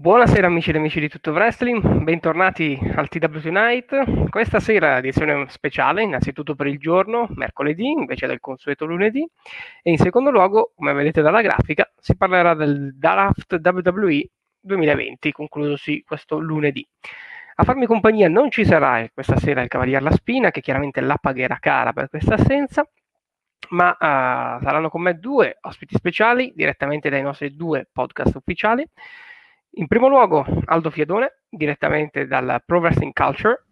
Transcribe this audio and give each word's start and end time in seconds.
Buonasera 0.00 0.46
amici 0.46 0.70
ed 0.70 0.76
amici 0.76 0.98
di 0.98 1.10
Tutto 1.10 1.30
Wrestling, 1.32 2.02
bentornati 2.02 2.78
al 2.96 3.08
TW 3.08 3.38
Tonight. 3.38 4.30
Questa 4.30 4.58
sera 4.58 4.96
edizione 4.96 5.44
speciale, 5.50 6.02
innanzitutto 6.02 6.54
per 6.54 6.68
il 6.68 6.78
giorno, 6.78 7.26
mercoledì, 7.34 7.90
invece 7.90 8.26
del 8.26 8.40
consueto 8.40 8.86
lunedì, 8.86 9.28
e 9.82 9.90
in 9.90 9.98
secondo 9.98 10.30
luogo, 10.30 10.72
come 10.74 10.94
vedete 10.94 11.20
dalla 11.20 11.42
grafica, 11.42 11.86
si 11.98 12.16
parlerà 12.16 12.54
del 12.54 12.96
draft 12.96 13.60
WWE 13.62 14.26
2020, 14.58 15.32
conclusosi 15.32 16.02
questo 16.06 16.38
lunedì. 16.38 16.88
A 17.56 17.64
farmi 17.64 17.84
compagnia 17.84 18.30
non 18.30 18.50
ci 18.50 18.64
sarà 18.64 19.06
questa 19.12 19.36
sera 19.36 19.60
il 19.60 19.68
Cavalier 19.68 20.00
La 20.00 20.12
Spina, 20.12 20.50
che 20.50 20.62
chiaramente 20.62 21.02
la 21.02 21.18
pagherà 21.20 21.58
cara 21.60 21.92
per 21.92 22.08
questa 22.08 22.36
assenza, 22.36 22.88
ma 23.68 23.90
uh, 23.90 24.62
saranno 24.64 24.88
con 24.88 25.02
me 25.02 25.18
due 25.18 25.58
ospiti 25.60 25.94
speciali 25.94 26.54
direttamente 26.56 27.10
dai 27.10 27.20
nostri 27.20 27.54
due 27.54 27.86
podcast 27.92 28.34
ufficiali 28.36 28.88
In 29.74 29.86
primo 29.86 30.08
luogo 30.08 30.44
Aldo 30.64 30.90
Fiedone, 30.90 31.40
direttamente 31.48 32.26
dal 32.26 32.62
Pro 32.64 32.80
Wrestling 32.80 33.12
Culture. 33.12 33.62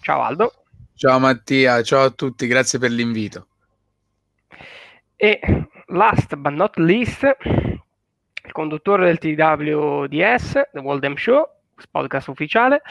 Ciao 0.00 0.22
Aldo. 0.22 0.52
Ciao 0.94 1.18
Mattia, 1.18 1.82
ciao 1.82 2.04
a 2.04 2.10
tutti, 2.10 2.46
grazie 2.46 2.78
per 2.78 2.90
l'invito. 2.90 3.46
E 5.16 5.40
last 5.86 6.36
but 6.36 6.52
not 6.52 6.76
least, 6.76 7.36
il 7.40 8.52
conduttore 8.52 9.04
del 9.04 9.18
TWDS, 9.18 10.70
The 10.72 10.78
World 10.78 11.04
M 11.04 11.14
Show, 11.14 11.44
podcast 11.90 12.28
ufficiale, 12.28 12.82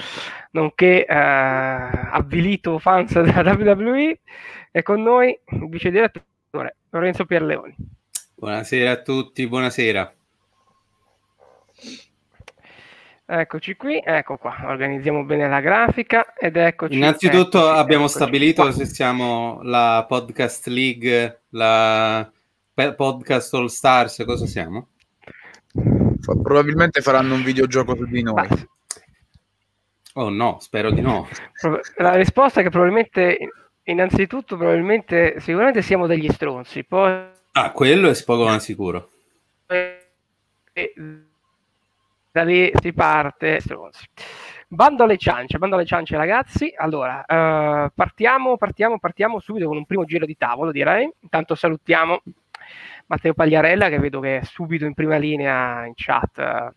nonché 0.52 1.06
eh, 1.06 1.16
avvilito 1.16 2.80
fans 2.80 3.14
della 3.22 3.54
WWE, 3.54 4.19
è 4.72 4.81
con 4.84 5.02
noi 5.02 5.38
il 5.52 5.69
vice 5.69 5.90
direttore 5.90 6.75
Lorenzo 6.90 7.25
Pierleoni. 7.25 7.75
Buonasera 8.36 8.92
a 8.92 9.02
tutti, 9.02 9.48
buonasera. 9.48 10.14
Eccoci 13.29 13.75
qui, 13.75 14.01
ecco 14.01 14.38
qua, 14.38 14.56
organizziamo 14.68 15.25
bene 15.25 15.50
la 15.50 15.59
grafica 15.59 16.33
ed 16.33 16.56
eccoci. 16.56 16.95
Innanzitutto 16.95 17.57
eccoci, 17.57 17.77
abbiamo 17.77 18.06
eccoci 18.06 18.19
stabilito 18.19 18.62
qua. 18.62 18.71
se 18.71 18.85
siamo 18.85 19.59
la 19.63 20.06
Podcast 20.07 20.68
League, 20.68 21.41
la 21.50 22.31
Podcast 22.74 23.53
All 23.53 23.65
Stars, 23.65 24.24
cosa 24.25 24.45
siamo? 24.45 24.88
Probabilmente 26.41 27.01
faranno 27.01 27.33
un 27.33 27.44
videogioco 27.44 27.97
su 27.97 28.06
di 28.06 28.24
noi. 28.24 28.47
Oh 30.13 30.30
no, 30.30 30.59
spero 30.62 30.89
di 30.91 31.01
no. 31.01 31.27
la 31.97 32.15
risposta 32.15 32.62
è 32.62 32.63
che 32.63 32.69
probabilmente, 32.69 33.38
innanzitutto, 33.83 34.56
probabilmente, 34.56 35.41
sicuramente 35.41 35.81
siamo 35.81 36.07
degli 36.07 36.30
stronzi, 36.30 36.85
poi... 36.85 37.25
Ah, 37.51 37.71
quello 37.71 38.07
è 38.09 38.23
poco 38.23 38.45
ma 38.45 38.57
sicuro. 38.59 39.09
E 39.68 40.94
da 42.38 42.44
lì 42.44 42.72
si 42.80 42.94
parte 42.94 43.60
stronzi. 43.60 44.06
Bando 44.68 45.04
alle 45.04 45.18
ciance, 45.18 45.57
bando 45.57 45.75
alle 45.75 45.86
ciance 45.86 46.16
ragazzi. 46.16 46.72
Allora, 46.75 47.25
eh, 47.25 47.92
partiamo, 47.95 48.57
partiamo, 48.57 49.00
partiamo 49.00 49.39
subito 49.39 49.68
con 49.68 49.78
un 49.78 49.86
primo 49.86 50.06
giro 50.06 50.25
di 50.25 50.38
tavolo, 50.38 50.72
direi. 50.72 51.10
Intanto 51.22 51.56
salutiamo 51.56 52.22
Matteo 53.07 53.34
Pagliarella 53.34 53.89
che 53.89 54.00
vedo 54.00 54.19
che 54.19 54.39
è 54.39 54.44
subito 54.44 54.86
in 54.86 54.94
prima 54.94 55.18
linea 55.18 55.86
in 55.86 55.94
chat. 55.95 56.38
eh, 56.38 56.74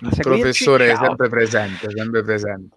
Il 0.00 0.18
professore 0.20 0.88
Ciao. 0.88 0.94
è 1.02 1.06
sempre 1.06 1.28
presente, 1.28 1.90
sempre 1.90 2.22
presente. 2.22 2.76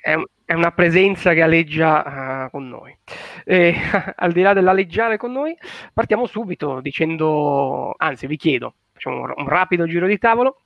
È, 0.00 0.16
è 0.44 0.54
una 0.54 0.70
presenza 0.70 1.32
che 1.34 1.42
alleggia 1.42 2.44
uh, 2.46 2.50
con 2.50 2.68
noi. 2.68 2.96
E, 3.44 3.74
al 4.16 4.32
di 4.32 4.42
là 4.42 4.52
dell'alleggiare 4.52 5.16
con 5.16 5.32
noi, 5.32 5.56
partiamo 5.92 6.26
subito 6.26 6.80
dicendo, 6.80 7.94
anzi 7.96 8.26
vi 8.26 8.36
chiedo, 8.36 8.74
facciamo 8.92 9.22
un, 9.22 9.32
un 9.36 9.48
rapido 9.48 9.86
giro 9.86 10.06
di 10.06 10.18
tavolo. 10.18 10.60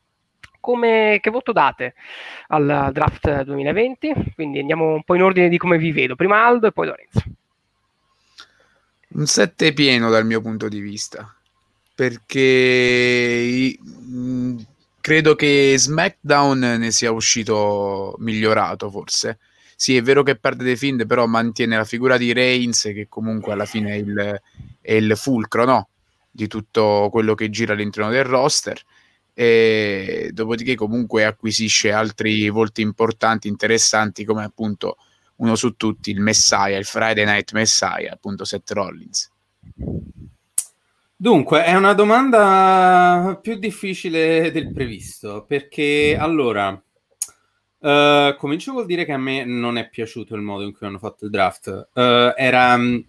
Come, 0.62 1.19
che 1.20 1.31
voto 1.31 1.50
date 1.50 1.94
al 2.49 2.91
draft 2.93 3.43
2020? 3.43 4.32
Quindi 4.37 4.61
andiamo 4.61 4.94
un 4.94 5.03
po' 5.03 5.17
in 5.17 5.23
ordine 5.25 5.49
di 5.49 5.59
come 5.59 5.76
vi 5.76 5.91
vedo. 5.91 6.14
Prima 6.14 6.47
Aldo 6.47 6.69
e 6.69 6.73
poi 6.73 6.87
Lorenzo. 6.87 7.23
Un 9.09 9.26
7 9.26 9.73
pieno 9.73 10.09
dal 10.09 10.25
mio 10.25 10.41
punto 10.41 10.69
di 10.69 10.79
vista, 10.79 11.35
perché 11.97 13.76
mh, 13.76 14.56
credo 15.00 15.35
che 15.35 15.75
SmackDown 15.76 16.59
ne 16.79 16.91
sia 16.93 17.11
uscito 17.11 18.15
migliorato 18.19 18.88
forse. 18.88 19.41
Sì, 19.75 19.97
è 19.97 20.03
vero 20.03 20.23
che 20.23 20.37
perde 20.37 20.62
dei 20.62 20.76
Find, 20.76 21.06
però 21.06 21.26
mantiene 21.26 21.76
la 21.76 21.85
figura 21.85 22.17
di 22.17 22.32
Reigns, 22.32 22.82
che 22.82 23.06
comunque 23.08 23.53
alla 23.53 23.65
fine 23.65 23.91
è 23.91 23.97
il, 23.97 24.41
è 24.81 24.93
il 24.93 25.17
fulcro 25.17 25.65
no? 25.65 25.88
di 26.31 26.47
tutto 26.47 27.08
quello 27.11 27.35
che 27.35 27.50
gira 27.50 27.73
all'interno 27.73 28.11
del 28.11 28.23
roster. 28.23 28.81
E 29.34 30.31
dopodiché 30.32 30.75
comunque 30.75 31.25
acquisisce 31.25 31.90
altri 31.90 32.49
volti 32.50 32.82
importanti, 32.82 33.49
interessanti, 33.49 34.25
come 34.25 34.44
appunto 34.44 34.96
uno 35.37 35.55
su 35.56 35.75
tutti, 35.76 36.11
il 36.11 36.20
Messiah, 36.20 36.76
il 36.76 36.84
Friday 36.84 37.25
Night 37.25 37.52
Messiah, 37.52 38.12
appunto 38.12 38.44
Seth 38.44 38.70
Rollins. 38.73 39.31
Dunque, 41.17 41.64
è 41.64 41.75
una 41.75 41.94
domanda 41.94 43.38
più 43.40 43.56
difficile 43.56 44.50
del 44.50 44.73
previsto, 44.73 45.44
perché 45.46 46.17
allora, 46.19 46.81
eh, 47.81 48.37
comincio 48.37 48.73
col 48.73 48.87
dire 48.87 49.05
che 49.05 49.12
a 49.12 49.19
me 49.19 49.44
non 49.44 49.79
è 49.79 49.88
piaciuto 49.88 50.34
il 50.34 50.43
modo 50.43 50.64
in 50.64 50.73
cui 50.73 50.87
hanno 50.87 50.99
fatto 50.99 51.25
il 51.25 51.31
draft. 51.31 51.90
Eh, 51.94 52.34
era, 52.37 52.76
mh, 52.76 53.06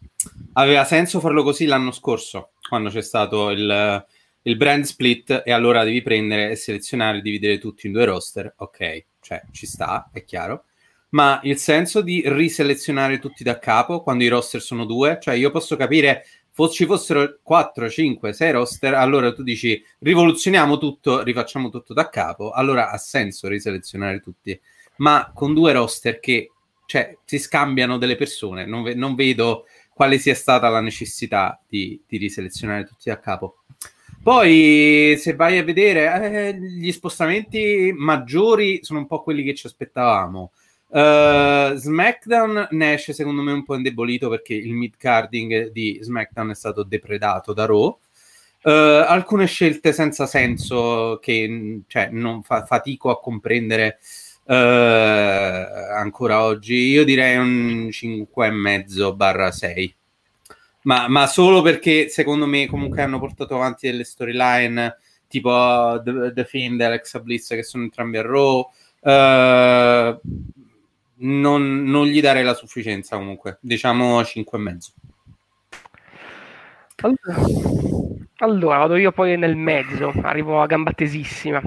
aveva 0.54 0.86
senso 0.86 1.20
farlo 1.20 1.42
così 1.44 1.66
l'anno 1.66 1.92
scorso, 1.92 2.52
quando 2.70 2.90
c'è 2.90 3.02
stato 3.02 3.50
il, 3.50 4.06
il 4.44 4.57
brand 4.57 4.84
split, 4.84 5.44
e 5.45 5.51
allora 5.51 5.84
devi 5.84 6.01
prendere 6.01 6.51
e 6.51 6.56
selezionare, 6.56 7.22
dividere 7.22 7.57
tutti 7.57 7.88
in 7.88 7.94
due 7.94 8.06
roster. 8.06 8.54
Ok, 8.57 9.06
cioè 9.19 9.42
ci 9.51 9.66
sta, 9.66 10.10
è 10.12 10.24
chiaro. 10.24 10.66
Ma 11.10 11.40
il 11.44 11.57
senso 11.57 12.01
di 12.01 12.24
riselezionare 12.25 13.19
tutti 13.19 13.44
da 13.44 13.60
capo 13.60 14.01
quando 14.01 14.24
i 14.24 14.28
roster 14.28 14.62
sono 14.62 14.86
due, 14.86 15.19
cioè 15.22 15.36
io 15.36 15.51
posso 15.51 15.75
capire 15.75 16.25
ci 16.72 16.86
fossero 16.86 17.40
4, 17.42 17.90
5, 17.90 18.31
6 18.31 18.51
roster, 18.51 18.94
allora 18.94 19.34
tu 19.34 19.42
dici 19.42 19.84
rivoluzioniamo 20.00 20.78
tutto, 20.78 21.24
rifacciamo 21.24 21.69
tutto 21.69 21.94
da 21.94 22.10
capo, 22.10 22.51
allora 22.51 22.92
ha 22.92 22.98
senso 22.98 23.48
riselezionare 23.48 24.19
tutti. 24.19 24.60
Ma 24.98 25.31
con 25.34 25.54
due 25.54 25.74
roster 25.74 26.19
che 26.19 26.51
cioè, 26.86 27.18
si 27.25 27.39
scambiano 27.39 27.98
delle 27.98 28.16
persone, 28.16 28.66
non, 28.66 28.84
ve- 28.84 28.94
non 28.94 29.16
vedo 29.16 29.66
quale 29.94 30.19
sia 30.19 30.36
stata 30.36 30.69
la 30.69 30.81
necessità 30.81 31.60
di, 31.68 32.00
di 32.07 32.18
riselezionare 32.18 32.86
tutti 32.86 33.10
da 33.10 33.19
capo. 33.19 33.63
Poi, 34.24 35.16
se 35.18 35.36
vai 35.36 35.58
a 35.58 35.66
vedere, 35.66 36.48
eh, 36.48 36.58
gli 36.58 36.94
spostamenti 36.94 37.94
maggiori 37.94 38.80
sono 38.81 39.00
un 39.00 39.06
po' 39.06 39.22
quelli 39.22 39.44
che 39.44 39.54
ci 39.54 39.68
aspettavamo. 39.68 40.54
Uh, 40.88 41.75
SmackDown 41.75 42.68
ne 42.72 42.94
esce 42.94 43.12
secondo 43.12 43.42
me 43.42 43.52
un 43.52 43.66
po' 43.66 43.75
indebolito 43.75 44.30
perché 44.30 44.54
il 44.54 44.72
mid-carding 44.74 45.72
di 45.72 45.98
SmackDown 46.02 46.52
è 46.52 46.56
stato 46.56 46.84
depredato 46.84 47.52
da 47.52 47.66
Raw. 47.66 48.00
Uh, 48.62 48.70
alcune 48.70 49.46
scelte 49.46 49.92
senza 49.92 50.25
senso 50.25 51.20
che 51.22 51.81
cioè, 51.88 52.08
non 52.10 52.44
fa- 52.44 52.64
fatico 52.64 53.10
a 53.10 53.20
comprendere 53.20 54.00
uh, 54.46 54.54
ancora 54.54 56.44
oggi. 56.44 56.75
Io 56.75 57.04
direi 57.04 57.36
un 57.36 57.90
5,5 57.92 59.16
barra 59.16 59.52
6. 59.52 59.96
Ma, 60.84 61.08
ma 61.08 61.28
solo 61.28 61.62
perché 61.62 62.10
secondo 62.10 62.46
me 62.46 62.68
comunque 62.68 63.02
hanno 63.02 63.20
portato 63.20 63.56
avanti 63.56 63.90
delle 63.90 64.04
storyline 64.04 64.98
tipo 65.28 66.02
The, 66.04 66.32
The 66.34 66.46
Fiend 66.46 66.80
e 66.80 66.84
Alexa 66.84 67.20
Bliss 67.20 67.50
che 67.50 67.64
sono 67.64 67.84
entrambi 67.84 68.18
a 68.18 68.22
Raw. 68.22 68.70
Uh, 69.00 70.20
non, 71.16 71.84
non, 71.84 72.06
gli 72.06 72.22
darei 72.22 72.44
la 72.44 72.54
sufficienza 72.54 73.18
comunque, 73.18 73.58
diciamo 73.62 74.22
5,5. 74.22 74.94
Allora, 77.02 77.42
allora, 78.38 78.78
vado 78.78 78.96
io 78.96 79.12
poi 79.12 79.38
nel 79.38 79.56
mezzo, 79.56 80.13
arrivo 80.22 80.62
a 80.62 80.68
gamba 80.68 80.92
tesissima. 80.92 81.62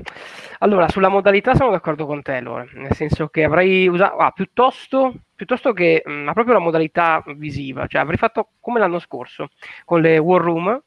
Allora, 0.60 0.88
sulla 0.88 1.08
modalità 1.08 1.54
sono 1.54 1.70
d'accordo 1.70 2.06
con 2.06 2.22
te, 2.22 2.36
allora, 2.36 2.66
nel 2.74 2.94
senso 2.94 3.28
che 3.28 3.44
avrei 3.44 3.88
usato, 3.88 4.16
ah, 4.16 4.30
piuttosto, 4.30 5.14
piuttosto 5.36 5.72
che 5.72 6.02
mh, 6.04 6.32
proprio 6.32 6.54
la 6.54 6.60
modalità 6.60 7.22
visiva, 7.36 7.86
cioè 7.86 8.00
avrei 8.00 8.16
fatto 8.16 8.48
come 8.60 8.80
l'anno 8.80 8.98
scorso, 8.98 9.50
con 9.84 10.00
le 10.00 10.18
War 10.18 10.42
Room, 10.42 10.82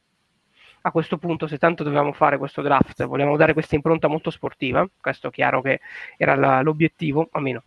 a 0.81 0.91
questo 0.91 1.17
punto, 1.17 1.47
se 1.47 1.57
tanto 1.57 1.83
dovevamo 1.83 2.13
fare 2.13 2.37
questo 2.37 2.61
draft, 2.61 3.05
volevamo 3.05 3.37
dare 3.37 3.53
questa 3.53 3.75
impronta 3.75 4.07
molto 4.07 4.29
sportiva, 4.29 4.87
questo 4.99 5.27
è 5.27 5.31
chiaro 5.31 5.61
che 5.61 5.79
era 6.17 6.35
la, 6.35 6.61
l'obiettivo, 6.61 7.29
almeno 7.31 7.63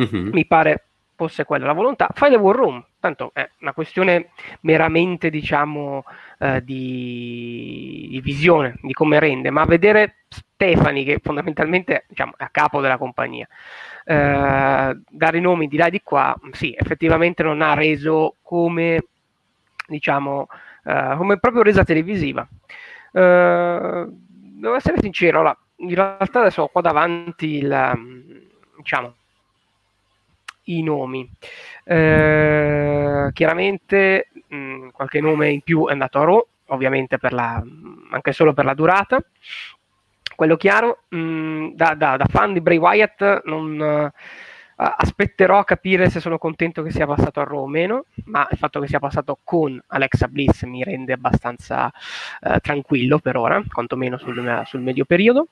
Mm-hmm. 0.00 0.30
mi 0.32 0.44
pare 0.44 0.86
fosse 1.16 1.44
quella 1.44 1.66
la 1.66 1.72
volontà, 1.72 2.08
fai 2.12 2.30
le 2.30 2.36
war 2.36 2.56
room, 2.56 2.84
tanto 2.98 3.30
è 3.32 3.48
una 3.60 3.72
questione 3.72 4.30
meramente 4.62 5.30
diciamo 5.30 6.04
eh, 6.40 6.64
di, 6.64 8.08
di, 8.10 8.20
visione, 8.20 8.74
di 8.82 8.92
come 8.92 9.20
rende, 9.20 9.50
ma 9.50 9.64
vedere 9.64 10.24
Stefani 10.26 11.04
che 11.04 11.20
fondamentalmente 11.22 12.06
diciamo, 12.08 12.32
è 12.36 12.42
a 12.42 12.48
capo 12.50 12.80
della 12.80 12.98
compagnia, 12.98 13.46
eh, 14.04 14.98
dare 15.08 15.40
nomi 15.40 15.68
di 15.68 15.76
là 15.76 15.86
e 15.86 15.90
di 15.90 16.02
qua, 16.02 16.34
sì, 16.52 16.74
effettivamente 16.76 17.42
non 17.42 17.62
ha 17.62 17.74
reso 17.74 18.36
come 18.42 19.04
diciamo 19.86 20.48
eh, 20.84 21.14
come 21.16 21.38
proprio 21.38 21.62
resa 21.62 21.84
televisiva. 21.84 22.46
Eh, 23.12 24.06
devo 24.08 24.74
essere 24.74 24.98
sincero, 25.00 25.38
allora, 25.38 25.56
in 25.76 25.94
realtà 25.94 26.40
adesso 26.40 26.62
ho 26.62 26.68
qua 26.68 26.80
davanti 26.80 27.56
il 27.56 28.32
diciamo 28.76 29.14
i 30.64 30.82
nomi. 30.82 31.28
Eh, 31.84 33.30
chiaramente 33.32 34.28
mh, 34.48 34.88
qualche 34.88 35.20
nome 35.20 35.50
in 35.50 35.60
più 35.62 35.86
è 35.86 35.92
andato 35.92 36.18
a 36.20 36.24
Raw, 36.24 36.46
ovviamente 36.66 37.18
la, 37.20 37.62
anche 38.10 38.32
solo 38.32 38.52
per 38.52 38.64
la 38.64 38.74
durata. 38.74 39.22
Quello 40.34 40.56
chiaro, 40.56 41.04
mh, 41.08 41.68
da, 41.74 41.94
da, 41.94 42.16
da, 42.16 42.26
fan 42.28 42.52
di 42.52 42.60
Bray 42.60 42.78
Wyatt 42.78 43.42
non, 43.44 43.78
uh, 43.78 44.10
aspetterò 44.76 45.58
a 45.58 45.64
capire 45.64 46.10
se 46.10 46.20
sono 46.20 46.38
contento 46.38 46.82
che 46.82 46.90
sia 46.90 47.06
passato 47.06 47.40
a 47.40 47.44
Raw 47.44 47.62
o 47.62 47.66
meno, 47.66 48.06
ma 48.24 48.46
il 48.50 48.58
fatto 48.58 48.80
che 48.80 48.88
sia 48.88 48.98
passato 48.98 49.38
con 49.44 49.80
Alexa 49.88 50.28
Bliss 50.28 50.64
mi 50.64 50.82
rende 50.82 51.12
abbastanza 51.12 51.90
uh, 52.40 52.58
tranquillo 52.60 53.18
per 53.18 53.36
ora, 53.36 53.62
quantomeno 53.70 54.18
sul, 54.18 54.62
sul 54.66 54.80
medio 54.80 55.04
periodo. 55.04 55.48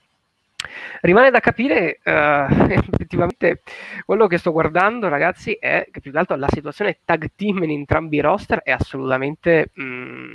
Rimane 1.01 1.31
da 1.31 1.41
capire 1.41 1.99
uh, 2.05 2.11
effettivamente 2.71 3.63
quello 4.05 4.27
che 4.27 4.39
sto 4.39 4.53
guardando, 4.53 5.09
ragazzi, 5.09 5.53
è 5.53 5.89
che 5.91 6.01
più 6.01 6.13
che 6.13 6.19
altro 6.19 6.37
la 6.37 6.49
situazione 6.51 6.99
tag 7.05 7.31
team 7.37 7.63
in 7.63 7.71
entrambi 7.71 8.17
i 8.17 8.21
roster 8.21 8.63
è 8.63 8.71
assolutamente 8.71 9.71
mh, 9.75 9.83
mm, 9.83 10.35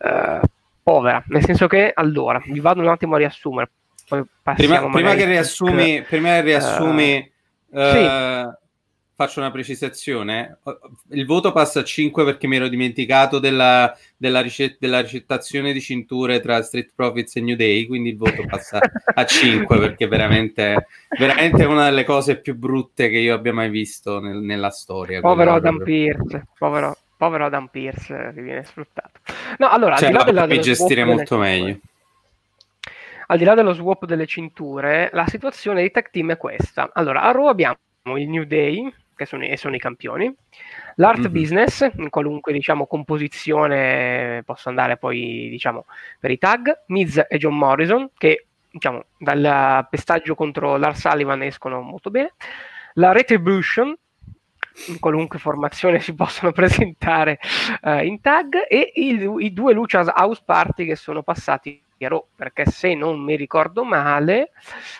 uh, 0.00 0.40
povera. 0.86 1.20
Nel 1.26 1.44
senso 1.44 1.66
che 1.66 1.90
allora 1.92 2.40
vi 2.46 2.60
vado 2.60 2.80
un 2.80 2.86
attimo 2.86 3.16
a 3.16 3.18
riassumere. 3.18 3.70
prima, 4.06 4.88
prima, 4.88 5.14
che 5.14 5.24
riassumi, 5.24 6.02
prima 6.02 6.28
che 6.28 6.40
riassumi 6.42 7.32
uh, 7.70 7.90
sì 7.90 8.08
faccio 9.16 9.40
una 9.40 9.50
precisazione. 9.50 10.58
Il 11.08 11.24
voto 11.24 11.50
passa 11.50 11.80
a 11.80 11.84
5 11.84 12.22
perché 12.22 12.46
mi 12.46 12.56
ero 12.56 12.68
dimenticato 12.68 13.38
della, 13.38 13.96
della, 14.14 14.40
ricet- 14.40 14.76
della, 14.78 15.00
ricettazione 15.00 15.72
di 15.72 15.80
cinture 15.80 16.40
tra 16.40 16.62
Street 16.62 16.92
Profits 16.94 17.36
e 17.36 17.40
New 17.40 17.56
Day, 17.56 17.86
quindi 17.86 18.10
il 18.10 18.18
voto 18.18 18.44
passa 18.46 18.78
a 19.14 19.24
5 19.24 19.78
perché 19.78 20.06
veramente, 20.06 20.86
veramente 21.18 21.62
è 21.62 21.66
una 21.66 21.86
delle 21.86 22.04
cose 22.04 22.40
più 22.40 22.56
brutte 22.56 23.08
che 23.08 23.16
io 23.16 23.34
abbia 23.34 23.54
mai 23.54 23.70
visto 23.70 24.20
nel, 24.20 24.36
nella 24.36 24.70
storia. 24.70 25.20
Povero 25.20 25.54
Adam 25.54 25.82
Pierce, 25.82 26.46
povero, 26.58 26.94
povero 27.16 27.46
Adam 27.46 27.68
Pierce 27.68 28.32
che 28.34 28.42
viene 28.42 28.64
sfruttato. 28.64 29.20
No, 29.58 29.68
allora, 29.68 29.96
cioè, 29.96 30.08
al 30.08 30.24
di 30.24 30.32
là 30.32 30.46
della, 30.46 30.60
gestire 30.60 31.04
molto 31.04 31.38
meglio. 31.38 31.78
Al 33.28 33.38
di 33.38 33.44
là 33.44 33.54
dello 33.54 33.72
swap 33.72 34.04
delle 34.04 34.26
cinture, 34.26 35.10
la 35.12 35.26
situazione 35.26 35.80
dei 35.80 35.90
tag 35.90 36.10
team 36.10 36.32
è 36.32 36.36
questa. 36.36 36.90
Allora, 36.92 37.22
a 37.22 37.32
Raw 37.32 37.46
abbiamo 37.46 37.76
il 38.16 38.28
New 38.28 38.44
Day, 38.44 38.92
che 39.16 39.26
sono, 39.26 39.44
e 39.44 39.56
sono 39.56 39.74
i 39.74 39.80
campioni. 39.80 40.32
L'art 40.96 41.20
mm-hmm. 41.20 41.32
business, 41.32 41.90
in 41.96 42.08
qualunque 42.08 42.52
diciamo, 42.52 42.86
composizione 42.86 44.42
posso 44.44 44.68
andare 44.68 44.96
poi 44.96 45.48
diciamo, 45.50 45.86
per 46.20 46.30
i 46.30 46.38
tag, 46.38 46.82
Miz 46.86 47.24
e 47.28 47.36
John 47.38 47.56
Morrison, 47.56 48.10
che 48.16 48.46
diciamo, 48.70 49.04
dal 49.18 49.86
pestaggio 49.90 50.34
contro 50.34 50.76
Lars 50.76 51.00
Sullivan 51.00 51.42
escono 51.42 51.80
molto 51.80 52.10
bene. 52.10 52.34
La 52.94 53.12
Retribution, 53.12 53.94
in 54.88 54.98
qualunque 54.98 55.38
formazione 55.38 56.00
si 56.00 56.14
possono 56.14 56.52
presentare 56.52 57.38
uh, 57.82 57.98
in 57.98 58.20
tag, 58.20 58.66
e 58.68 58.92
il, 58.96 59.36
i 59.38 59.52
due 59.52 59.72
Lucia's 59.72 60.08
House 60.14 60.42
Party 60.44 60.86
che 60.86 60.96
sono 60.96 61.22
passati 61.22 61.82
a 62.00 62.08
Raw, 62.08 62.26
perché 62.34 62.66
se 62.66 62.94
non 62.94 63.20
mi 63.20 63.36
ricordo 63.36 63.84
male, 63.84 64.50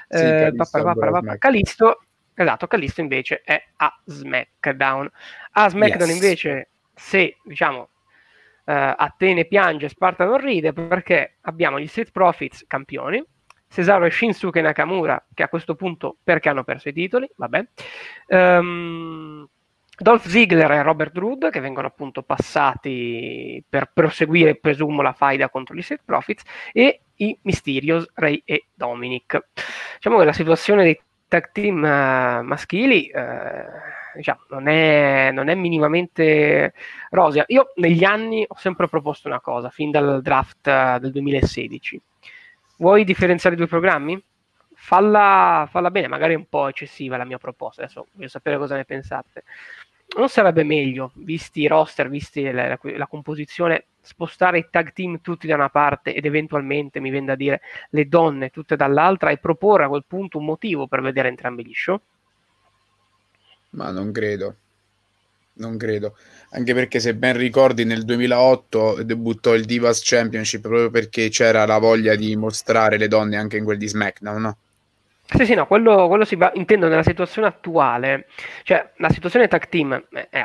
sì, 0.09 0.23
eh, 0.23 0.53
Calisto 1.39 2.01
Esatto, 2.39 2.67
Callisto 2.67 3.01
invece 3.01 3.41
è 3.43 3.63
a 3.77 3.99
SmackDown. 4.05 5.11
A 5.53 5.69
SmackDown 5.71 6.11
yes. 6.11 6.23
invece, 6.23 6.69
se 6.95 7.39
diciamo 7.43 7.81
uh, 7.81 8.73
Atene 8.95 9.47
piange, 9.47 9.89
Sparta 9.89 10.27
non 10.27 10.37
ride, 10.37 10.75
perché 10.75 11.37
abbiamo 11.43 11.81
gli 11.81 11.87
Street 11.87 12.11
Profits 12.11 12.67
campioni, 12.67 13.25
Cesaro 13.69 14.05
e 14.05 14.11
Shinsuke 14.11 14.61
Nakamura, 14.61 15.25
che 15.33 15.45
a 15.45 15.49
questo 15.49 15.77
punto 15.77 16.19
perché 16.23 16.51
hanno 16.51 16.63
perso 16.63 16.91
i 16.91 16.93
titoli, 16.93 17.27
vabbè. 17.37 17.67
Um, 18.27 19.49
Dolph 19.99 20.27
Ziggler 20.27 20.71
e 20.73 20.83
Robert 20.83 21.17
Roode 21.17 21.49
che 21.49 21.61
vengono 21.61 21.87
appunto 21.87 22.23
passati 22.23 23.65
per 23.67 23.91
proseguire, 23.95 24.57
presumo, 24.57 25.01
la 25.01 25.15
faida 25.15 25.49
contro 25.49 25.75
gli 25.75 25.81
Street 25.81 26.03
Profits 26.05 26.43
e 26.73 27.01
i 27.17 27.39
Mysterios, 27.43 28.07
Ray 28.15 28.43
e 28.45 28.67
Dominic. 28.75 29.47
Diciamo 29.95 30.19
che 30.19 30.25
la 30.25 30.35
situazione 30.35 30.83
dei 30.83 31.01
tag 31.29 31.51
team 31.51 31.79
uh, 31.79 32.43
maschili 32.43 33.11
uh, 33.13 34.17
diciamo, 34.17 34.41
non, 34.51 34.69
è, 34.69 35.31
non, 35.33 35.49
è, 35.49 35.55
minimamente 35.55 36.75
rosea. 37.09 37.45
Io 37.49 37.73
negli 37.77 38.05
anni 38.05 38.45
ho 38.47 38.57
sempre 38.59 38.89
proposto 38.89 39.29
una 39.29 39.41
cosa, 39.41 39.71
fin 39.71 39.91
dal 39.91 40.21
draft 40.21 40.67
uh, 40.67 40.99
del 40.99 41.11
2016. 41.11 42.01
Vuoi 42.77 43.05
differenziare 43.05 43.55
i 43.55 43.59
due 43.59 43.67
programmi? 43.67 44.23
Falla, 44.75 45.67
falla 45.71 45.91
bene, 45.91 46.07
magari 46.07 46.35
è 46.35 46.37
un 46.37 46.49
po' 46.51 46.69
eccessiva 46.69 47.17
la 47.17 47.25
mia 47.25 47.39
proposta, 47.39 47.83
adesso 47.83 48.09
voglio 48.13 48.29
sapere 48.29 48.59
cosa 48.59 48.77
ne 48.77 48.85
pensate 48.85 49.45
non 50.17 50.29
sarebbe 50.29 50.63
meglio, 50.65 51.13
visti 51.17 51.63
i 51.63 51.67
roster, 51.67 52.09
visti 52.09 52.43
la, 52.51 52.69
la, 52.69 52.79
la, 52.83 53.07
composizione, 53.07 53.87
spostare 54.01 54.59
i 54.59 54.69
tag 54.71 54.93
team 54.93 55.21
tutti 55.21 55.47
da 55.47 55.57
una 55.57 55.69
parte 55.69 56.15
ed 56.15 56.25
eventualmente, 56.25 57.01
mi 57.01 57.11
viene 57.11 57.27
da 57.27 57.35
dire, 57.35 57.61
le 57.91 58.07
donne 58.07 58.51
tutte 58.51 58.77
dall'altra 58.77 59.31
e 59.31 59.39
proporre 59.39 59.85
a 59.85 59.89
quel 59.89 60.05
punto 60.07 60.39
un 60.39 60.45
motivo 60.45 60.87
per 60.87 61.03
vedere 61.03 61.29
entrambi 61.29 61.67
gli 61.67 61.75
show? 61.75 62.01
Ma 63.71 63.91
non 63.91 64.13
credo. 64.13 64.57
Non 65.59 65.77
credo. 65.77 66.17
Anche 66.51 66.75
perché 66.75 67.01
se 67.01 67.15
ben 67.15 67.37
ricordi 67.37 67.85
nel 67.85 68.05
2008 68.05 69.03
debuttò 69.03 69.55
il 69.55 69.65
Divas 69.65 70.03
Championship 70.03 70.61
proprio 70.61 70.91
perché 70.91 71.31
c'era 71.31 71.65
la 71.65 71.79
voglia 71.79 72.15
di 72.15 72.37
mostrare 72.37 72.99
le 72.99 73.09
donne 73.09 73.37
anche 73.37 73.57
in 73.57 73.65
quel 73.65 73.79
di 73.79 73.89
SmackDown, 73.89 74.41
no? 74.41 74.59
Sì, 75.29 75.45
sì, 75.45 75.55
no, 75.55 75.67
quello, 75.67 76.07
quello 76.07 76.25
si 76.25 76.37
va, 76.37 76.51
intendo 76.55 76.89
nella 76.89 77.03
situazione 77.03 77.49
attuale, 77.49 78.27
cioè 78.63 78.93
la 78.97 79.11
situazione 79.11 79.49
tag 79.49 79.69
team 79.69 80.07
è 80.31 80.45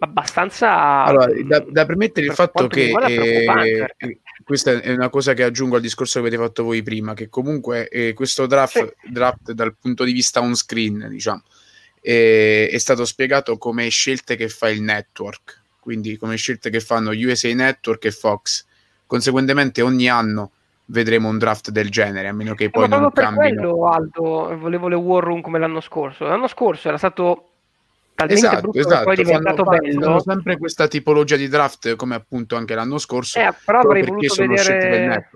abbastanza... 0.00 1.04
Allora, 1.04 1.28
da, 1.44 1.64
da 1.68 1.86
premettere 1.86 2.26
il 2.26 2.32
fatto 2.32 2.66
che 2.66 2.90
eh, 2.90 4.18
questa 4.44 4.80
è 4.80 4.92
una 4.92 5.08
cosa 5.08 5.34
che 5.34 5.44
aggiungo 5.44 5.76
al 5.76 5.82
discorso 5.82 6.20
che 6.20 6.26
avete 6.26 6.42
fatto 6.42 6.64
voi 6.64 6.82
prima, 6.82 7.14
che 7.14 7.28
comunque 7.28 7.88
eh, 7.88 8.12
questo 8.12 8.46
draft, 8.46 8.94
sì. 9.02 9.12
draft, 9.12 9.52
dal 9.52 9.76
punto 9.80 10.04
di 10.04 10.12
vista 10.12 10.40
on 10.40 10.54
screen, 10.56 11.06
diciamo, 11.08 11.42
eh, 12.00 12.68
è 12.70 12.78
stato 12.78 13.04
spiegato 13.04 13.56
come 13.56 13.88
scelte 13.88 14.34
che 14.34 14.48
fa 14.48 14.68
il 14.68 14.82
network, 14.82 15.62
quindi 15.80 16.16
come 16.16 16.36
scelte 16.36 16.70
che 16.70 16.80
fanno 16.80 17.10
USA 17.10 17.52
Network 17.52 18.04
e 18.04 18.10
Fox. 18.10 18.66
Conseguentemente 19.06 19.80
ogni 19.80 20.08
anno 20.08 20.52
vedremo 20.90 21.28
un 21.28 21.38
draft 21.38 21.70
del 21.70 21.90
genere, 21.90 22.28
a 22.28 22.32
meno 22.32 22.54
che 22.54 22.70
poi 22.70 22.88
Ma 22.88 22.98
non 22.98 23.12
per 23.12 23.24
cambino. 23.24 23.54
quello, 23.60 23.88
Aldo, 23.88 24.58
volevo 24.58 24.88
le 24.88 24.94
War 24.96 25.22
Room 25.22 25.40
come 25.40 25.58
l'anno 25.58 25.80
scorso. 25.80 26.24
L'anno 26.26 26.46
scorso 26.46 26.88
era 26.88 26.98
stato 26.98 27.50
talmente 28.14 28.46
esatto, 28.46 28.60
brutto 28.62 28.78
esatto. 28.78 29.04
poi 29.04 29.14
è 29.14 29.22
diventato 29.22 29.64
fanno, 29.64 29.78
bello. 29.78 30.00
Fanno 30.00 30.20
sempre 30.20 30.58
questa 30.58 30.88
tipologia 30.88 31.36
di 31.36 31.48
draft, 31.48 31.94
come 31.96 32.14
appunto 32.14 32.56
anche 32.56 32.74
l'anno 32.74 32.98
scorso, 32.98 33.38
eh, 33.38 33.54
però 33.64 33.80
avrei 33.80 34.02
voluto 34.02 34.34
vedere... 34.34 35.30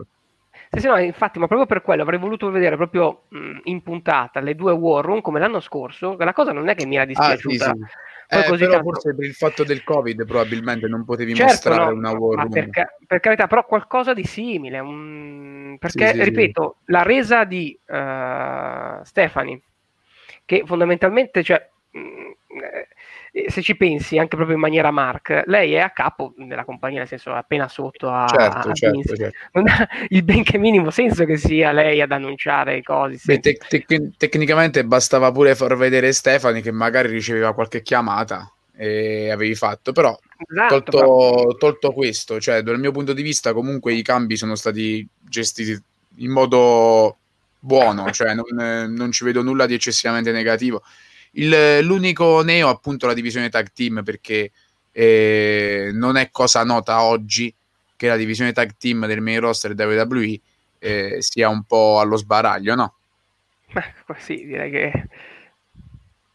Sì, 0.75 0.81
sì, 0.81 0.87
no, 0.87 0.97
infatti, 0.97 1.39
ma 1.39 1.47
proprio 1.47 1.67
per 1.67 1.83
quello 1.83 2.01
avrei 2.01 2.19
voluto 2.19 2.51
vedere 2.51 2.77
proprio 2.77 3.25
mh, 3.29 3.59
in 3.65 3.83
puntata 3.83 4.41
le 4.41 4.55
due 4.55 4.73
War 4.73 5.05
Room 5.05 5.21
come 5.21 5.39
l'anno 5.39 5.61
scorso. 5.61 6.17
La 6.19 6.33
cosa 6.33 6.53
non 6.53 6.69
è 6.69 6.75
che 6.75 6.87
mi 6.87 6.97
era 6.97 7.05
dispiaciuta. 7.05 7.67
Ah, 7.67 7.73
sì, 7.75 7.79
sì. 7.79 7.87
Eh, 8.29 8.45
così 8.47 8.65
però 8.65 8.73
tanto... 8.73 8.91
forse 8.91 9.15
per 9.15 9.25
il 9.25 9.35
fatto 9.35 9.65
del 9.65 9.85
Covid 9.85 10.25
probabilmente 10.25 10.89
non 10.89 11.05
potevi 11.05 11.35
certo, 11.35 11.53
mostrare 11.53 11.93
no, 11.93 11.99
una 11.99 12.11
war 12.13 12.39
room. 12.39 12.51
Per, 12.51 12.97
per, 13.07 13.21
carità, 13.21 13.47
però 13.47 13.65
qualcosa 13.67 14.15
di 14.15 14.25
simile. 14.25 14.79
Un... 14.79 15.77
Perché, 15.79 16.09
sì, 16.09 16.15
sì, 16.15 16.25
ripeto, 16.25 16.77
sì. 16.85 16.93
la 16.93 17.03
resa 17.03 17.45
di 17.45 17.79
uh, 17.87 19.03
Stefani, 19.05 19.63
che 20.45 20.63
fondamentalmente, 20.65 21.43
cioè, 21.43 21.69
mh, 21.91 22.32
se 23.47 23.63
ci 23.63 23.77
pensi 23.77 24.19
anche 24.19 24.37
proprio 24.37 24.57
in 24.57 24.61
maniera 24.61 24.91
Mark, 24.91 25.45
lei 25.47 25.73
è 25.73 25.79
a 25.79 25.91
capo 25.91 26.35
della 26.37 26.67
compagnia, 26.67 26.99
nel 26.99 27.09
senso 27.09 27.33
appena 27.33 27.67
sotto 27.67 28.11
a, 28.11 28.27
certo, 28.29 28.69
a 28.69 28.73
certo, 28.75 29.17
certo. 29.17 29.39
Non 29.53 29.69
ha 29.69 29.89
il 30.09 30.23
benché 30.23 30.59
minimo 30.59 30.91
senso 30.91 31.25
che 31.25 31.39
sia 31.39 31.73
lei 31.73 32.03
ad 32.03 32.13
annunciare 32.13 32.83
cose. 32.83 33.19
Beh, 33.25 33.41
te- 33.41 33.59
te- 33.87 34.11
tecnicamente 34.19 34.85
bastava 34.85 35.33
pure 35.33 35.55
far 35.55 35.77
vedere 35.77 36.13
Stefani 36.13 36.61
che 36.61 36.73
magari 36.73 37.09
riceveva 37.09 37.55
qualche 37.55 37.81
chiamata 37.81 38.53
e 38.77 39.31
avevi 39.31 39.55
fatto, 39.55 39.93
però, 39.93 40.15
esatto, 40.47 40.83
tolto, 40.83 41.57
tolto 41.59 41.93
questo, 41.93 42.39
cioè 42.39 42.61
dal 42.61 42.79
mio 42.79 42.93
punto 42.93 43.15
di 43.15 43.23
vista 43.23 43.55
comunque 43.55 43.95
i 43.95 44.03
cambi 44.03 44.37
sono 44.37 44.57
stati 44.57 45.07
gestiti 45.21 45.81
in 46.17 46.31
modo 46.31 47.17
buono, 47.59 48.11
cioè 48.11 48.35
non, 48.35 48.93
non 48.93 49.11
ci 49.11 49.25
vedo 49.25 49.41
nulla 49.41 49.65
di 49.65 49.73
eccessivamente 49.73 50.33
negativo 50.33 50.83
il, 51.33 51.81
l'unico 51.83 52.43
neo 52.43 52.69
appunto 52.69 53.07
la 53.07 53.15
divisione 53.15 53.49
tag 53.49 53.73
team 53.73 54.03
perché 54.03 54.51
eh, 54.91 55.91
non 55.93 56.17
è 56.17 56.31
cosa 56.31 56.65
nota 56.65 57.03
oggi 57.03 57.55
che 57.97 58.09
la 58.09 58.17
divisione 58.17 58.53
tag 58.53 58.75
team 58.79 59.07
del 59.07 59.21
main 59.21 59.41
roster 59.41 59.75
WWE 59.75 60.41
eh, 60.79 61.17
sia 61.21 61.49
un 61.49 61.63
po' 61.63 62.01
allo 62.01 62.17
sbaraglio, 62.17 62.75
no? 62.75 62.95
Beh, 63.73 63.95
sì, 64.19 64.45
direi 64.45 64.71
che... 64.71 65.09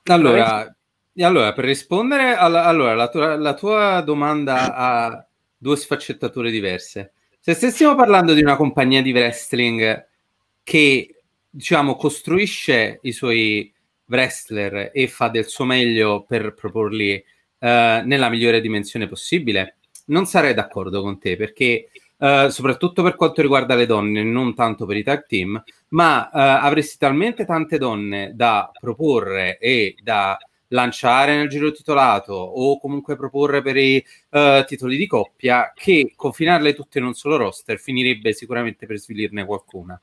Allora, 0.05 0.73
allora 1.17 1.51
per 1.51 1.65
rispondere 1.65 2.33
alla 2.33 2.63
allora, 2.63 2.93
la, 2.93 3.09
tua, 3.09 3.35
la 3.35 3.53
tua 3.53 4.01
domanda 4.01 4.73
ha 4.73 5.27
due 5.57 5.75
sfaccettature 5.75 6.49
diverse. 6.49 7.11
Se 7.39 7.53
stessimo 7.53 7.93
parlando 7.95 8.33
di 8.33 8.41
una 8.41 8.55
compagnia 8.55 9.01
di 9.01 9.11
wrestling 9.11 10.07
che, 10.63 11.15
diciamo, 11.49 11.95
costruisce 11.95 12.99
i 13.01 13.11
suoi 13.11 13.73
wrestler 14.07 14.91
e 14.93 15.07
fa 15.07 15.29
del 15.29 15.47
suo 15.47 15.65
meglio 15.65 16.23
per 16.27 16.53
proporli 16.53 17.15
uh, 17.15 17.67
nella 17.67 18.29
migliore 18.29 18.61
dimensione 18.61 19.07
possibile, 19.07 19.77
non 20.05 20.25
sarei 20.25 20.53
d'accordo 20.53 21.01
con 21.01 21.19
te 21.19 21.35
perché 21.35 21.89
uh, 22.17 22.47
soprattutto 22.49 23.03
per 23.03 23.15
quanto 23.15 23.41
riguarda 23.41 23.75
le 23.75 23.85
donne, 23.85 24.23
non 24.23 24.55
tanto 24.55 24.85
per 24.85 24.97
i 24.97 25.03
tag 25.03 25.25
team, 25.25 25.61
ma 25.89 26.29
uh, 26.31 26.65
avresti 26.65 26.97
talmente 26.97 27.45
tante 27.45 27.77
donne 27.77 28.31
da 28.33 28.71
proporre 28.79 29.57
e 29.57 29.95
da 30.01 30.37
lanciare 30.69 31.37
nel 31.37 31.47
giro 31.47 31.71
titolato 31.71 32.33
o 32.33 32.79
comunque 32.79 33.15
proporre 33.15 33.61
per 33.61 33.77
i 33.77 34.03
uh, 34.31 34.63
titoli 34.65 34.97
di 34.97 35.07
coppia 35.07 35.71
che 35.73 36.13
confinarle 36.15 36.73
tutte 36.73 36.99
in 36.99 37.05
un 37.05 37.13
solo 37.13 37.37
roster 37.37 37.79
finirebbe 37.79 38.33
sicuramente 38.33 38.85
per 38.85 38.97
svilirne 38.97 39.45
qualcuna. 39.45 39.99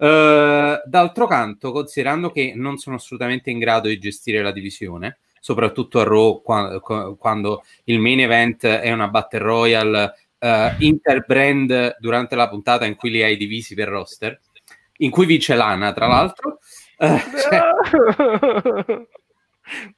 Uh, 0.00 0.80
d'altro 0.86 1.26
canto, 1.26 1.72
considerando 1.72 2.30
che 2.30 2.54
non 2.56 2.78
sono 2.78 2.96
assolutamente 2.96 3.50
in 3.50 3.58
grado 3.58 3.88
di 3.88 3.98
gestire 3.98 4.40
la 4.40 4.50
divisione, 4.50 5.18
soprattutto 5.40 6.00
a 6.00 6.04
Raw 6.04 6.40
quando, 6.40 6.80
quando 7.18 7.64
il 7.84 8.00
main 8.00 8.20
event 8.20 8.64
è 8.64 8.90
una 8.92 9.08
Battle 9.08 9.40
Royale 9.40 10.14
uh, 10.38 10.74
interbrand 10.78 11.96
durante 11.98 12.34
la 12.34 12.48
puntata 12.48 12.86
in 12.86 12.96
cui 12.96 13.10
li 13.10 13.22
hai 13.22 13.36
divisi 13.36 13.74
per 13.74 13.88
roster, 13.88 14.40
in 14.98 15.10
cui 15.10 15.26
vince 15.26 15.54
Lana, 15.54 15.92
tra 15.92 16.06
l'altro. 16.06 16.60
Uh, 16.96 17.18
cioè, 17.38 17.60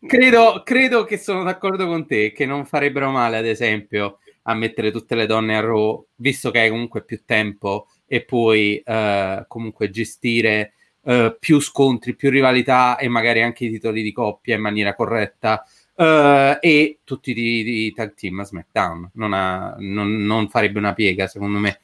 credo, 0.04 0.62
credo 0.64 1.04
che 1.04 1.16
sono 1.16 1.44
d'accordo 1.44 1.86
con 1.86 2.08
te 2.08 2.32
che 2.32 2.44
non 2.44 2.66
farebbero 2.66 3.10
male, 3.10 3.36
ad 3.36 3.46
esempio, 3.46 4.18
a 4.42 4.54
mettere 4.54 4.90
tutte 4.90 5.14
le 5.14 5.26
donne 5.26 5.56
a 5.56 5.60
Raw, 5.60 6.04
visto 6.16 6.50
che 6.50 6.58
hai 6.58 6.70
comunque 6.70 7.04
più 7.04 7.22
tempo 7.24 7.86
e 8.12 8.24
puoi 8.24 8.82
uh, 8.84 9.46
comunque 9.48 9.88
gestire 9.88 10.74
uh, 11.04 11.34
più 11.40 11.60
scontri, 11.60 12.14
più 12.14 12.28
rivalità 12.28 12.98
e 12.98 13.08
magari 13.08 13.40
anche 13.40 13.64
i 13.64 13.70
titoli 13.70 14.02
di 14.02 14.12
coppia 14.12 14.54
in 14.54 14.60
maniera 14.60 14.94
corretta. 14.94 15.64
Uh, 15.94 16.58
e 16.60 16.98
tutti 17.04 17.32
i, 17.34 17.86
i, 17.86 17.92
tag 17.94 18.12
team 18.12 18.40
a 18.40 18.44
SmackDown. 18.44 19.12
Non, 19.14 19.32
ha, 19.32 19.76
non, 19.78 20.26
non, 20.26 20.50
farebbe 20.50 20.78
una 20.78 20.92
piega 20.92 21.26
secondo 21.26 21.56
me. 21.56 21.80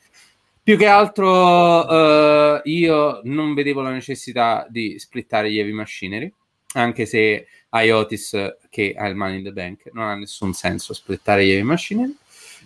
Più 0.63 0.77
che 0.77 0.87
altro 0.87 2.61
io 2.65 3.21
non 3.25 3.55
vedevo 3.55 3.81
la 3.81 3.91
necessità 3.91 4.67
di 4.69 4.99
splittare 4.99 5.51
gli 5.51 5.59
Heavy 5.59 5.73
Machinery 5.73 6.31
anche 6.75 7.07
se 7.07 7.47
Iotis 7.71 8.57
che 8.69 8.95
ha 8.95 9.07
il 9.07 9.15
Money 9.15 9.39
in 9.39 9.45
the 9.45 9.53
Bank 9.53 9.89
non 9.95 10.09
ha 10.09 10.15
nessun 10.15 10.53
senso 10.53 10.93
splittare 10.93 11.47
gli 11.47 11.53
Heavy 11.53 11.63
Machinery. 11.63 12.15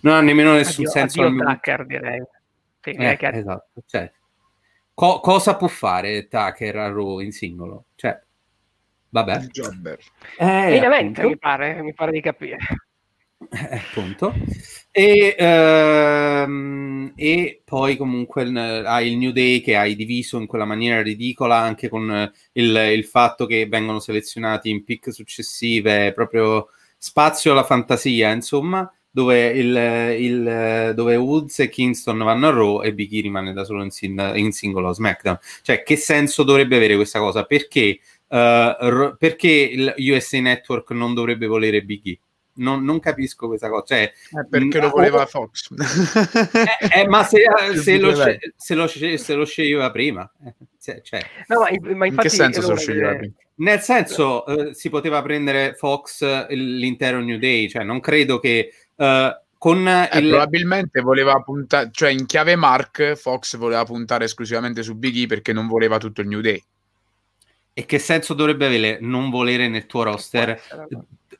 Non 0.01 0.15
ha 0.15 0.21
nemmeno 0.21 0.51
nessun 0.51 0.85
addio, 0.85 0.89
senso 0.89 1.23
addio 1.23 1.45
Tucker, 1.45 1.85
direi. 1.85 2.19
sì, 2.19 2.42
eh, 2.91 3.17
che... 3.17 3.27
Esatto, 3.27 3.83
cioè, 3.85 4.11
co- 4.93 5.19
cosa 5.19 5.55
può 5.55 5.67
fare 5.67 6.27
Tucker 6.27 6.75
a 6.77 6.87
Raw 6.87 7.19
in 7.19 7.31
singolo? 7.31 7.85
Cioè, 7.95 8.19
vabbè. 9.09 9.39
Jobber. 9.47 9.97
Eh, 10.37 10.69
Finalmente, 10.73 11.25
mi 11.25 11.37
pare, 11.37 11.81
mi 11.81 11.93
pare 11.93 12.11
di 12.11 12.21
capire. 12.21 12.57
Eh, 13.49 13.75
appunto. 13.75 14.33
E, 14.91 15.35
ehm, 15.37 17.13
e, 17.15 17.61
poi 17.65 17.97
comunque 17.97 18.43
hai 18.85 19.11
il 19.11 19.17
New 19.17 19.31
Day 19.31 19.61
che 19.61 19.75
hai 19.75 19.95
diviso 19.95 20.39
in 20.39 20.45
quella 20.45 20.65
maniera 20.65 21.01
ridicola 21.01 21.57
anche 21.57 21.89
con 21.89 22.31
il, 22.53 22.75
il, 22.75 23.05
fatto 23.05 23.45
che 23.45 23.67
vengono 23.67 23.99
selezionati 23.99 24.69
in 24.69 24.83
pick 24.83 25.11
successive, 25.11 26.13
proprio 26.13 26.69
spazio 26.97 27.51
alla 27.51 27.63
fantasia, 27.63 28.31
insomma 28.31 28.89
dove, 29.13 29.49
il, 29.49 30.15
il, 30.19 30.91
dove 30.95 31.15
Woods 31.15 31.59
e 31.59 31.69
Kingston 31.69 32.17
vanno 32.17 32.47
a 32.47 32.51
Raw 32.51 32.83
e 32.83 32.95
Big 32.95 33.13
E 33.13 33.21
rimane 33.21 33.53
da 33.53 33.63
solo 33.63 33.83
in, 33.83 33.91
sin, 33.91 34.31
in 34.35 34.51
singolo 34.51 34.89
a 34.89 34.93
SmackDown. 34.93 35.37
Cioè, 35.61 35.83
che 35.83 35.95
senso 35.97 36.41
dovrebbe 36.41 36.77
avere 36.77 36.95
questa 36.95 37.19
cosa? 37.19 37.43
Perché, 37.43 37.99
uh, 38.27 39.15
perché 39.15 39.49
il 39.49 39.93
USA 39.97 40.41
Network 40.41 40.89
non 40.91 41.13
dovrebbe 41.13 41.45
volere 41.45 41.83
Big 41.83 42.07
E? 42.07 42.19
Non, 42.55 42.83
non, 42.83 42.99
capisco 42.99 43.47
questa 43.47 43.69
cosa. 43.69 43.85
Cioè, 43.85 44.01
eh, 44.01 44.47
perché 44.49 44.79
lo 44.79 44.89
voleva 44.89 45.27
Fox. 45.27 45.69
eh, 46.91 47.01
eh, 47.01 47.07
ma 47.07 47.23
se, 47.23 47.43
se, 47.77 47.99
lo, 47.99 48.15
se, 48.15 48.73
lo, 48.73 48.87
se, 48.87 49.33
lo, 49.35 49.45
sceglieva 49.45 49.91
prima. 49.91 50.29
Cioè, 50.81 51.01
cioè. 51.01 51.21
No, 51.47 51.59
ma, 51.59 51.95
ma 51.95 52.05
infatti, 52.07 52.07
In 52.07 52.17
che 52.17 52.29
senso 52.29 52.61
se 52.61 52.67
lo 52.67 52.77
sceglieva 52.77 53.15
prima? 53.15 53.33
Nel 53.55 53.79
senso, 53.81 54.45
eh, 54.47 54.73
si 54.73 54.89
poteva 54.89 55.21
prendere 55.21 55.75
Fox 55.75 56.47
l'intero 56.49 57.19
New 57.21 57.37
Day. 57.37 57.69
Cioè, 57.69 57.83
non 57.83 57.99
credo 57.99 58.39
che 58.39 58.73
Uh, 58.95 59.41
con 59.57 59.87
eh, 59.87 60.09
il... 60.19 60.27
Probabilmente 60.27 60.99
voleva 60.99 61.39
puntare, 61.39 61.89
cioè 61.93 62.09
in 62.09 62.25
chiave 62.25 62.57
Mark, 62.57 63.13
Fox 63.13 63.55
voleva 63.55 63.85
puntare 63.85 64.25
esclusivamente 64.25 64.83
su 64.83 64.95
Big 64.95 65.15
E 65.15 65.25
perché 65.25 65.53
non 65.53 65.67
voleva 65.67 65.97
tutto 65.97 66.19
il 66.19 66.27
New 66.27 66.41
Day. 66.41 66.61
E 67.71 67.85
che 67.85 67.97
senso 67.97 68.33
dovrebbe 68.33 68.65
avere 68.65 68.97
non 68.99 69.29
volere 69.29 69.69
nel 69.69 69.85
tuo 69.85 70.03
roster 70.03 70.61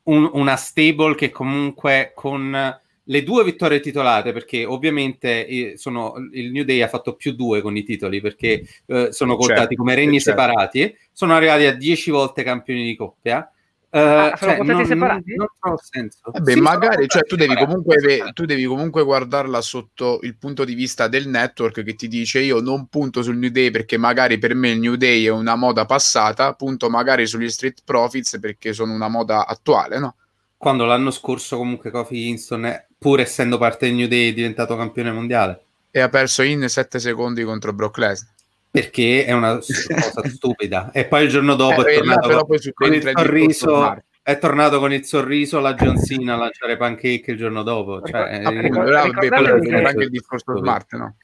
un, 0.03 0.29
una 0.33 0.55
stable 0.55 1.15
che 1.15 1.31
comunque 1.31 2.13
con 2.15 2.79
le 3.03 3.23
due 3.23 3.43
vittorie 3.43 3.81
titolate, 3.81 4.31
perché 4.31 4.63
ovviamente 4.63 5.45
eh, 5.45 5.73
sono, 5.75 6.13
il 6.31 6.51
New 6.51 6.63
Day 6.63 6.81
ha 6.81 6.87
fatto 6.87 7.15
più 7.15 7.33
due 7.33 7.61
con 7.61 7.75
i 7.75 7.83
titoli 7.83 8.21
perché 8.21 8.65
eh, 8.85 9.11
sono 9.11 9.35
contati 9.35 9.59
certo, 9.59 9.75
come 9.75 9.95
regni 9.95 10.21
certo. 10.21 10.41
separati, 10.41 10.97
sono 11.11 11.33
arrivati 11.33 11.65
a 11.65 11.75
dieci 11.75 12.09
volte 12.09 12.43
campioni 12.43 12.85
di 12.85 12.95
coppia 12.95 13.52
Uh, 13.93 13.97
ah, 13.99 14.35
sono 14.39 14.55
cioè, 14.55 14.63
non, 14.63 14.85
separati? 14.87 15.35
Non, 15.35 15.47
non 15.61 15.77
senso. 15.77 16.31
Beh, 16.31 16.53
sì, 16.53 16.59
magari 16.59 17.07
cioè, 17.07 17.21
tu, 17.25 17.35
devi 17.35 17.55
comunque, 17.55 18.31
tu, 18.33 18.45
devi 18.45 18.65
comunque, 18.65 19.03
guardarla 19.03 19.61
sotto 19.61 20.17
il 20.23 20.35
punto 20.35 20.65
di 20.65 20.73
vista 20.73 21.07
del 21.07 21.27
network 21.27 21.83
che 21.83 21.93
ti 21.93 22.07
dice 22.07 22.39
io 22.39 22.59
non 22.59 22.87
punto 22.87 23.21
sul 23.21 23.37
New 23.37 23.51
Day 23.51 23.69
perché 23.69 23.97
magari 23.97 24.39
per 24.39 24.55
me 24.55 24.69
il 24.69 24.79
New 24.79 24.95
Day 24.95 25.25
è 25.25 25.29
una 25.29 25.55
moda 25.55 25.85
passata, 25.85 26.53
punto 26.53 26.89
magari 26.89 27.27
sugli 27.27 27.47
Street 27.47 27.81
Profits 27.85 28.39
perché 28.39 28.73
sono 28.73 28.93
una 28.93 29.09
moda 29.09 29.45
attuale, 29.45 29.99
no? 29.99 30.15
Quando 30.57 30.85
l'anno 30.85 31.11
scorso 31.11 31.57
comunque 31.57 31.91
Kofi 31.91 32.15
Kingston, 32.15 32.85
pur 32.97 33.19
essendo 33.19 33.59
parte 33.59 33.85
del 33.85 33.95
New 33.95 34.07
Day, 34.07 34.31
è 34.31 34.33
diventato 34.33 34.75
campione 34.75 35.11
mondiale. 35.11 35.65
E 35.91 35.99
ha 35.99 36.09
perso 36.09 36.41
in 36.41 36.67
7 36.67 36.97
secondi 36.97 37.43
contro 37.43 37.73
Brock 37.73 37.99
Lesnar 37.99 38.33
perché 38.73 39.23
è 39.23 39.33
una 39.33 39.59
cosa 39.61 40.27
stupida. 40.27 40.89
E 40.91 41.05
poi 41.05 41.25
il 41.25 41.29
giorno 41.29 41.53
dopo 41.53 41.85
eh, 41.85 41.93
è, 41.93 41.97
tornato 41.97 42.27
là, 42.27 42.43
con, 42.43 42.57
con 42.73 42.93
il 42.95 43.11
sorriso. 43.13 44.03
È 44.23 44.39
tornato 44.39 44.79
con 44.79 44.91
il 44.91 45.05
sorriso 45.05 45.59
la 45.59 45.75
John 45.75 46.01
Cena 46.01 46.33
a 46.33 46.37
lanciare 46.37 46.75
pancake 46.75 47.31
il 47.31 47.37
giorno 47.37 47.61
dopo. 47.61 48.01
Cioè, 48.01 48.41
anche 48.41 50.03
il 50.03 50.09
discorso 50.09 50.57
smart, 50.57 50.95
no? 50.95 51.17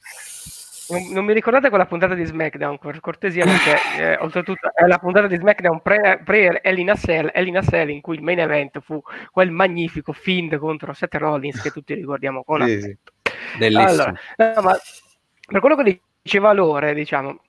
Non, 0.89 1.11
non, 1.11 1.25
mi 1.25 1.33
ricordate 1.33 1.69
quella 1.69 1.87
puntata 1.87 2.13
di 2.13 2.23
SmackDown, 2.23 2.77
per 2.77 2.99
cortesia, 2.99 3.45
perché 3.45 3.77
eh, 3.97 4.17
oltretutto 4.17 4.71
è 4.71 4.85
la 4.85 4.99
puntata 4.99 5.25
di 5.25 5.37
SmackDown 5.37 5.81
pre, 5.81 6.21
pre 6.23 6.61
Elina 6.61 6.95
Cell, 6.95 7.31
Elina 7.33 7.63
Cell 7.63 7.89
in 7.89 8.01
cui 8.01 8.15
il 8.15 8.21
main 8.21 8.39
event 8.39 8.79
fu 8.79 9.01
quel 9.31 9.49
magnifico 9.49 10.13
Fiend 10.13 10.57
contro 10.57 10.93
Seth 10.93 11.15
Rollins 11.15 11.61
che 11.61 11.71
tutti 11.71 11.95
ricordiamo 11.95 12.43
con 12.43 12.67
sì. 12.67 12.95
Bellissimo. 13.57 13.87
Allora, 13.87 14.13
no, 14.35 14.61
ma 14.61 14.77
per 15.47 15.59
quello 15.61 15.75
che 15.75 15.83
valore, 16.39 16.93
diciamo. 16.93 17.39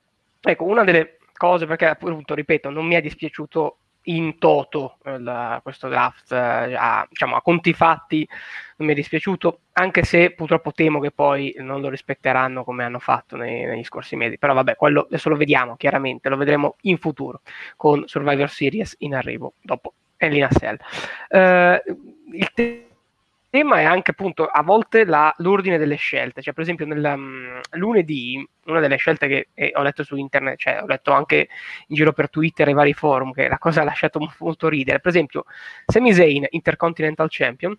Ecco, 0.40 0.64
una 0.64 0.84
delle 0.84 1.18
cose, 1.34 1.66
perché 1.66 1.86
appunto, 1.86 2.34
ripeto, 2.34 2.70
non 2.70 2.86
mi 2.86 2.94
è 2.94 3.00
dispiaciuto 3.00 3.76
in 4.04 4.38
toto 4.38 4.98
il, 5.04 5.60
questo 5.62 5.88
draft, 5.88 6.32
eh, 6.32 6.74
a, 6.74 7.06
diciamo, 7.08 7.36
a 7.36 7.42
conti 7.42 7.72
fatti 7.72 8.26
non 8.76 8.86
mi 8.86 8.94
è 8.94 8.96
dispiaciuto, 8.96 9.60
anche 9.72 10.04
se 10.04 10.30
purtroppo 10.32 10.72
temo 10.72 11.00
che 11.00 11.10
poi 11.10 11.54
non 11.58 11.82
lo 11.82 11.90
rispetteranno 11.90 12.64
come 12.64 12.84
hanno 12.84 12.98
fatto 12.98 13.36
nei, 13.36 13.66
negli 13.66 13.84
scorsi 13.84 14.16
mesi. 14.16 14.38
Però 14.38 14.54
vabbè, 14.54 14.76
quello 14.76 15.02
adesso 15.02 15.28
lo 15.28 15.36
vediamo 15.36 15.76
chiaramente, 15.76 16.30
lo 16.30 16.38
vedremo 16.38 16.76
in 16.82 16.96
futuro 16.96 17.42
con 17.76 18.04
Survivor 18.06 18.48
Series 18.48 18.96
in 19.00 19.14
arrivo 19.14 19.54
dopo 19.60 19.92
Elina 20.16 20.48
Cell. 20.48 20.78
Uh, 21.28 22.34
il 22.34 22.50
te- 22.54 22.89
tema 23.50 23.80
è 23.80 23.84
anche 23.84 24.12
appunto 24.12 24.46
a 24.46 24.62
volte 24.62 25.04
la, 25.04 25.34
l'ordine 25.38 25.76
delle 25.76 25.96
scelte, 25.96 26.40
cioè 26.40 26.54
per 26.54 26.62
esempio 26.62 26.86
nel 26.86 27.04
um, 27.04 27.60
lunedì 27.72 28.48
una 28.66 28.80
delle 28.80 28.96
scelte 28.96 29.26
che 29.26 29.48
eh, 29.54 29.72
ho 29.74 29.82
letto 29.82 30.04
su 30.04 30.16
internet, 30.16 30.58
cioè 30.58 30.82
ho 30.82 30.86
letto 30.86 31.12
anche 31.12 31.48
in 31.88 31.96
giro 31.96 32.12
per 32.12 32.30
Twitter 32.30 32.68
e 32.68 32.72
vari 32.72 32.94
forum 32.94 33.32
che 33.32 33.48
la 33.48 33.58
cosa 33.58 33.82
ha 33.82 33.84
lasciato 33.84 34.20
molto 34.38 34.68
ridere, 34.68 35.00
per 35.00 35.10
esempio 35.10 35.44
Sami 35.86 36.14
Zayn 36.14 36.46
Intercontinental 36.50 37.26
Champion 37.28 37.76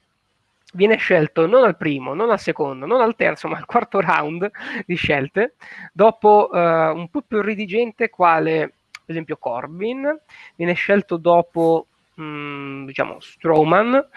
viene 0.74 0.96
scelto 0.98 1.48
non 1.48 1.64
al 1.64 1.76
primo, 1.76 2.14
non 2.14 2.30
al 2.30 2.40
secondo, 2.40 2.86
non 2.86 3.02
al 3.02 3.16
terzo, 3.16 3.48
ma 3.48 3.58
al 3.58 3.66
quarto 3.66 4.00
round 4.00 4.50
di 4.86 4.96
scelte, 4.96 5.56
dopo 5.92 6.50
uh, 6.52 6.58
un 6.58 7.10
po' 7.10 7.22
più 7.22 7.42
ridigente 7.42 8.10
quale 8.10 8.74
per 9.12 9.16
esempio 9.16 9.38
Corbin, 9.38 10.20
viene 10.56 10.74
scelto 10.74 11.18
dopo 11.18 11.88
mh, 12.16 12.24
mm, 12.24 12.86
diciamo, 12.86 13.20
Strowman, 13.20 14.08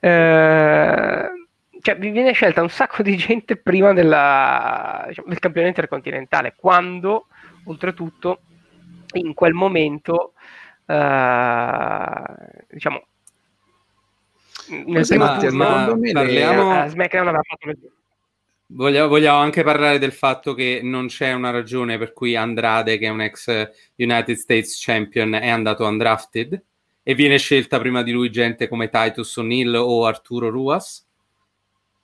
eh, 0.00 1.28
cioè 1.80 1.96
vi 1.96 2.10
viene 2.10 2.32
scelta 2.32 2.62
un 2.62 2.70
sacco 2.70 3.02
di 3.02 3.16
gente 3.16 3.56
prima 3.56 3.92
della, 3.92 5.04
diciamo, 5.08 5.28
del 5.28 5.38
campione 5.38 5.68
intercontinentale, 5.68 6.54
quando 6.56 7.26
oltretutto 7.64 8.40
in 9.14 9.34
quel 9.34 9.54
momento 9.54 10.32
eh, 10.86 12.22
diciamo 12.68 13.02
nel 14.68 15.06
primo 15.06 15.38
turno 15.38 15.98
parliamo... 16.12 16.84
Eh, 16.84 16.88
SmackDown 16.88 17.28
aveva 17.28 17.42
fatto 17.42 17.78
Vogliamo, 18.70 19.08
vogliamo, 19.08 19.38
anche 19.38 19.62
parlare 19.62 19.98
del 19.98 20.12
fatto 20.12 20.52
che 20.52 20.80
non 20.82 21.06
c'è 21.06 21.32
una 21.32 21.48
ragione 21.48 21.96
per 21.96 22.12
cui 22.12 22.36
Andrade, 22.36 22.98
che 22.98 23.06
è 23.06 23.08
un 23.08 23.22
ex 23.22 23.48
United 23.96 24.36
States 24.36 24.78
Champion, 24.78 25.32
è 25.32 25.48
andato 25.48 25.86
undrafted 25.86 26.62
e 27.08 27.14
viene 27.14 27.38
scelta 27.38 27.78
prima 27.78 28.02
di 28.02 28.12
lui 28.12 28.30
gente 28.30 28.68
come 28.68 28.90
Titus 28.90 29.34
O'Neill 29.36 29.74
o 29.76 30.04
Arturo 30.04 30.50
Ruas? 30.50 31.06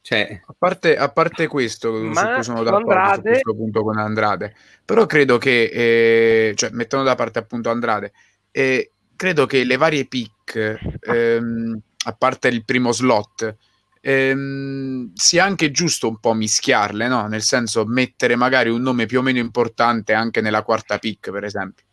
Cioè... 0.01 0.41
A, 0.47 0.55
parte, 0.57 0.97
a 0.97 1.13
parte 1.13 1.47
questo, 1.47 1.93
Ma 1.93 2.21
su 2.21 2.27
cui 2.33 2.43
sono 2.43 2.63
d'accordo 2.63 2.91
Andrade... 2.91 3.17
su 3.17 3.23
questo 3.43 3.55
punto 3.55 3.83
con 3.83 3.99
Andrade, 3.99 4.55
però 4.83 5.05
credo 5.05 5.37
che, 5.37 5.65
eh, 5.65 6.55
cioè, 6.55 6.71
mettendo 6.71 7.05
da 7.05 7.17
parte 7.17 7.39
appunto 7.39 7.69
Andrade, 7.69 8.13
eh, 8.51 8.93
credo 9.15 9.45
che 9.45 9.65
le 9.65 9.77
varie 9.77 10.07
pick, 10.07 10.79
ehm, 11.01 11.79
a 12.07 12.13
parte 12.15 12.49
il 12.49 12.65
primo 12.65 12.91
slot, 12.91 13.57
ehm, 14.01 15.13
sia 15.13 15.45
anche 15.45 15.71
giusto 15.71 16.09
un 16.09 16.19
po' 16.19 16.33
mischiarle, 16.33 17.09
no? 17.09 17.27
Nel 17.27 17.43
senso 17.43 17.85
mettere 17.85 18.37
magari 18.37 18.71
un 18.71 18.81
nome 18.81 19.05
più 19.05 19.19
o 19.19 19.23
meno 19.23 19.39
importante 19.39 20.15
anche 20.15 20.41
nella 20.41 20.63
quarta 20.63 20.97
pick, 20.97 21.31
per 21.31 21.45
esempio. 21.45 21.85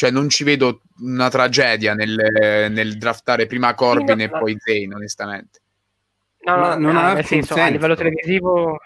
Cioè 0.00 0.10
non 0.10 0.30
ci 0.30 0.44
vedo 0.44 0.80
una 1.00 1.28
tragedia 1.28 1.92
nel, 1.92 2.16
nel 2.70 2.96
draftare 2.96 3.44
prima 3.44 3.74
Corbin 3.74 4.18
sì, 4.18 4.26
no, 4.28 4.34
e 4.34 4.38
poi 4.38 4.56
Zane, 4.58 4.94
onestamente. 4.94 5.60
No, 6.38 6.56
no, 6.56 6.74
non 6.76 6.96
ha 6.96 7.12
nel 7.12 7.24
senso, 7.26 7.52
senso, 7.52 7.68
a 7.68 7.70
livello 7.70 7.94
televisivo... 7.94 8.78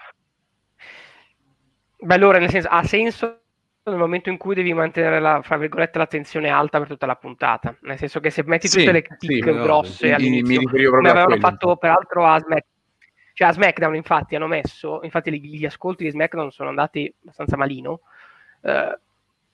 Beh, 1.98 2.14
allora, 2.14 2.38
nel 2.38 2.50
senso, 2.50 2.66
ha 2.66 2.82
senso 2.82 3.42
nel 3.84 3.96
momento 3.96 4.28
in 4.28 4.38
cui 4.38 4.56
devi 4.56 4.74
mantenere 4.74 5.20
la, 5.20 5.40
fra 5.40 5.56
virgolette, 5.56 5.98
l'attenzione 5.98 6.48
alta 6.48 6.78
per 6.78 6.88
tutta 6.88 7.06
la 7.06 7.14
puntata. 7.14 7.76
Nel 7.82 7.96
senso 7.96 8.18
che 8.18 8.30
se 8.30 8.42
metti 8.44 8.66
tutte 8.66 8.80
sì, 8.80 8.90
le 8.90 9.02
kick 9.02 9.18
sì, 9.20 9.38
grosse 9.38 10.08
no, 10.08 10.16
all'inizio, 10.16 10.62
mi, 10.62 10.66
come 10.66 11.10
avevano 11.10 11.36
fatto 11.36 11.76
peraltro 11.76 12.26
a 12.26 12.40
SmackDown, 12.40 12.72
cioè 13.34 13.46
a 13.46 13.52
SmackDown 13.52 13.94
infatti 13.94 14.34
hanno 14.34 14.48
messo, 14.48 14.98
infatti 15.04 15.30
gli, 15.30 15.58
gli 15.58 15.64
ascolti 15.64 16.02
di 16.02 16.10
SmackDown 16.10 16.50
sono 16.50 16.70
andati 16.70 17.14
abbastanza 17.22 17.56
malino. 17.56 18.00
Uh, 18.62 18.98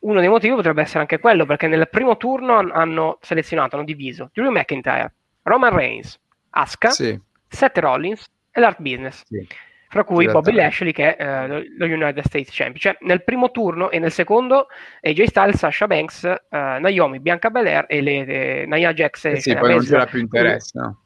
uno 0.00 0.20
dei 0.20 0.28
motivi 0.28 0.54
potrebbe 0.54 0.82
essere 0.82 1.00
anche 1.00 1.18
quello, 1.18 1.46
perché 1.46 1.66
nel 1.66 1.88
primo 1.88 2.16
turno 2.16 2.58
hanno 2.58 3.18
selezionato, 3.20 3.76
hanno 3.76 3.84
diviso 3.84 4.30
Drew 4.32 4.50
McIntyre, 4.50 5.12
Roman 5.42 5.74
Reigns, 5.74 6.18
Asuka, 6.50 6.90
sì. 6.90 7.18
Seth 7.48 7.78
Rollins 7.78 8.30
e 8.50 8.60
l'Art 8.60 8.80
Business. 8.80 9.22
Sì 9.26 9.46
fra 9.90 10.04
cui 10.04 10.24
Bobby 10.26 10.52
Lashley 10.52 10.92
che 10.92 11.16
è 11.16 11.48
eh, 11.50 11.68
lo 11.76 11.84
United 11.84 12.24
States 12.24 12.54
Champion. 12.54 12.78
Cioè, 12.78 12.96
nel 13.00 13.24
primo 13.24 13.50
turno 13.50 13.90
e 13.90 13.98
nel 13.98 14.12
secondo 14.12 14.68
AJ 15.00 15.24
Styles, 15.24 15.56
Sasha 15.56 15.88
Banks, 15.88 16.22
eh, 16.22 16.38
Naomi, 16.48 17.18
Bianca 17.18 17.50
Belair 17.50 17.86
e 17.88 18.00
le, 18.00 18.24
le 18.24 18.66
Nia 18.66 18.92
Jax. 18.92 19.24
Eh 19.24 19.40
sì, 19.40 19.52
poi 19.56 19.70
non 19.74 19.84
c'era 19.84 20.06
più 20.06 20.20
interesse. 20.20 20.78
No? 20.78 21.00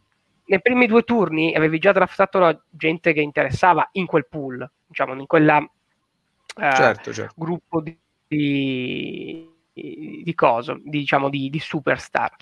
Nei 0.44 0.60
primi 0.60 0.86
due 0.86 1.02
turni 1.02 1.54
avevi 1.54 1.78
già 1.78 1.92
draftato 1.92 2.38
la 2.38 2.62
gente 2.68 3.14
che 3.14 3.22
interessava 3.22 3.88
in 3.92 4.04
quel 4.04 4.26
pool, 4.28 4.70
diciamo, 4.86 5.14
in 5.14 5.26
quella 5.26 5.58
eh, 5.60 6.74
certo, 6.76 7.10
certo. 7.10 7.32
gruppo 7.34 7.80
di, 7.80 7.96
di, 8.26 9.48
di 9.72 10.34
coso, 10.34 10.80
diciamo, 10.82 11.28
di, 11.28 11.50
di 11.50 11.58
superstar. 11.58 12.32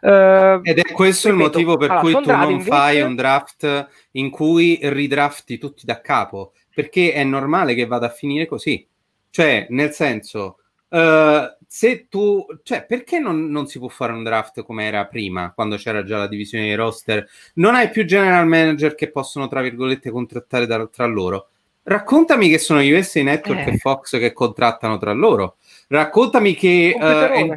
Uh, 0.00 0.60
Ed 0.64 0.78
è 0.78 0.92
questo 0.92 1.30
ripeto, 1.30 1.46
il 1.46 1.52
motivo 1.52 1.76
per 1.76 1.90
allora, 1.90 2.02
cui 2.02 2.22
tu 2.24 2.30
non 2.30 2.50
invece... 2.50 2.68
fai 2.68 3.00
un 3.02 3.14
draft 3.14 3.88
in 4.12 4.30
cui 4.30 4.78
ridrafti 4.82 5.58
tutti 5.58 5.86
da 5.86 6.00
capo, 6.00 6.54
perché 6.74 7.12
è 7.12 7.22
normale 7.22 7.74
che 7.74 7.86
vada 7.86 8.06
a 8.06 8.10
finire 8.10 8.46
così. 8.46 8.84
Cioè, 9.30 9.66
nel 9.70 9.92
senso, 9.92 10.58
uh, 10.88 11.56
se 11.66 12.08
tu, 12.08 12.44
cioè, 12.64 12.84
perché 12.84 13.18
non, 13.18 13.48
non, 13.48 13.66
si 13.66 13.78
può 13.78 13.88
fare 13.88 14.12
un 14.12 14.24
draft 14.24 14.62
come 14.62 14.84
era 14.84 15.06
prima, 15.06 15.52
quando 15.52 15.76
c'era 15.76 16.02
già 16.02 16.18
la 16.18 16.26
divisione 16.26 16.64
dei 16.64 16.74
roster? 16.74 17.26
Non 17.54 17.74
hai 17.74 17.88
più 17.88 18.04
general 18.04 18.46
manager 18.46 18.94
che 18.94 19.10
possono, 19.10 19.46
tra 19.46 19.62
virgolette, 19.62 20.10
contrattare 20.10 20.66
da, 20.66 20.86
tra 20.88 21.06
loro. 21.06 21.48
Raccontami 21.84 22.48
che 22.48 22.58
sono 22.58 22.80
USA 22.80 23.22
Network 23.22 23.66
eh. 23.66 23.72
e 23.72 23.76
Fox 23.78 24.18
che 24.18 24.32
contrattano 24.32 24.98
tra 24.98 25.12
loro. 25.12 25.56
Raccontami 25.88 26.54
che 26.54 26.96
uh, 26.96 27.56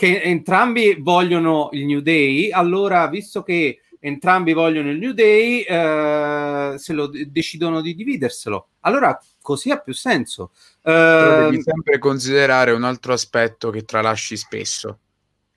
che 0.00 0.22
entrambi 0.22 0.96
vogliono 0.98 1.68
il 1.72 1.84
New 1.84 2.00
Day, 2.00 2.50
allora 2.50 3.06
visto 3.08 3.42
che 3.42 3.82
entrambi 3.98 4.54
vogliono 4.54 4.90
il 4.90 4.96
New 4.96 5.12
Day, 5.12 5.60
eh, 5.60 6.74
se 6.78 6.94
lo 6.94 7.10
decidono 7.26 7.82
di 7.82 7.94
dividerselo. 7.94 8.68
Allora 8.80 9.22
così 9.42 9.70
ha 9.70 9.76
più 9.76 9.92
senso. 9.92 10.52
Però 10.80 11.42
devi 11.42 11.56
ehm, 11.56 11.62
sempre 11.62 11.98
considerare 11.98 12.72
un 12.72 12.84
altro 12.84 13.12
aspetto 13.12 13.68
che 13.68 13.84
tralasci 13.84 14.38
spesso, 14.38 15.00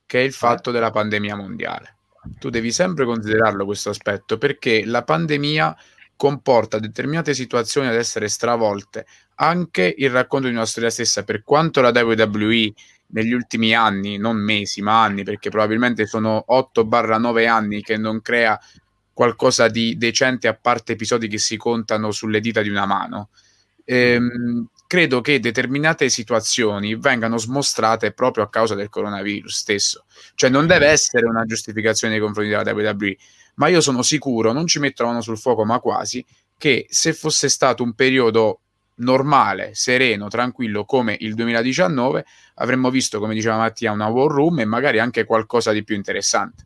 che 0.06 0.19
è 0.19 0.23
il 0.23 0.34
fatto 0.34 0.71
della 0.71 0.91
pandemia 0.91 1.38
mondiale. 1.38 1.95
Tu 2.38 2.49
devi 2.49 2.73
sempre 2.73 3.06
considerarlo 3.06 3.63
questo 3.63 3.91
aspetto 3.91 4.38
perché 4.38 4.84
la 4.84 5.04
pandemia 5.04 5.73
comporta 6.15 6.80
determinate 6.80 7.34
situazioni 7.34 7.88
ad 7.88 7.95
essere 7.95 8.28
stravolte, 8.28 9.06
anche 9.36 9.93
il 9.97 10.10
racconto 10.10 10.47
di 10.47 10.54
una 10.54 10.65
storia 10.65 10.89
stessa, 10.89 11.23
per 11.23 11.43
quanto 11.43 11.82
la 11.82 11.89
WWE 11.89 12.73
negli 13.08 13.34
ultimi 13.34 13.73
anni, 13.73 14.17
non 14.17 14.38
mesi, 14.38 14.82
ma 14.82 15.04
anni, 15.04 15.23
perché 15.23 15.49
probabilmente 15.49 16.06
sono 16.06 16.45
8-9 16.47 17.47
anni 17.47 17.82
che 17.82 17.97
non 17.97 18.21
crea 18.21 18.60
qualcosa 19.13 19.67
di 19.67 19.95
decente 19.97 20.47
a 20.47 20.56
parte 20.60 20.93
episodi 20.93 21.28
che 21.28 21.38
si 21.38 21.56
contano 21.56 22.12
sulle 22.12 22.39
dita 22.39 22.62
di 22.62 22.69
una 22.69 22.86
mano. 22.86 23.30
Ehm, 23.86 24.67
credo 24.88 25.21
che 25.21 25.39
determinate 25.39 26.10
situazioni 26.10 26.95
vengano 26.95 27.38
smostrate 27.38 28.12
proprio 28.12 28.43
a 28.43 28.49
causa 28.49 28.76
del 28.76 28.89
coronavirus 28.89 29.56
stesso. 29.56 30.06
Cioè 30.36 30.49
non 30.49 30.67
deve 30.67 30.88
essere 30.88 31.28
una 31.28 31.45
giustificazione 31.45 32.13
nei 32.13 32.21
confronti 32.21 32.52
della 32.52 32.71
WWE, 32.71 33.15
ma 33.56 33.68
io 33.68 33.82
sono 33.82 34.02
sicuro, 34.02 34.52
non 34.52 34.68
ci 34.68 34.80
metto 34.80 35.04
la 35.04 35.10
mano 35.10 35.22
sul 35.22 35.38
fuoco, 35.38 35.66
ma 35.66 35.80
quasi, 35.80 36.24
che 36.58 36.86
se 36.89 37.13
fosse 37.13 37.50
stato 37.50 37.84
un 37.84 37.94
periodo 37.94 38.60
normale, 38.96 39.72
sereno, 39.74 40.28
tranquillo 40.28 40.86
come 40.86 41.16
il 41.20 41.34
2019, 41.34 42.26
avremmo 42.56 42.89
visto, 42.89 43.20
come 43.20 43.34
diceva 43.34 43.58
Mattia, 43.58 43.92
una 43.92 44.08
war 44.08 44.32
room 44.32 44.60
e 44.60 44.66
magari 44.66 45.00
anche 45.00 45.26
qualcosa 45.26 45.72
di 45.72 45.84
più 45.84 45.96
interessante. 45.96 46.66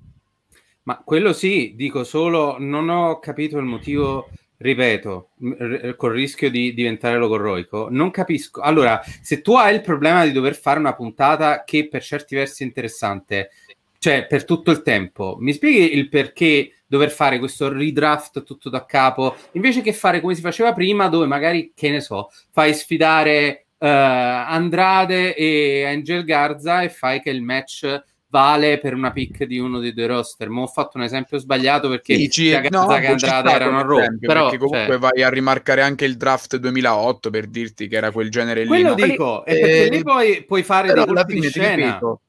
Ma 0.84 1.02
quello 1.04 1.34
sì, 1.34 1.74
dico 1.76 2.04
solo, 2.04 2.56
non 2.60 2.90
ho 2.90 3.20
capito 3.20 3.58
il 3.58 3.66
motivo, 3.66 4.30
ripeto, 4.58 5.30
r- 5.40 5.96
col 5.98 6.14
rischio 6.14 6.50
di 6.50 6.74
diventare 6.74 7.18
logorroico, 7.18 7.88
non 7.90 8.10
capisco. 8.10 8.62
Allora, 8.62 9.02
se 9.22 9.42
tu 9.42 9.56
hai 9.56 9.76
il 9.76 9.82
problema 9.82 10.26
di 10.26 10.32
dover 10.32 10.56
fare 10.56 10.80
una 10.80 10.96
puntata 10.96 11.64
che 11.66 11.90
per 11.90 12.02
certi 12.02 12.36
versi 12.36 12.64
è 12.64 12.66
interessante, 12.66 13.50
cioè 14.00 14.28
per 14.28 14.46
tutto 14.46 14.72
il 14.72 14.82
tempo, 14.82 15.36
mi 15.40 15.52
spieghi 15.52 15.94
il 15.98 16.08
perché 16.08 16.72
dover 16.88 17.12
fare 17.12 17.38
questo 17.38 17.72
redraft 17.72 18.44
tutto 18.44 18.70
da 18.70 18.86
capo, 18.86 19.36
invece 19.52 19.82
che 19.82 19.94
fare 19.94 20.22
come 20.22 20.36
si 20.36 20.42
faceva 20.42 20.74
prima, 20.74 21.10
dove 21.10 21.26
magari, 21.26 21.74
che 21.76 21.90
ne 21.90 22.02
so, 22.02 22.30
fai 22.52 22.74
sfidare 22.74 23.66
uh, 23.78 23.86
Andrade 23.86 25.36
e 25.36 25.86
Angel 25.86 26.24
Garza 26.24 26.82
e 26.82 26.90
fai 26.90 27.22
che 27.22 27.30
il 27.30 27.42
match 27.42 28.04
vale 28.30 28.78
per 28.78 28.94
una 28.94 29.12
pick 29.12 29.46
di 29.46 29.58
uno 29.58 29.80
dei 29.80 29.94
due 29.94 30.08
roster. 30.08 30.50
Ma 30.50 30.62
ho 30.62 30.68
fatto 30.68 30.98
un 30.98 31.04
esempio 31.04 31.38
sbagliato 31.38 31.90
perché 31.90 32.16
Dici, 32.16 32.46
sia 32.46 32.62
no, 32.70 32.88
che 32.88 33.08
Andrade 33.08 33.52
erano 33.52 33.80
a 33.80 33.82
Raw. 33.82 34.18
Però 34.20 34.44
perché 34.44 34.58
comunque 34.58 34.88
cioè... 34.88 34.98
vai 34.98 35.24
a 35.24 35.30
rimarcare 35.30 35.82
anche 35.82 36.06
il 36.06 36.18
draft 36.18 36.58
2008 36.58 37.30
per 37.30 37.48
dirti 37.48 37.88
che 37.88 37.96
era 37.96 38.12
quel 38.12 38.30
genere 38.30 38.62
lì. 38.62 38.68
Quello 38.68 38.94
dico, 38.94 39.46
e 39.46 39.60
perché 39.60 39.86
eh, 39.86 39.90
lì 39.90 40.04
poi 40.04 40.44
puoi 40.44 40.64
fare 40.64 40.94
dei 40.94 41.06
colpi 41.06 41.40
di 41.40 41.50
scena. 41.50 41.86
Ripeto, 41.86 42.22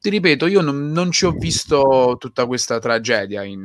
ti 0.00 0.10
ripeto, 0.10 0.46
io 0.46 0.60
non, 0.60 0.92
non, 0.92 1.10
ci 1.10 1.24
ho 1.24 1.32
visto 1.32 2.16
tutta 2.20 2.46
questa 2.46 2.78
tragedia 2.78 3.42
in, 3.42 3.58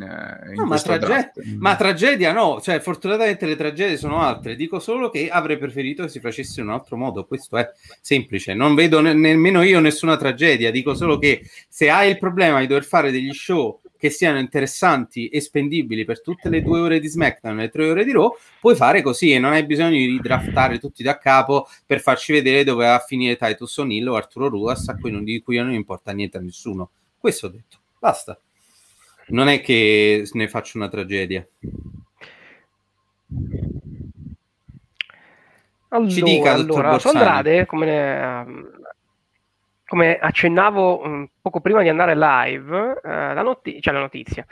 in 0.50 0.56
no, 0.56 0.65
ma, 0.65 0.80
trage- 0.80 1.32
ma, 1.58 1.76
tragedia 1.76 2.32
no, 2.32 2.60
cioè 2.60 2.80
fortunatamente 2.80 3.46
le 3.46 3.56
tragedie 3.56 3.98
sono 3.98 4.19
altre, 4.19 4.56
dico 4.56 4.80
solo 4.80 5.12
che 5.12 5.30
avrei 5.30 5.60
preferito 5.60 6.04
che 6.04 6.10
si 6.10 6.19
facesse 6.19 6.60
in 6.60 6.67
un 6.67 6.74
altro 6.74 6.98
modo, 6.98 7.26
questo 7.26 7.58
è 7.58 7.72
semplice, 8.02 8.56
non 8.56 8.74
vedo 8.74 9.00
ne- 9.00 9.13
nemmeno 9.13 9.62
io 9.62 9.80
nessuna 9.80 10.17
tragedia, 10.17 10.72
dico 10.72 10.96
solo 10.96 11.19
che 11.19 11.48
se 11.69 11.89
hai 11.91 12.10
il 12.10 12.17
problema 12.17 12.60
di 12.62 12.67
dover 12.67 12.84
fare 12.84 13.12
degli 13.12 13.32
show 13.32 13.80
che 14.03 14.09
siano 14.09 14.37
interessanti 14.37 15.29
e 15.29 15.39
spendibili 15.39 16.03
per 16.03 16.21
tutte 16.21 16.49
le 16.49 16.61
due 16.61 16.81
ore 16.81 16.99
di 16.99 17.07
SmackDown 17.07 17.57
e 17.57 17.61
le 17.61 17.69
tre 17.69 17.89
ore 17.89 18.03
di 18.03 18.11
Raw, 18.11 18.35
puoi 18.59 18.75
fare 18.75 19.01
così 19.01 19.31
e 19.31 19.39
non 19.39 19.53
hai 19.53 19.65
bisogno 19.65 19.91
di 19.91 20.07
ridraftare 20.07 20.77
tutti 20.77 21.03
da 21.03 21.17
capo 21.17 21.69
per 21.85 22.01
farci 22.01 22.33
vedere 22.33 22.65
dove 22.65 22.83
va 22.83 22.95
a 22.95 22.99
finire 22.99 23.37
Titus 23.37 23.77
O'Neill 23.77 24.05
o 24.09 24.15
Arturo 24.15 24.49
Ruas, 24.49 24.89
a 24.89 24.97
cui 24.97 25.09
non, 25.09 25.23
di 25.23 25.41
cui 25.41 25.55
non 25.55 25.71
importa 25.71 26.11
niente 26.11 26.37
a 26.37 26.41
nessuno. 26.41 26.89
Questo 27.17 27.45
ho 27.45 27.49
detto, 27.49 27.77
basta. 27.97 28.37
Non 29.27 29.47
è 29.47 29.61
che 29.61 30.27
ne 30.33 30.49
faccio 30.49 30.77
una 30.77 30.89
tragedia. 30.89 31.47
Allora, 35.87 36.11
Ci 36.11 36.21
dica, 36.23 36.51
allora, 36.51 36.99
su 36.99 37.07
Andrade, 37.07 37.65
come 37.65 37.85
ne, 37.85 38.83
come 39.93 40.17
accennavo 40.17 41.06
um, 41.06 41.27
poco 41.39 41.60
prima 41.60 41.84
di 41.84 41.88
andare 41.88 42.15
live, 42.15 42.75
uh, 42.75 42.99
la, 43.03 43.43
noti- 43.43 43.79
cioè 43.79 43.93
la 43.93 43.99
notizia. 43.99 44.43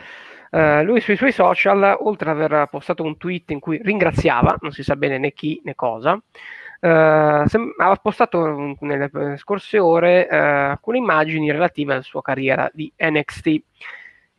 Uh, 0.51 0.83
lui 0.83 1.01
sui 1.01 1.15
suoi 1.15 1.31
social, 1.31 1.97
oltre 2.01 2.29
ad 2.29 2.39
aver 2.39 2.67
postato 2.67 3.01
un 3.01 3.17
tweet 3.17 3.49
in 3.49 3.59
cui 3.59 3.81
ringraziava, 3.81 4.57
non 4.59 4.71
si 4.71 4.83
sa 4.83 4.95
bene 4.95 5.17
né 5.17 5.31
chi 5.31 5.59
né 5.63 5.73
cosa, 5.73 6.13
uh, 6.13 7.47
sem- 7.47 7.73
ha 7.75 7.95
postato 7.99 8.75
nelle 8.81 9.09
scorse 9.37 9.79
ore 9.79 10.27
alcune 10.27 10.99
immagini 10.99 11.51
relative 11.51 11.93
alla 11.93 12.03
sua 12.03 12.21
carriera 12.21 12.69
di 12.71 12.93
NXT, 12.95 13.61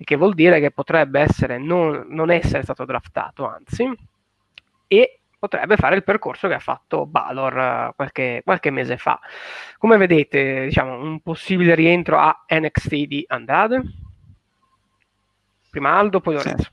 che 0.05 0.17
vuol 0.17 0.35
dire 0.35 0.61
che 0.61 0.71
potrebbe 0.71 1.19
essere 1.19 1.59
non, 1.59 2.07
non 2.11 2.31
essere 2.31 2.62
stato 2.62 2.85
draftato, 2.85 3.45
anzi, 3.45 3.93
e 4.87 5.22
potrebbe 5.43 5.77
fare 5.77 5.97
il 5.97 6.05
percorso 6.05 6.47
che 6.47 6.55
ha 6.55 6.61
fatto 6.61 7.05
Balor 7.05 7.89
uh, 7.89 7.95
qualche, 7.97 8.43
qualche, 8.45 8.71
mese 8.71 8.97
fa. 8.97 9.19
Come 9.77 9.97
vedete, 9.97 10.67
diciamo, 10.67 11.03
un 11.03 11.21
possibile 11.21 11.75
rientro 11.75 12.17
a 12.17 12.45
NXT 12.49 12.95
di 13.07 13.25
Andrade? 13.27 13.83
Prima 15.69 15.99
Aldo, 15.99 16.21
poi 16.21 16.35
Lorenzo. 16.35 16.71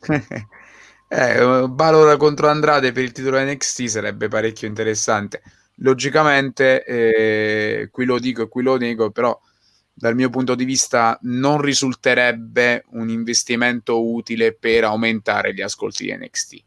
eh, 1.08 1.68
Balor 1.68 2.16
contro 2.16 2.48
Andrade 2.48 2.90
per 2.90 3.04
il 3.04 3.12
titolo 3.12 3.38
NXT 3.38 3.84
sarebbe 3.84 4.26
parecchio 4.26 4.66
interessante. 4.66 5.40
Logicamente, 5.76 6.82
eh, 6.82 7.88
qui 7.92 8.04
lo 8.04 8.18
dico 8.18 8.42
e 8.42 8.48
qui 8.48 8.64
lo 8.64 8.76
nego, 8.76 9.12
però 9.12 9.38
dal 9.94 10.16
mio 10.16 10.28
punto 10.28 10.56
di 10.56 10.64
vista 10.64 11.16
non 11.22 11.60
risulterebbe 11.60 12.84
un 12.94 13.10
investimento 13.10 14.04
utile 14.04 14.54
per 14.54 14.82
aumentare 14.82 15.54
gli 15.54 15.62
ascolti 15.62 16.06
di 16.06 16.16
NXT. 16.16 16.66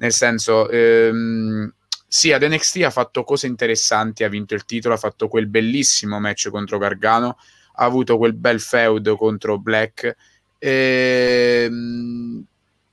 Nel 0.00 0.12
senso, 0.12 0.68
ehm, 0.70 1.70
sì, 2.06 2.32
ad 2.32 2.42
NXT 2.42 2.82
ha 2.84 2.90
fatto 2.90 3.22
cose 3.22 3.46
interessanti, 3.46 4.24
ha 4.24 4.28
vinto 4.28 4.54
il 4.54 4.64
titolo, 4.64 4.94
ha 4.94 4.98
fatto 4.98 5.28
quel 5.28 5.46
bellissimo 5.46 6.18
match 6.18 6.48
contro 6.48 6.78
Gargano, 6.78 7.36
ha 7.74 7.84
avuto 7.84 8.16
quel 8.16 8.32
bel 8.32 8.60
feud 8.60 9.14
contro 9.16 9.58
Black, 9.58 10.16
ehm, 10.58 12.42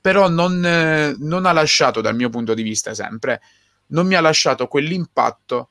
però 0.02 0.28
non, 0.28 0.60
non 1.18 1.46
ha 1.46 1.52
lasciato, 1.52 2.02
dal 2.02 2.14
mio 2.14 2.28
punto 2.28 2.52
di 2.52 2.62
vista 2.62 2.92
sempre, 2.92 3.40
non 3.88 4.06
mi 4.06 4.14
ha 4.14 4.20
lasciato 4.20 4.66
quell'impatto 4.68 5.70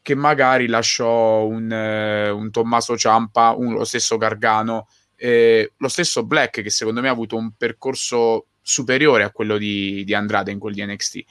che 0.00 0.14
magari 0.14 0.68
lasciò 0.68 1.44
un, 1.44 1.70
eh, 1.70 2.30
un 2.30 2.50
Tommaso 2.50 2.96
Ciampa, 2.96 3.50
un, 3.50 3.74
lo 3.74 3.84
stesso 3.84 4.16
Gargano, 4.16 4.88
eh, 5.16 5.72
lo 5.76 5.88
stesso 5.88 6.24
Black 6.24 6.62
che 6.62 6.70
secondo 6.70 7.02
me 7.02 7.08
ha 7.08 7.12
avuto 7.12 7.36
un 7.36 7.52
percorso 7.56 8.46
superiore 8.68 9.24
a 9.24 9.30
quello 9.30 9.56
di, 9.56 10.04
di 10.04 10.14
Andrade 10.14 10.52
in 10.52 10.58
quel 10.58 10.74
di 10.74 10.84
NXT. 10.84 11.24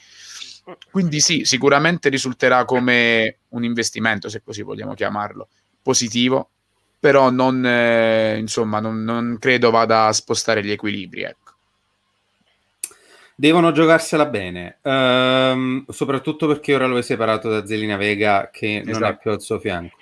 Quindi 0.91 1.21
sì, 1.21 1.45
sicuramente 1.45 2.09
risulterà 2.09 2.65
come 2.65 3.37
un 3.49 3.63
investimento, 3.63 4.27
se 4.27 4.41
così 4.43 4.63
vogliamo 4.63 4.95
chiamarlo, 4.95 5.47
positivo, 5.81 6.49
però 6.99 7.29
non, 7.29 7.63
eh, 7.63 8.37
insomma, 8.37 8.79
non, 8.79 9.03
non 9.03 9.37
credo 9.39 9.69
vada 9.69 10.07
a 10.07 10.13
spostare 10.13 10.63
gli 10.63 10.71
equilibri. 10.71 11.21
Ecco. 11.21 11.53
Devono 13.35 13.71
giocarsela 13.71 14.25
bene, 14.25 14.79
um, 14.81 15.85
soprattutto 15.89 16.47
perché 16.47 16.73
ora 16.73 16.87
lo 16.87 16.95
hai 16.95 17.03
separato 17.03 17.49
da 17.49 17.65
Zelina 17.67 17.95
Vega 17.95 18.49
che 18.51 18.77
esatto. 18.77 18.99
non 18.99 19.09
è 19.09 19.17
più 19.17 19.31
al 19.31 19.41
suo 19.41 19.59
fianco. 19.59 19.95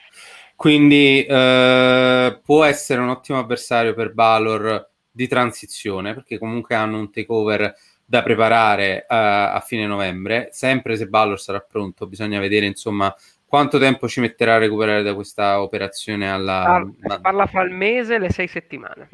Quindi 0.56 1.28
uh, 1.28 2.39
può 2.43 2.63
essere 2.63 3.02
un 3.02 3.10
ottimo 3.10 3.38
avversario 3.38 3.93
per 3.93 4.13
Balor 4.13 4.93
di 5.15 5.28
transizione, 5.28 6.13
perché 6.13 6.38
comunque 6.38 6.75
hanno 6.75 6.99
un 6.99 7.10
takeover 7.10 7.73
da 8.04 8.21
preparare 8.21 9.06
uh, 9.10 9.13
a 9.56 9.63
fine 9.65 9.88
novembre, 9.88 10.49
sempre 10.51 10.97
se 10.97 11.08
Balor 11.08 11.39
sarà 11.39 11.60
pronto, 11.62 12.06
bisogna 12.06 12.39
vedere 12.39 12.65
insomma 12.65 13.15
quanto 13.45 13.80
tempo 13.80 14.08
ci 14.08 14.19
metterà 14.19 14.56
a 14.56 14.60
recuperare 14.60 15.01
da 15.01 15.15
questa 15.15 15.62
operazione 15.62 16.30
alla... 16.30 16.63
Parla, 16.65 17.19
parla 17.19 17.45
fra 17.47 17.62
il 17.62 17.71
mese 17.71 18.15
e 18.15 18.19
le 18.19 18.30
sei 18.30 18.47
settimane 18.47 19.10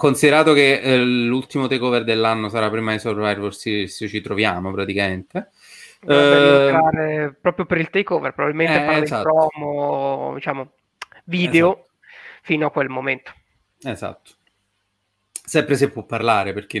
considerato 0.00 0.54
che 0.54 0.80
eh, 0.80 0.96
l'ultimo 0.96 1.66
takeover 1.66 2.04
dell'anno 2.04 2.48
sarà 2.48 2.70
prima 2.70 2.92
di 2.92 2.98
Survivor 2.98 3.54
Series, 3.54 4.06
ci 4.08 4.22
troviamo 4.22 4.72
praticamente. 4.72 5.50
Eh, 6.06 7.34
proprio 7.38 7.66
per 7.66 7.76
il 7.76 7.90
takeover, 7.90 8.32
probabilmente 8.32 8.82
eh, 8.82 8.86
fare 8.86 9.02
esatto. 9.02 9.48
promo, 9.52 10.32
diciamo, 10.36 10.70
video 11.24 11.72
esatto. 11.72 11.88
fino 12.40 12.66
a 12.66 12.70
quel 12.70 12.88
momento. 12.88 13.30
Esatto. 13.82 14.30
Sempre 15.44 15.76
se 15.76 15.90
può 15.90 16.04
parlare, 16.04 16.52
perché 16.52 16.78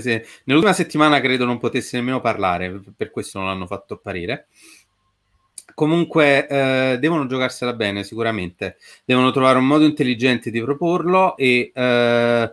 se... 0.00 0.26
nell'ultima 0.44 0.72
settimana 0.72 1.20
credo 1.20 1.44
non 1.44 1.58
potesse 1.58 1.96
nemmeno 1.96 2.20
parlare, 2.20 2.80
per 2.96 3.10
questo 3.10 3.38
non 3.38 3.48
l'hanno 3.48 3.66
fatto 3.66 3.94
apparire. 3.94 4.48
Comunque 5.74 6.46
eh, 6.46 6.98
devono 6.98 7.26
giocarsela 7.26 7.72
bene 7.72 8.04
sicuramente, 8.04 8.76
devono 9.04 9.30
trovare 9.30 9.58
un 9.58 9.66
modo 9.66 9.84
intelligente 9.84 10.50
di 10.50 10.60
proporlo 10.60 11.36
e 11.36 11.72
eh, 11.74 12.52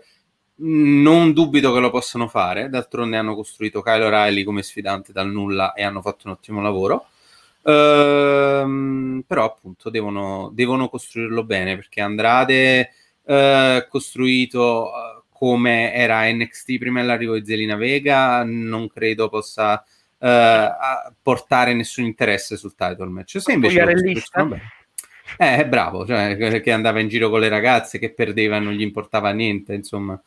non 0.59 1.33
dubito 1.33 1.73
che 1.73 1.79
lo 1.79 1.89
possano 1.89 2.27
fare, 2.27 2.69
d'altronde 2.69 3.17
hanno 3.17 3.35
costruito 3.35 3.81
Kyle 3.81 4.05
O'Reilly 4.05 4.43
come 4.43 4.63
sfidante 4.63 5.11
dal 5.11 5.29
nulla 5.29 5.73
e 5.73 5.83
hanno 5.83 6.01
fatto 6.01 6.27
un 6.27 6.33
ottimo 6.33 6.61
lavoro. 6.61 7.07
Ehm, 7.63 9.23
però 9.27 9.43
appunto 9.43 9.89
devono, 9.89 10.49
devono, 10.53 10.87
costruirlo 10.87 11.43
bene 11.43 11.75
perché 11.75 11.99
Andrade 11.99 12.91
eh, 13.25 13.87
costruito 13.89 14.87
eh, 14.87 15.16
come 15.37 15.93
era 15.93 16.29
NXT 16.31 16.77
prima 16.77 17.01
dell'arrivo 17.01 17.37
di 17.37 17.45
Zelina 17.45 17.75
Vega 17.75 18.43
non 18.43 18.87
credo 18.87 19.29
possa 19.29 19.83
uh, 20.17 21.13
portare 21.21 21.73
nessun 21.73 22.05
interesse 22.05 22.57
sul 22.57 22.73
title 22.75 23.09
match. 23.09 23.39
Se 23.39 23.51
invece 23.51 23.81
eh, 25.37 25.67
bravo, 25.67 26.05
cioè, 26.05 26.61
che 26.61 26.71
andava 26.71 27.01
in 27.01 27.09
giro 27.09 27.29
con 27.29 27.41
le 27.41 27.49
ragazze 27.49 27.99
che 27.99 28.13
perdeva 28.13 28.59
non 28.59 28.73
gli 28.73 28.81
importava 28.81 29.31
niente, 29.31 29.73
insomma. 29.73 30.19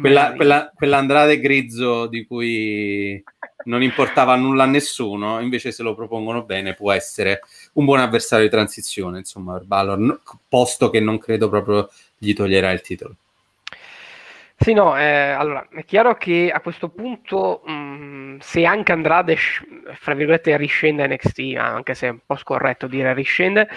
Quella, 0.00 0.32
quella, 0.34 0.72
quell'Andrade 0.74 1.38
grezzo 1.38 2.06
di 2.06 2.26
cui 2.26 3.22
non 3.64 3.82
importava 3.82 4.34
nulla 4.36 4.64
a 4.64 4.66
nessuno, 4.66 5.40
invece 5.40 5.70
se 5.70 5.82
lo 5.82 5.94
propongono 5.94 6.42
bene 6.42 6.74
può 6.74 6.90
essere 6.92 7.40
un 7.74 7.84
buon 7.84 8.00
avversario 8.00 8.44
di 8.44 8.50
transizione, 8.50 9.18
insomma, 9.18 9.54
per 9.54 9.64
Balor, 9.64 10.20
posto 10.48 10.90
che 10.90 11.00
non 11.00 11.18
credo 11.18 11.48
proprio 11.48 11.88
gli 12.18 12.34
toglierà 12.34 12.70
il 12.72 12.80
titolo. 12.80 13.14
Sì, 14.60 14.72
no, 14.72 14.98
eh, 14.98 15.30
allora 15.30 15.68
è 15.70 15.84
chiaro 15.84 16.16
che 16.16 16.50
a 16.52 16.60
questo 16.60 16.88
punto, 16.88 17.62
mh, 17.64 17.72
mm, 17.72 18.38
se 18.40 18.64
anche 18.64 18.90
Andrade, 18.90 19.36
fra 19.36 20.14
virgolette, 20.14 20.56
riscende 20.56 21.06
NXT, 21.06 21.54
anche 21.56 21.94
se 21.94 22.08
è 22.08 22.10
un 22.10 22.18
po' 22.26 22.34
scorretto 22.34 22.88
dire 22.88 23.14
riscende, 23.14 23.68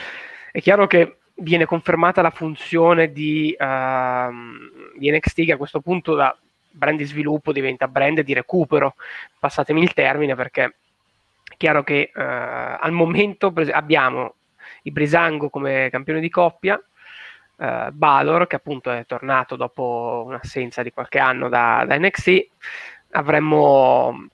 è 0.51 0.59
chiaro 0.59 0.87
che 0.87 1.17
viene 1.35 1.65
confermata 1.65 2.23
la 2.23 2.31
funzione 2.31 3.11
di, 3.11 3.55
uh, 3.57 4.97
di 4.97 5.11
NXT 5.11 5.45
che 5.45 5.51
a 5.53 5.57
questo 5.57 5.81
punto 5.81 6.15
da 6.15 6.35
brand 6.71 6.97
di 6.97 7.05
sviluppo 7.05 7.51
diventa 7.51 7.87
brand 7.87 8.21
di 8.21 8.33
recupero, 8.33 8.95
passatemi 9.37 9.83
il 9.83 9.93
termine, 9.93 10.33
perché 10.35 10.63
è 10.63 11.55
chiaro 11.57 11.83
che 11.83 12.11
uh, 12.13 12.19
al 12.19 12.91
momento 12.91 13.53
abbiamo 13.71 14.33
i 14.83 14.91
Brisango 14.91 15.49
come 15.49 15.89
campione 15.91 16.19
di 16.19 16.29
coppia, 16.29 16.81
uh, 17.62 17.91
Balor, 17.91 18.47
che 18.47 18.56
appunto 18.56 18.91
è 18.91 19.06
tornato 19.06 19.56
dopo 19.56 20.24
un'assenza 20.26 20.82
di 20.82 20.91
qualche 20.91 21.19
anno 21.19 21.47
da, 21.47 21.86
da 21.88 21.97
NXT, 21.97 22.47
avremmo 23.12 24.28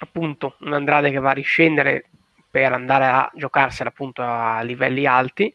appunto 0.00 0.56
un 0.60 0.72
Andrade 0.74 1.10
che 1.10 1.18
va 1.18 1.30
a 1.30 1.34
riscendere 1.34 2.04
per 2.50 2.72
andare 2.72 3.04
a 3.04 3.30
giocarsela 3.34 3.88
appunto 3.90 4.22
a 4.22 4.60
livelli 4.62 5.06
alti. 5.06 5.52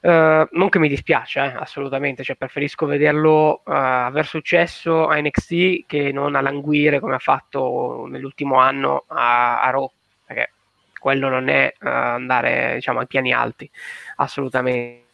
Uh, 0.00 0.46
non 0.52 0.68
che 0.68 0.78
mi 0.78 0.88
dispiace, 0.88 1.40
eh, 1.40 1.54
assolutamente, 1.56 2.22
cioè, 2.22 2.36
preferisco 2.36 2.86
vederlo 2.86 3.62
uh, 3.64 3.72
aver 3.72 4.26
successo 4.26 5.08
a 5.08 5.18
NXT 5.18 5.86
che 5.86 6.12
non 6.12 6.36
a 6.36 6.40
languire 6.40 7.00
come 7.00 7.16
ha 7.16 7.18
fatto 7.20 8.06
nell'ultimo 8.08 8.56
anno 8.56 9.04
a, 9.08 9.60
a 9.62 9.70
Raw, 9.70 9.90
perché 10.24 10.52
quello 11.00 11.28
non 11.28 11.48
è 11.48 11.72
uh, 11.80 11.86
andare 11.88 12.74
diciamo 12.74 13.00
ai 13.00 13.06
piani 13.06 13.32
alti, 13.32 13.68
assolutamente 14.16 15.05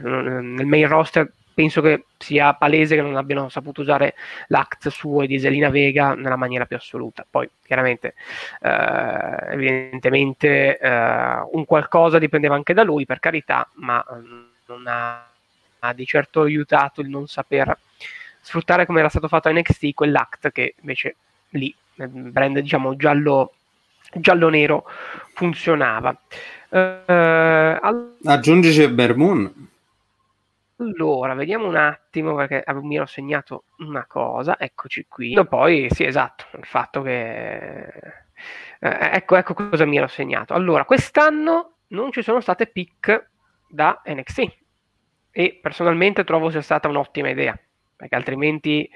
nel 0.00 0.66
main 0.66 0.88
roster 0.88 1.30
penso 1.56 1.80
che 1.80 2.04
sia 2.18 2.52
palese 2.52 2.96
che 2.96 3.00
non 3.00 3.16
abbiano 3.16 3.48
saputo 3.48 3.80
usare 3.80 4.14
l'act 4.48 4.88
suo 4.88 5.22
e 5.22 5.26
di 5.26 5.38
Selina 5.38 5.70
Vega 5.70 6.12
nella 6.12 6.36
maniera 6.36 6.66
più 6.66 6.76
assoluta. 6.76 7.26
Poi 7.28 7.48
chiaramente, 7.64 8.12
eh, 8.60 9.52
evidentemente, 9.52 10.76
eh, 10.76 11.48
un 11.52 11.64
qualcosa 11.64 12.18
dipendeva 12.18 12.54
anche 12.54 12.74
da 12.74 12.82
lui, 12.82 13.06
per 13.06 13.20
carità, 13.20 13.66
ma 13.76 14.04
mm, 14.06 14.44
non 14.66 14.84
ha, 14.86 15.26
ha, 15.78 15.92
di 15.94 16.04
certo 16.04 16.42
aiutato 16.42 17.00
il 17.00 17.08
non 17.08 17.26
saper 17.26 17.74
sfruttare 18.42 18.84
come 18.84 18.98
era 18.98 19.08
stato 19.08 19.26
fatto 19.26 19.48
a 19.48 19.52
NXT 19.52 19.94
quell'act 19.94 20.52
che 20.52 20.74
invece 20.80 21.16
lì, 21.50 21.74
nel 21.94 22.10
brand 22.10 22.58
diciamo 22.58 22.96
giallo, 22.96 23.54
giallo-nero, 24.12 24.84
funzionava. 25.32 26.14
Uh, 26.68 27.78
all- 27.80 28.16
Aggiungici 28.24 28.88
Bermoon. 28.88 29.68
Allora, 30.78 31.34
vediamo 31.34 31.66
un 31.66 31.76
attimo 31.76 32.34
perché 32.34 32.62
mi 32.82 32.96
ero 32.96 33.06
segnato 33.06 33.64
una 33.78 34.04
cosa, 34.06 34.58
eccoci 34.58 35.06
qui. 35.08 35.32
E 35.32 35.46
poi, 35.46 35.88
sì, 35.90 36.04
esatto, 36.04 36.44
il 36.58 36.64
fatto 36.64 37.00
che... 37.02 37.84
Eh, 38.78 39.10
ecco, 39.12 39.36
ecco 39.36 39.54
cosa 39.54 39.86
mi 39.86 39.96
ero 39.96 40.06
segnato. 40.06 40.52
Allora, 40.52 40.84
quest'anno 40.84 41.76
non 41.88 42.12
ci 42.12 42.22
sono 42.22 42.40
state 42.40 42.66
pick 42.66 43.30
da 43.68 44.02
NXT 44.04 44.54
e 45.30 45.58
personalmente 45.62 46.24
trovo 46.24 46.50
sia 46.50 46.60
stata 46.60 46.88
un'ottima 46.88 47.30
idea, 47.30 47.58
perché 47.96 48.14
altrimenti 48.14 48.88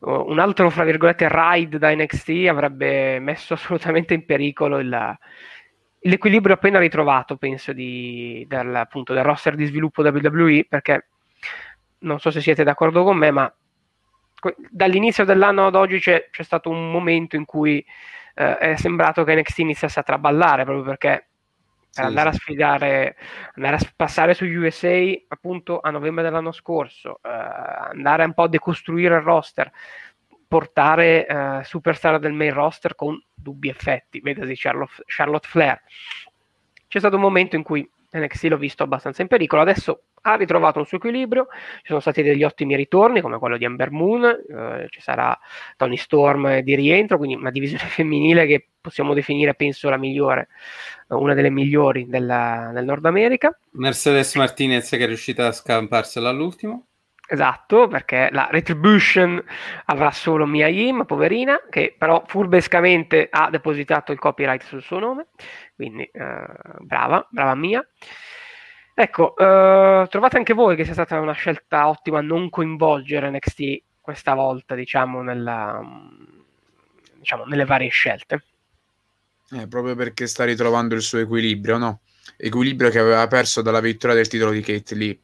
uh, 0.00 0.10
un 0.10 0.38
altro, 0.38 0.68
fra 0.68 0.84
virgolette, 0.84 1.28
ride 1.30 1.78
da 1.78 1.94
NXT 1.94 2.46
avrebbe 2.48 3.18
messo 3.18 3.54
assolutamente 3.54 4.12
in 4.12 4.26
pericolo 4.26 4.78
il 4.78 5.18
l'equilibrio 6.06 6.54
appena 6.54 6.78
ritrovato, 6.78 7.36
penso, 7.36 7.72
di, 7.72 8.44
del, 8.48 8.74
appunto, 8.74 9.12
del 9.14 9.24
roster 9.24 9.54
di 9.54 9.66
sviluppo 9.66 10.02
WWE, 10.02 10.66
perché 10.68 11.08
non 12.00 12.18
so 12.20 12.30
se 12.30 12.40
siete 12.40 12.64
d'accordo 12.64 13.04
con 13.04 13.16
me, 13.16 13.30
ma 13.30 13.54
dall'inizio 14.70 15.24
dell'anno 15.24 15.66
ad 15.66 15.74
oggi 15.74 15.98
c'è, 15.98 16.28
c'è 16.30 16.42
stato 16.42 16.68
un 16.68 16.90
momento 16.90 17.36
in 17.36 17.46
cui 17.46 17.84
eh, 18.34 18.58
è 18.58 18.76
sembrato 18.76 19.24
che 19.24 19.34
NXT 19.34 19.58
iniziasse 19.60 20.00
a 20.00 20.02
traballare 20.02 20.64
proprio 20.64 20.84
perché 20.84 21.28
per 21.94 22.02
sì, 22.02 22.10
andare 22.10 22.30
sì. 22.32 22.36
a 22.36 22.40
sfidare, 22.40 23.16
andare 23.54 23.76
a 23.76 23.92
passare 23.96 24.34
su 24.34 24.44
USA 24.44 25.00
appunto 25.28 25.80
a 25.80 25.90
novembre 25.90 26.24
dell'anno 26.24 26.52
scorso, 26.52 27.20
eh, 27.22 27.28
andare 27.30 28.24
un 28.24 28.34
po' 28.34 28.42
a 28.42 28.48
decostruire 28.48 29.14
il 29.14 29.22
roster, 29.22 29.70
portare 30.54 31.26
eh, 31.26 31.64
superstar 31.64 32.20
del 32.20 32.32
main 32.32 32.52
roster 32.52 32.94
con 32.94 33.20
dubbi 33.34 33.68
effetti, 33.68 34.20
vedasi 34.20 34.54
Charlotte, 34.54 35.02
Charlotte 35.04 35.48
Flair. 35.48 35.82
C'è 36.86 37.00
stato 37.00 37.16
un 37.16 37.22
momento 37.22 37.56
in 37.56 37.64
cui 37.64 37.84
NXT 38.12 38.44
l'ho 38.44 38.56
visto 38.56 38.84
abbastanza 38.84 39.20
in 39.20 39.26
pericolo, 39.26 39.62
adesso 39.62 40.02
ha 40.22 40.36
ritrovato 40.36 40.78
un 40.78 40.86
suo 40.86 40.98
equilibrio, 40.98 41.48
ci 41.78 41.86
sono 41.86 41.98
stati 41.98 42.22
degli 42.22 42.44
ottimi 42.44 42.76
ritorni 42.76 43.20
come 43.20 43.38
quello 43.38 43.56
di 43.56 43.64
Amber 43.64 43.90
Moon, 43.90 44.24
eh, 44.24 44.86
ci 44.90 45.00
sarà 45.00 45.36
Tony 45.76 45.96
Storm 45.96 46.60
di 46.60 46.76
rientro, 46.76 47.16
quindi 47.16 47.34
una 47.34 47.50
divisione 47.50 47.82
femminile 47.90 48.46
che 48.46 48.68
possiamo 48.80 49.12
definire 49.12 49.56
penso 49.56 49.90
la 49.90 49.98
migliore, 49.98 50.50
eh, 51.10 51.16
una 51.16 51.34
delle 51.34 51.50
migliori 51.50 52.06
della, 52.06 52.70
del 52.72 52.84
Nord 52.84 53.04
America. 53.06 53.58
Mercedes 53.72 54.36
Martinez 54.36 54.88
che 54.88 55.02
è 55.02 55.06
riuscita 55.06 55.48
a 55.48 55.52
scamparsela 55.52 56.28
all'ultimo. 56.28 56.86
Esatto, 57.26 57.88
perché 57.88 58.28
la 58.32 58.48
Retribution 58.50 59.42
avrà 59.86 60.10
solo 60.10 60.44
Mia 60.44 60.68
Yim, 60.68 61.06
poverina, 61.06 61.58
che 61.70 61.94
però 61.96 62.22
furbescamente 62.26 63.28
ha 63.30 63.48
depositato 63.48 64.12
il 64.12 64.18
copyright 64.18 64.62
sul 64.62 64.82
suo 64.82 64.98
nome, 64.98 65.28
quindi 65.74 66.02
eh, 66.02 66.46
brava, 66.80 67.26
brava 67.30 67.54
Mia. 67.54 67.86
Ecco, 68.92 69.34
eh, 69.36 70.06
trovate 70.08 70.36
anche 70.36 70.52
voi 70.52 70.76
che 70.76 70.84
sia 70.84 70.92
stata 70.92 71.18
una 71.18 71.32
scelta 71.32 71.88
ottima 71.88 72.20
non 72.20 72.50
coinvolgere 72.50 73.30
NXT 73.30 73.82
questa 74.02 74.34
volta, 74.34 74.74
diciamo, 74.74 75.22
nella, 75.22 75.80
diciamo 77.14 77.44
nelle 77.46 77.64
varie 77.64 77.88
scelte? 77.88 78.44
Eh, 79.50 79.66
proprio 79.66 79.94
perché 79.94 80.26
sta 80.26 80.44
ritrovando 80.44 80.94
il 80.94 81.00
suo 81.00 81.20
equilibrio, 81.20 81.78
no? 81.78 82.00
Equilibrio 82.36 82.90
che 82.90 82.98
aveva 82.98 83.26
perso 83.28 83.62
dalla 83.62 83.80
vittoria 83.80 84.14
del 84.14 84.28
titolo 84.28 84.50
di 84.50 84.60
Kate 84.60 84.94
Lee 84.94 85.18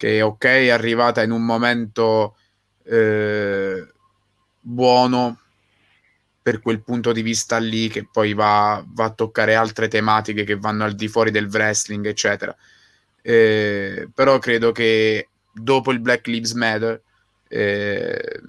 che 0.00 0.22
ok 0.22 0.44
è 0.44 0.70
arrivata 0.70 1.22
in 1.22 1.30
un 1.30 1.44
momento 1.44 2.34
eh, 2.84 3.86
buono 4.58 5.38
per 6.40 6.62
quel 6.62 6.82
punto 6.82 7.12
di 7.12 7.20
vista 7.20 7.58
lì 7.58 7.88
che 7.88 8.08
poi 8.10 8.32
va, 8.32 8.82
va, 8.94 9.04
a 9.04 9.10
toccare 9.10 9.54
altre 9.54 9.88
tematiche 9.88 10.44
che 10.44 10.56
vanno 10.56 10.84
al 10.84 10.94
di 10.94 11.06
fuori 11.06 11.30
del 11.30 11.50
wrestling 11.52 12.06
eccetera. 12.06 12.56
Eh, 13.20 14.08
però 14.14 14.38
credo 14.38 14.72
che 14.72 15.28
dopo 15.52 15.92
il 15.92 16.00
Black 16.00 16.28
Lives 16.28 16.52
Matter 16.52 17.02
eh, 17.48 18.40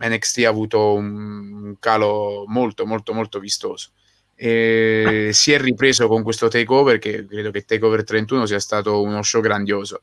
NXT 0.00 0.38
ha 0.44 0.48
avuto 0.48 0.94
un, 0.94 1.74
calo 1.80 2.44
molto 2.46 2.86
molto 2.86 3.12
molto 3.12 3.40
vistoso. 3.40 3.88
E 4.36 5.30
si 5.32 5.50
è 5.50 5.58
ripreso 5.58 6.06
con 6.06 6.22
questo 6.22 6.46
takeover 6.46 7.00
che 7.00 7.26
credo 7.26 7.50
che 7.50 7.64
takeover 7.64 8.04
31 8.04 8.46
sia 8.46 8.60
stato 8.60 9.02
uno 9.02 9.20
show 9.22 9.40
grandioso 9.40 10.02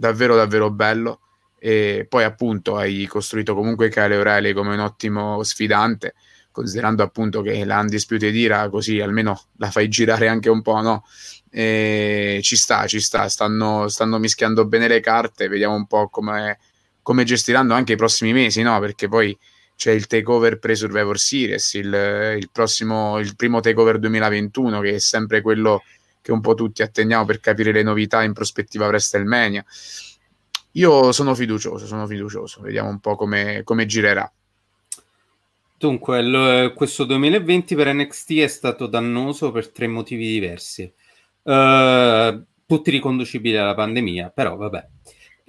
davvero 0.00 0.34
davvero 0.34 0.70
bello 0.70 1.20
e 1.58 2.06
poi 2.08 2.24
appunto 2.24 2.76
hai 2.76 3.06
costruito 3.06 3.54
comunque 3.54 3.90
Kyle 3.90 4.16
O'Reilly 4.16 4.54
come 4.54 4.72
un 4.72 4.80
ottimo 4.80 5.42
sfidante 5.42 6.14
considerando 6.50 7.02
appunto 7.02 7.42
che 7.42 7.66
la 7.66 7.80
Undisputed 7.80 8.34
Era 8.34 8.70
così 8.70 8.98
almeno 9.00 9.38
la 9.58 9.70
fai 9.70 9.88
girare 9.88 10.26
anche 10.26 10.48
un 10.48 10.62
po' 10.62 10.80
no? 10.80 11.04
E 11.50 12.40
ci 12.42 12.56
sta, 12.56 12.86
ci 12.86 13.00
sta, 13.00 13.28
stanno, 13.28 13.88
stanno 13.88 14.18
mischiando 14.18 14.64
bene 14.66 14.88
le 14.88 15.00
carte 15.00 15.48
vediamo 15.48 15.74
un 15.74 15.86
po' 15.86 16.08
come, 16.08 16.58
come 17.02 17.24
gestiranno 17.24 17.74
anche 17.74 17.92
i 17.92 17.96
prossimi 17.96 18.32
mesi 18.32 18.62
no? 18.62 18.80
perché 18.80 19.06
poi 19.06 19.36
c'è 19.76 19.90
il 19.90 20.06
takeover 20.06 20.58
pre-Survivor 20.58 21.18
Series 21.18 21.74
il, 21.74 22.36
il, 22.38 22.48
prossimo, 22.50 23.18
il 23.18 23.36
primo 23.36 23.60
takeover 23.60 23.98
2021 23.98 24.80
che 24.80 24.94
è 24.94 24.98
sempre 24.98 25.42
quello 25.42 25.82
che 26.20 26.32
un 26.32 26.40
po' 26.40 26.54
tutti 26.54 26.82
attendiamo 26.82 27.24
per 27.24 27.40
capire 27.40 27.72
le 27.72 27.82
novità 27.82 28.22
in 28.22 28.32
prospettiva 28.32 28.86
WrestleMania. 28.86 29.64
Io 30.72 31.12
sono 31.12 31.34
fiducioso, 31.34 31.86
sono 31.86 32.06
fiducioso, 32.06 32.60
vediamo 32.60 32.88
un 32.88 33.00
po' 33.00 33.16
come, 33.16 33.62
come 33.64 33.86
girerà. 33.86 34.30
Dunque, 35.76 36.22
lo, 36.22 36.72
questo 36.74 37.04
2020 37.04 37.74
per 37.74 37.92
NXT 37.94 38.32
è 38.34 38.46
stato 38.48 38.86
dannoso 38.86 39.50
per 39.50 39.70
tre 39.70 39.86
motivi 39.86 40.26
diversi, 40.26 40.92
uh, 41.42 42.44
tutti 42.66 42.90
riconducibili 42.90 43.56
alla 43.56 43.74
pandemia, 43.74 44.28
però 44.30 44.56
vabbè. 44.56 44.88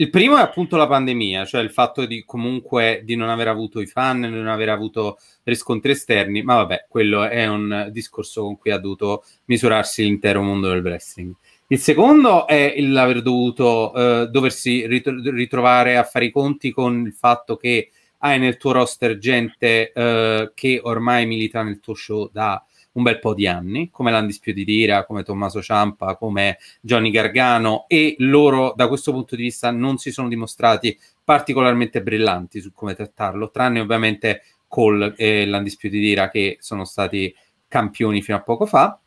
Il 0.02 0.10
primo 0.10 0.36
è 0.36 0.42
appunto 0.42 0.78
la 0.78 0.88
pandemia, 0.88 1.46
cioè 1.46 1.62
il 1.62 1.70
fatto 1.70 2.08
di 2.08 2.24
comunque 2.26 3.02
di 3.04 3.16
non 3.16 3.30
aver 3.30 3.48
avuto 3.48 3.80
i 3.82 3.86
fan, 3.86 4.22
di 4.22 4.30
non 4.30 4.48
aver 4.48 4.70
avuto 4.70 5.20
riscontri 5.44 5.92
esterni, 5.92 6.42
ma 6.42 6.56
vabbè, 6.56 6.88
quello 6.90 7.24
è 7.24 7.46
un 7.46 7.88
discorso 7.92 8.42
con 8.42 8.58
cui 8.58 8.72
ha 8.72 8.80
dovuto 8.80 9.24
misurarsi 9.46 10.02
l'intero 10.02 10.42
mondo 10.42 10.70
del 10.70 10.82
wrestling. 10.82 11.36
Il 11.68 11.78
secondo 11.78 12.48
è 12.48 12.74
l'aver 12.80 13.22
dovuto 13.22 13.94
eh, 13.94 14.28
doversi 14.32 14.88
rit- 14.88 15.22
ritrovare 15.26 15.98
a 15.98 16.04
fare 16.04 16.26
i 16.26 16.32
conti 16.32 16.72
con 16.72 17.06
il 17.06 17.14
fatto 17.14 17.56
che 17.56 17.92
hai 18.24 18.40
nel 18.40 18.58
tuo 18.58 18.72
roster 18.72 19.20
gente 19.20 19.92
eh, 19.92 20.52
che 20.56 20.80
ormai 20.82 21.28
milita 21.28 21.62
nel 21.62 21.80
tuo 21.80 21.94
show 21.94 22.28
da 22.34 22.66
un 22.94 23.04
bel 23.04 23.20
po' 23.20 23.34
di 23.34 23.48
anni, 23.48 23.90
come 23.90 24.12
l'Undisputed 24.12 24.68
Ira, 24.68 25.06
come 25.06 25.24
Tommaso 25.24 25.62
Ciampa, 25.62 26.16
come 26.16 26.58
Johnny 26.82 27.10
Gargano, 27.10 27.86
e 27.88 28.16
loro 28.20 28.74
da 28.76 28.88
questo 28.88 29.12
punto 29.12 29.36
di 29.36 29.44
vista 29.44 29.72
non 29.72 29.98
si 29.98 30.12
sono 30.12 30.28
dimostrati 30.28 30.98
particolarmente 31.24 32.02
brillanti 32.02 32.60
su 32.60 32.72
come 32.74 32.96
trattarlo, 32.96 33.52
tranne 33.52 33.80
ovviamente 33.80 34.44
Cole 34.68 35.14
e 35.18 35.46
l'Undisputed 35.46 36.02
Ira 36.02 36.30
che 36.30 36.58
sono 36.60 36.86
stati 36.86 37.34
campioni 37.68 38.22
fino 38.22 38.38
a 38.38 38.42
poco 38.42 38.66
fa. 38.66 39.00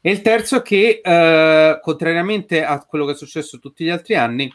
E 0.00 0.10
il 0.10 0.20
terzo 0.20 0.56
è 0.56 0.62
che, 0.62 1.00
eh, 1.02 1.78
contrariamente 1.80 2.64
a 2.64 2.84
quello 2.84 3.06
che 3.06 3.12
è 3.12 3.16
successo 3.16 3.58
tutti 3.58 3.84
gli 3.84 3.88
altri 3.88 4.14
anni, 4.16 4.52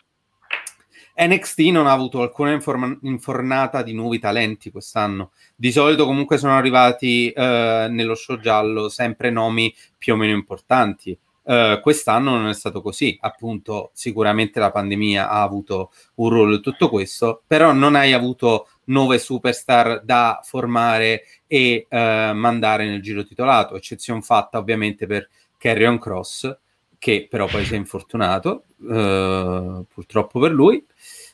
NXT 1.20 1.60
non 1.72 1.86
ha 1.86 1.92
avuto 1.92 2.22
alcuna 2.22 2.54
informa- 2.54 2.98
infornata 3.02 3.84
di 3.84 3.94
nuovi 3.94 4.20
talenti 4.20 4.72
quest'anno. 4.72 5.32
Di 5.54 5.72
solito 5.72 6.06
comunque 6.06 6.38
sono 6.38 6.56
arrivati 6.56 7.30
eh, 7.30 7.88
nello 7.90 8.16
show 8.16 8.40
giallo 8.40 8.88
sempre 8.88 9.30
nomi 9.30 9.74
più 9.98 10.14
o 10.14 10.16
meno 10.16 10.34
importanti. 10.34 11.18
Uh, 11.50 11.80
quest'anno 11.82 12.38
non 12.38 12.48
è 12.48 12.54
stato 12.54 12.80
così, 12.80 13.18
appunto 13.22 13.90
sicuramente 13.94 14.60
la 14.60 14.70
pandemia 14.70 15.30
ha 15.30 15.42
avuto 15.42 15.92
un 16.16 16.30
ruolo 16.30 16.56
in 16.56 16.62
tutto 16.62 16.90
questo, 16.90 17.42
però 17.48 17.72
non 17.74 17.96
hai 17.96 18.14
avuto 18.14 18.68
nove 18.86 19.18
superstar 19.18 20.04
da 20.04 20.42
formare 20.44 21.24
e 21.48 21.88
uh, 21.90 21.96
mandare 22.36 22.86
nel 22.86 23.02
giro 23.02 23.24
titolato, 23.24 23.76
eccezione 23.76 24.22
fatta 24.22 24.60
ovviamente 24.60 25.08
per 25.08 25.28
Carrion 25.58 25.98
Cross, 25.98 26.56
che 27.00 27.28
però 27.30 27.48
poi 27.48 27.66
si 27.66 27.74
è 27.74 27.78
infortunato, 27.78 28.66
uh, 28.78 29.86
purtroppo 29.92 30.40
per 30.40 30.52
lui. 30.52 30.86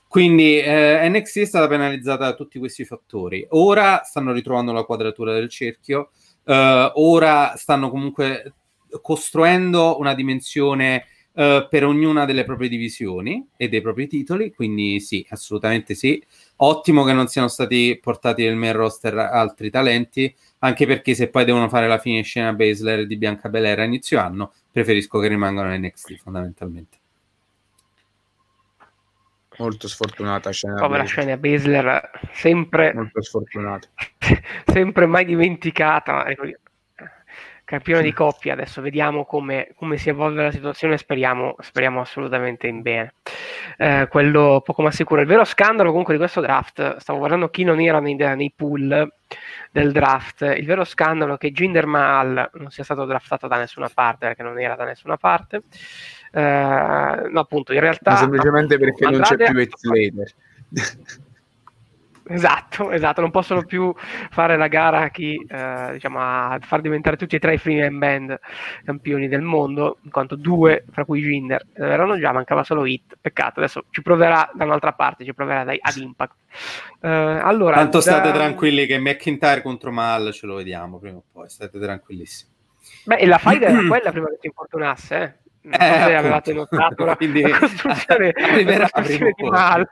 Quindi 0.08 0.60
eh, 0.60 1.10
NXT 1.10 1.40
è 1.40 1.46
stata 1.46 1.68
penalizzata 1.68 2.24
da 2.24 2.36
tutti 2.36 2.58
questi 2.58 2.86
fattori. 2.86 3.46
Ora 3.50 4.04
stanno 4.06 4.32
ritrovando 4.32 4.72
la 4.72 4.84
quadratura 4.84 5.34
del 5.34 5.50
cerchio, 5.50 6.12
uh, 6.46 6.54
ora 6.94 7.56
stanno 7.58 7.90
comunque 7.90 8.54
costruendo 9.02 10.00
una 10.00 10.14
dimensione 10.14 11.08
uh, 11.34 11.68
per 11.70 11.84
ognuna 11.84 12.24
delle 12.24 12.46
proprie 12.46 12.70
divisioni 12.70 13.46
e 13.58 13.68
dei 13.68 13.82
propri 13.82 14.08
titoli. 14.08 14.54
Quindi 14.54 15.02
sì, 15.02 15.26
assolutamente 15.30 15.96
sì. 15.96 16.24
Ottimo 16.58 17.04
che 17.04 17.12
non 17.12 17.28
siano 17.28 17.50
stati 17.50 18.00
portati 18.02 18.46
nel 18.46 18.56
main 18.56 18.74
roster 18.74 19.18
altri 19.18 19.70
talenti, 19.70 20.34
anche 20.60 20.86
perché 20.86 21.14
se 21.14 21.28
poi 21.28 21.44
devono 21.44 21.68
fare 21.68 21.88
la 21.90 21.98
fine 21.98 22.22
scena 22.22 22.54
Basler 22.54 23.06
di 23.06 23.18
Bianca 23.18 23.50
Belair 23.50 23.80
a 23.80 23.84
inizio 23.84 24.20
anno, 24.20 24.54
preferisco 24.76 25.20
che 25.20 25.30
rimangano 25.30 25.74
in 25.74 25.84
NXT 25.84 26.18
fondamentalmente. 26.18 26.98
Molto 29.58 29.88
sfortunata 29.88 30.52
scena 30.52 30.76
povera 30.76 31.06
scena 31.06 31.38
Basler 31.38 32.12
sempre 32.34 32.94
molto 32.94 33.22
sfortunata. 33.22 33.88
sempre 34.68 35.06
mai 35.06 35.24
dimenticata 35.24 36.28
ecco, 36.28 36.44
campione 37.66 38.04
di 38.04 38.14
coppia 38.14 38.54
adesso 38.54 38.82
vediamo 38.82 39.26
come, 39.26 39.70
come, 39.76 39.98
si 39.98 40.10
evolve 40.10 40.44
la 40.44 40.52
situazione 40.52 40.98
speriamo, 40.98 41.56
speriamo 41.60 42.00
assolutamente 42.00 42.68
in 42.68 42.82
bene. 42.82 43.16
Eh, 43.78 44.08
quello 44.10 44.62
poco 44.64 44.82
ma 44.82 44.92
sicuro. 44.92 45.22
Il 45.22 45.28
vero 45.28 45.44
scandalo 45.44 45.90
comunque 45.90 46.14
di 46.14 46.20
questo 46.20 46.42
draft 46.42 46.98
stavo 46.98 47.20
guardando 47.20 47.50
chi 47.50 47.64
non 47.64 47.82
era 47.82 48.00
nei, 48.00 48.16
nei 48.16 48.54
pool 48.56 49.12
del 49.72 49.92
draft 49.92 50.54
il 50.56 50.66
vero 50.66 50.86
scandalo 50.86 51.34
è 51.34 51.38
che 51.38 51.52
Jinder 51.52 51.86
Mahal 51.86 52.50
non 52.54 52.70
sia 52.70 52.84
stato 52.84 53.04
draftato 53.06 53.48
da 53.48 53.58
nessuna 53.58 53.90
parte 53.94 54.28
perché 54.28 54.44
non 54.44 54.60
era 54.60 54.76
da 54.76 54.86
nessuna 54.86 55.18
parte. 55.18 55.64
Eh, 56.32 57.30
no, 57.32 57.40
appunto, 57.40 57.74
in 57.74 57.80
realtà... 57.80 58.12
Ma 58.12 58.18
semplicemente 58.18 58.78
perché 58.78 59.06
Andrade... 59.06 59.36
non 59.36 59.38
c'è 59.38 59.52
più 59.52 59.60
Heath 59.60 59.78
Slater. 59.78 60.34
Esatto, 62.28 62.90
esatto, 62.90 63.22
non 63.22 63.30
possono 63.30 63.64
più 63.66 63.94
fare 64.32 64.58
la 64.58 64.68
gara 64.68 65.02
a 65.02 65.10
chi, 65.10 65.36
eh, 65.48 65.90
diciamo, 65.94 66.20
a 66.20 66.58
far 66.60 66.82
diventare 66.82 67.18
tutti 67.18 67.36
e 67.36 67.40
tre 67.40 67.54
i 67.54 67.58
free 67.60 67.90
band 67.92 68.40
campioni 68.84 69.28
del 69.28 69.42
mondo, 69.42 70.00
in 70.02 70.10
quanto 70.10 70.36
due, 70.36 70.86
fra 70.92 71.06
cui 71.06 71.22
Jinder, 71.22 71.68
erano 71.74 72.18
già, 72.18 72.32
mancava 72.32 72.64
solo 72.64 72.86
Hit, 72.86 73.18
peccato, 73.22 73.60
adesso 73.60 73.86
ci 73.92 74.02
proverà 74.02 74.50
da 74.54 74.64
un'altra 74.64 74.94
parte, 74.94 75.24
ci 75.24 75.36
proverà 75.36 75.64
dai, 75.64 75.78
ad 75.80 75.96
Impact. 75.98 76.36
Eh, 77.02 77.10
allora, 77.10 77.76
Tanto 77.76 78.02
state 78.02 78.32
tranquilli 78.32 78.88
che 78.88 78.98
McIntyre 78.98 79.62
contro 79.62 79.92
Mal 79.92 80.32
ce 80.34 80.48
lo 80.48 80.56
vediamo 80.56 80.98
prima 80.98 81.18
o 81.18 81.24
poi, 81.32 81.48
state 81.48 81.80
tranquillissimi. 81.80 82.52
Beh, 83.04 83.18
e 83.18 83.28
la 83.28 83.38
fight 83.38 83.62
era 83.62 83.86
quella 83.86 84.12
prima 84.12 84.30
che 84.30 84.38
si 84.42 84.48
infortunasse, 84.48 85.16
eh? 85.16 85.34
non 85.62 85.74
so 85.74 85.86
eh, 85.86 86.04
se 86.06 86.16
avevate 86.16 86.54
notato 86.54 87.06
la, 87.06 87.16
Quindi, 87.18 87.42
la 87.48 87.60
costruzione, 87.60 88.32
arriverà, 88.36 88.80
la 88.80 88.90
costruzione 88.90 89.34
di 89.36 89.48
male 89.48 89.90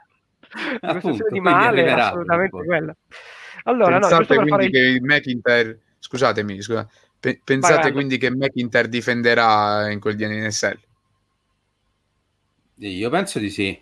la 0.80 0.92
costruzione 0.92 1.30
di 1.30 1.40
male 1.40 1.92
assolutamente 1.92 2.64
quella 2.64 2.94
allora 3.64 3.98
pensate 3.98 4.34
no, 4.34 4.44
quindi 4.44 4.70
che 4.70 4.78
il 4.78 5.02
McIntyre 5.02 5.78
scusatemi 5.98 6.60
scusa, 6.60 6.86
pe- 7.18 7.40
pensate 7.42 7.82
vai, 7.82 7.92
quindi 7.92 8.18
che 8.18 8.30
McIntyre 8.30 8.88
difenderà 8.88 9.90
in 9.90 10.00
quel 10.00 10.16
di 10.16 10.26
NSL 10.26 10.78
Io 12.76 13.08
penso 13.10 13.38
di 13.38 13.50
sì. 13.50 13.80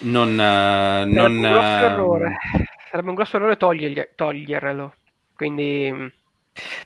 Non, 0.00 0.32
uh, 0.32 0.36
Sarebbe, 0.36 1.12
non, 1.12 1.34
un 1.36 1.40
grosso 1.40 1.58
uh, 1.58 1.84
errore. 1.84 2.36
Sarebbe 2.90 3.08
un 3.08 3.14
grosso 3.14 3.36
errore 3.36 3.56
togliergli- 3.56 4.08
toglierlo. 4.14 4.94
Quindi 5.36 5.92
mh, 5.92 6.12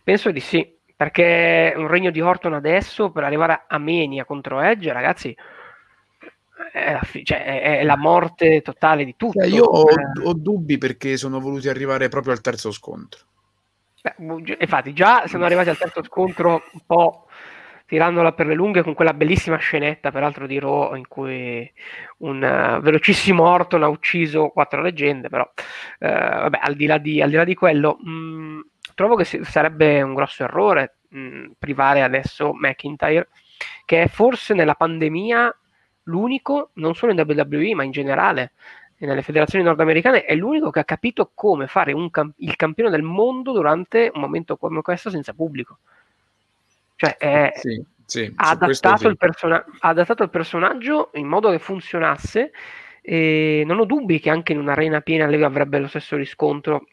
penso 0.02 0.30
di 0.30 0.40
sì. 0.40 0.76
Perché 0.96 1.72
un 1.76 1.86
regno 1.86 2.10
di 2.10 2.20
Orton 2.20 2.54
adesso 2.54 3.10
per 3.12 3.22
arrivare 3.22 3.64
a 3.68 3.78
Mania 3.78 4.24
contro 4.24 4.60
Edge, 4.60 4.92
ragazzi, 4.92 5.34
è 6.72 6.92
la, 6.92 7.00
fi- 7.02 7.24
cioè, 7.24 7.44
è- 7.44 7.78
è 7.78 7.82
la 7.84 7.96
morte 7.96 8.60
totale 8.62 9.04
di 9.04 9.14
tutto. 9.16 9.40
Cioè, 9.40 9.48
io 9.48 9.64
ho, 9.64 9.88
Eh, 9.90 10.26
ho 10.26 10.34
dubbi 10.34 10.78
perché 10.78 11.16
sono 11.16 11.40
voluti 11.40 11.68
arrivare 11.68 12.08
proprio 12.08 12.32
al 12.32 12.40
terzo 12.40 12.70
scontro. 12.70 13.20
Beh, 14.00 14.14
infatti, 14.60 14.92
già 14.92 15.26
sono 15.26 15.44
arrivati 15.44 15.70
al 15.70 15.76
terzo 15.78 16.02
scontro 16.04 16.62
un 16.72 16.80
po' 16.86 17.26
tirandola 17.86 18.32
per 18.32 18.46
le 18.46 18.54
lunghe 18.54 18.82
con 18.82 18.94
quella 18.94 19.14
bellissima 19.14 19.56
scenetta, 19.56 20.10
peraltro 20.12 20.46
di 20.46 20.58
Raw, 20.58 20.94
in 20.94 21.08
cui 21.08 21.70
un 22.18 22.42
eh, 22.44 22.80
velocissimo 22.80 23.48
Orton 23.48 23.82
ha 23.82 23.88
ucciso 23.88 24.48
quattro 24.48 24.82
leggende, 24.82 25.28
però 25.28 25.50
eh, 25.98 26.08
vabbè, 26.08 26.58
al 26.62 26.74
di 26.76 26.86
là 26.86 26.98
di, 26.98 27.22
al 27.22 27.30
di 27.30 27.36
là 27.36 27.44
di 27.44 27.54
quello, 27.54 27.96
mh, 27.98 28.60
trovo 28.94 29.16
che 29.16 29.24
si- 29.24 29.42
sarebbe 29.42 30.02
un 30.02 30.14
grosso 30.14 30.44
errore 30.44 30.98
mh, 31.08 31.52
privare 31.58 32.02
adesso 32.02 32.52
McIntyre, 32.52 33.28
che 33.84 34.02
è 34.02 34.08
forse 34.08 34.54
nella 34.54 34.74
pandemia 34.74 35.56
l'unico, 36.08 36.70
non 36.74 36.94
solo 36.94 37.12
in 37.12 37.20
WWE, 37.20 37.74
ma 37.74 37.84
in 37.84 37.90
generale, 37.90 38.52
nelle 38.98 39.22
federazioni 39.22 39.64
nordamericane 39.64 40.24
è 40.24 40.34
l'unico 40.34 40.70
che 40.70 40.80
ha 40.80 40.84
capito 40.84 41.30
come 41.32 41.66
fare 41.68 41.92
un 41.92 42.10
cam- 42.10 42.32
il 42.38 42.56
campione 42.56 42.90
del 42.90 43.02
mondo 43.02 43.52
durante 43.52 44.10
un 44.12 44.20
momento 44.20 44.56
come 44.56 44.82
questo 44.82 45.08
senza 45.10 45.32
pubblico. 45.32 45.78
Cioè, 46.96 47.16
è- 47.16 47.52
Sì, 47.54 47.82
sì, 48.04 48.32
ha, 48.36 48.50
adattato 48.50 48.98
sì. 48.98 49.06
il 49.06 49.16
persona- 49.16 49.64
ha 49.78 49.88
adattato 49.88 50.24
il 50.24 50.30
personaggio 50.30 51.10
in 51.14 51.26
modo 51.26 51.50
che 51.50 51.60
funzionasse 51.60 52.50
e 53.00 53.62
non 53.64 53.78
ho 53.78 53.84
dubbi 53.84 54.18
che 54.18 54.30
anche 54.30 54.52
in 54.52 54.58
un'arena 54.58 55.00
piena 55.00 55.26
lui 55.26 55.42
avrebbe 55.44 55.78
lo 55.78 55.86
stesso 55.86 56.16
riscontro 56.16 56.86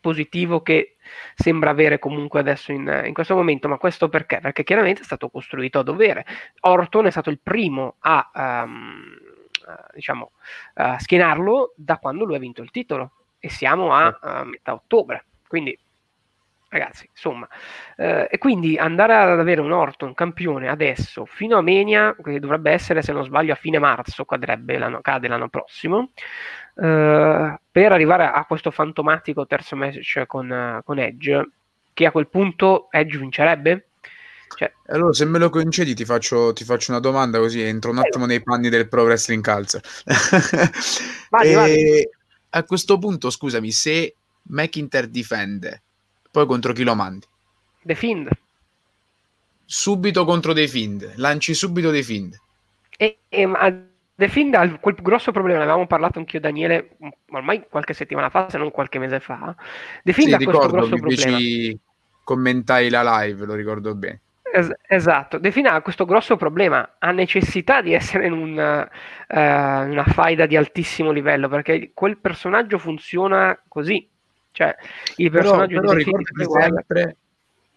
positivo 0.00 0.60
che 0.62 0.93
sembra 1.34 1.70
avere 1.70 1.98
comunque 1.98 2.40
adesso 2.40 2.72
in, 2.72 3.02
in 3.06 3.14
questo 3.14 3.34
momento, 3.34 3.68
ma 3.68 3.78
questo 3.78 4.08
perché? 4.08 4.40
Perché 4.40 4.64
chiaramente 4.64 5.02
è 5.02 5.04
stato 5.04 5.28
costruito 5.28 5.78
a 5.78 5.82
dovere. 5.82 6.24
Orton 6.60 7.06
è 7.06 7.10
stato 7.10 7.30
il 7.30 7.40
primo 7.42 7.96
a, 8.00 8.30
a, 8.32 8.68
diciamo, 9.94 10.32
a 10.74 10.98
schienarlo 10.98 11.74
da 11.76 11.98
quando 11.98 12.24
lui 12.24 12.36
ha 12.36 12.40
vinto 12.40 12.62
il 12.62 12.70
titolo 12.70 13.12
e 13.38 13.50
siamo 13.50 13.92
a, 13.92 14.18
a 14.20 14.44
metà 14.44 14.72
ottobre, 14.72 15.26
quindi 15.46 15.78
ragazzi, 16.74 17.08
insomma, 17.08 17.48
eh, 17.96 18.26
e 18.28 18.38
quindi 18.38 18.76
andare 18.76 19.14
ad 19.14 19.38
avere 19.38 19.60
un 19.60 19.70
Orton 19.70 20.12
campione 20.12 20.68
adesso 20.68 21.24
fino 21.24 21.56
a 21.56 21.62
Mania, 21.62 22.16
che 22.20 22.40
dovrebbe 22.40 22.72
essere, 22.72 23.00
se 23.00 23.12
non 23.12 23.22
sbaglio, 23.22 23.52
a 23.52 23.56
fine 23.56 23.78
marzo, 23.78 24.24
cadrebbe 24.24 24.76
l'anno, 24.76 25.00
cade 25.00 25.28
l'anno 25.28 25.48
prossimo, 25.48 26.10
eh, 26.76 27.58
per 27.74 27.90
arrivare 27.90 28.24
a 28.24 28.44
questo 28.44 28.70
fantomatico 28.70 29.48
terzo 29.48 29.74
match 29.74 30.26
con, 30.28 30.48
eh, 30.48 30.80
con 30.84 31.00
Edge, 31.00 31.50
che 31.92 32.06
a 32.06 32.12
quel 32.12 32.28
punto 32.28 32.86
Edge 32.88 33.18
vincerebbe? 33.18 33.88
Cioè, 34.56 34.72
Allora, 34.86 35.12
se 35.12 35.24
me 35.24 35.40
lo 35.40 35.50
concedi, 35.50 35.92
ti 35.92 36.04
faccio, 36.04 36.52
ti 36.52 36.62
faccio 36.62 36.92
una 36.92 37.00
domanda 37.00 37.40
così 37.40 37.60
entro 37.62 37.90
un 37.90 37.98
attimo 37.98 38.26
nei 38.26 38.40
panni 38.44 38.68
del 38.68 38.88
Pro 38.88 39.02
Wrestling 39.02 39.42
Culture. 39.42 39.82
Vai, 41.30 41.50
E 41.50 41.54
vai. 41.56 42.08
A 42.50 42.62
questo 42.62 42.96
punto, 43.00 43.28
scusami, 43.28 43.72
se 43.72 44.14
McIntyre 44.42 45.10
difende, 45.10 45.82
poi 46.30 46.46
contro 46.46 46.72
chi 46.72 46.84
lo 46.84 46.94
mandi? 46.94 47.26
The 47.82 47.96
Fiend. 47.96 48.28
Subito 49.64 50.24
contro 50.24 50.52
dei 50.52 50.68
Fiend, 50.68 51.14
lanci 51.16 51.54
subito 51.54 51.90
dei 51.90 52.04
Fiend. 52.04 52.40
E, 52.96 53.18
e, 53.28 53.46
ma 53.46 53.84
The 54.16 54.28
Fiend 54.28 54.54
ha 54.54 54.78
quel 54.78 54.94
grosso 55.02 55.32
problema, 55.32 55.58
ne 55.58 55.64
avevamo 55.64 55.86
parlato 55.86 56.18
anch'io 56.18 56.40
Daniele 56.40 56.96
ormai 57.30 57.66
qualche 57.68 57.94
settimana 57.94 58.30
fa, 58.30 58.48
se 58.48 58.58
non 58.58 58.70
qualche 58.70 58.98
mese 58.98 59.18
fa. 59.20 59.54
The 60.04 60.12
Fiend 60.12 60.28
Sì, 60.30 60.34
ha 60.34 60.36
questo 60.36 60.66
ricordo, 60.66 60.76
grosso 60.76 60.94
mi 60.94 61.00
problema. 61.00 61.38
commentai 62.22 62.90
la 62.90 63.20
live, 63.20 63.44
lo 63.44 63.54
ricordo 63.54 63.94
bene. 63.94 64.20
Es- 64.54 64.72
esatto, 64.86 65.38
De 65.38 65.50
Fina 65.50 65.72
ha 65.72 65.82
questo 65.82 66.04
grosso 66.04 66.36
problema, 66.36 66.94
ha 67.00 67.10
necessità 67.10 67.82
di 67.82 67.92
essere 67.92 68.26
in 68.26 68.32
un, 68.34 68.56
eh, 68.56 69.84
una 69.84 70.04
faida 70.04 70.46
di 70.46 70.56
altissimo 70.56 71.10
livello 71.10 71.48
perché 71.48 71.90
quel 71.92 72.18
personaggio 72.18 72.78
funziona 72.78 73.60
così, 73.66 74.08
cioè 74.52 74.76
il 75.16 75.30
Però, 75.30 75.42
personaggio 75.42 75.80
però 75.80 75.94
di 75.94 76.04
The 76.04 76.04
Fiend 76.04 76.22
ricordati 76.36 76.62
sempre, 76.62 77.16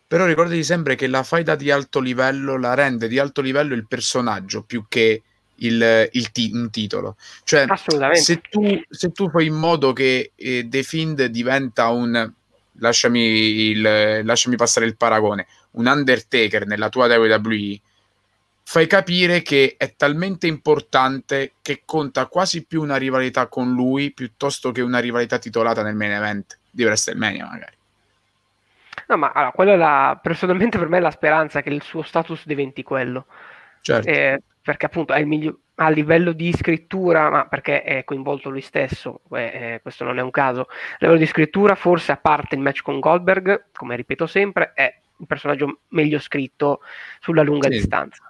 però 0.06 0.26
ricordati 0.28 0.64
sempre 0.64 0.96
che 0.96 1.08
la 1.08 1.24
faida 1.24 1.56
di 1.56 1.72
alto 1.72 2.00
livello 2.00 2.58
la 2.60 2.76
rende 2.76 3.08
di 3.08 3.18
alto 3.18 3.42
livello 3.42 3.74
il 3.74 3.88
personaggio 3.88 4.64
più 4.64 4.86
che 4.88 5.24
il, 5.58 6.10
il 6.12 6.32
ti- 6.32 6.52
un 6.54 6.70
titolo. 6.70 7.16
Cioè, 7.44 7.66
assolutamente. 7.68 8.22
se 8.22 8.42
tu, 8.42 8.82
se 8.90 9.12
tu 9.12 9.30
fai 9.30 9.48
in 9.48 9.56
modo 9.56 9.94
che 9.94 10.32
eh, 10.36 10.68
The 10.68 10.84
Fiend 10.84 11.26
diventa 11.26 11.90
un 11.90 12.32
lasciami, 12.80 13.70
il, 13.70 14.22
lasciami 14.24 14.56
passare 14.56 14.86
il 14.86 14.98
paragone 14.98 15.48
un 15.72 15.86
Undertaker 15.86 16.66
nella 16.66 16.90
tua 16.90 17.08
WWE 17.08 17.80
fai 18.64 18.86
capire 18.88 19.42
che 19.42 19.76
è 19.78 19.96
talmente 19.96 20.46
importante 20.48 21.54
che 21.62 21.84
conta 21.86 22.26
quasi 22.26 22.66
più 22.66 22.82
una 22.82 22.98
rivalità 22.98 23.48
con 23.48 23.74
lui 23.74 24.12
piuttosto 24.12 24.72
che 24.72 24.82
una 24.82 25.00
rivalità 25.00 25.40
titolata 25.40 25.84
nel 25.84 25.96
main 25.96 26.12
event 26.12 26.58
di 26.70 26.84
WrestleMania 26.84 27.46
magari 27.46 27.76
No, 29.10 29.16
ma 29.16 29.32
allora, 29.32 29.52
quella 29.52 29.74
è 29.74 29.78
la, 29.78 30.20
personalmente 30.22 30.78
per 30.78 30.90
me 30.90 30.98
è 30.98 31.00
la 31.00 31.12
speranza 31.12 31.62
che 31.62 31.70
il 31.70 31.82
suo 31.82 32.02
status 32.02 32.46
diventi 32.46 32.84
quello. 32.84 33.26
certo 33.80 34.10
Eh, 34.10 34.42
perché 34.68 34.86
appunto 34.88 35.14
è 35.14 35.20
il 35.20 35.28
miglio- 35.28 35.60
a 35.76 35.88
livello 35.88 36.34
di 36.34 36.52
scrittura, 36.52 37.30
ma 37.30 37.46
perché 37.48 37.84
è 37.84 38.04
coinvolto 38.04 38.50
lui 38.50 38.60
stesso, 38.60 39.22
eh, 39.32 39.44
eh, 39.44 39.80
questo 39.82 40.04
non 40.04 40.20
è 40.20 40.22
un 40.22 40.30
caso. 40.30 40.64
A 40.64 40.98
livello 41.00 41.20
di 41.20 41.26
scrittura, 41.26 41.74
forse 41.76 42.12
a 42.12 42.18
parte 42.18 42.56
il 42.56 42.62
match 42.62 42.82
con 42.82 43.00
Goldberg, 43.00 43.68
come 43.72 43.96
ripeto 43.96 44.28
sempre, 44.28 44.74
è 44.74 44.94
il 45.20 45.26
personaggio 45.26 45.80
meglio 45.90 46.20
scritto 46.20 46.82
sulla 47.22 47.44
lunga 47.44 47.70
Sì. 47.70 47.76
distanza. 47.76 48.30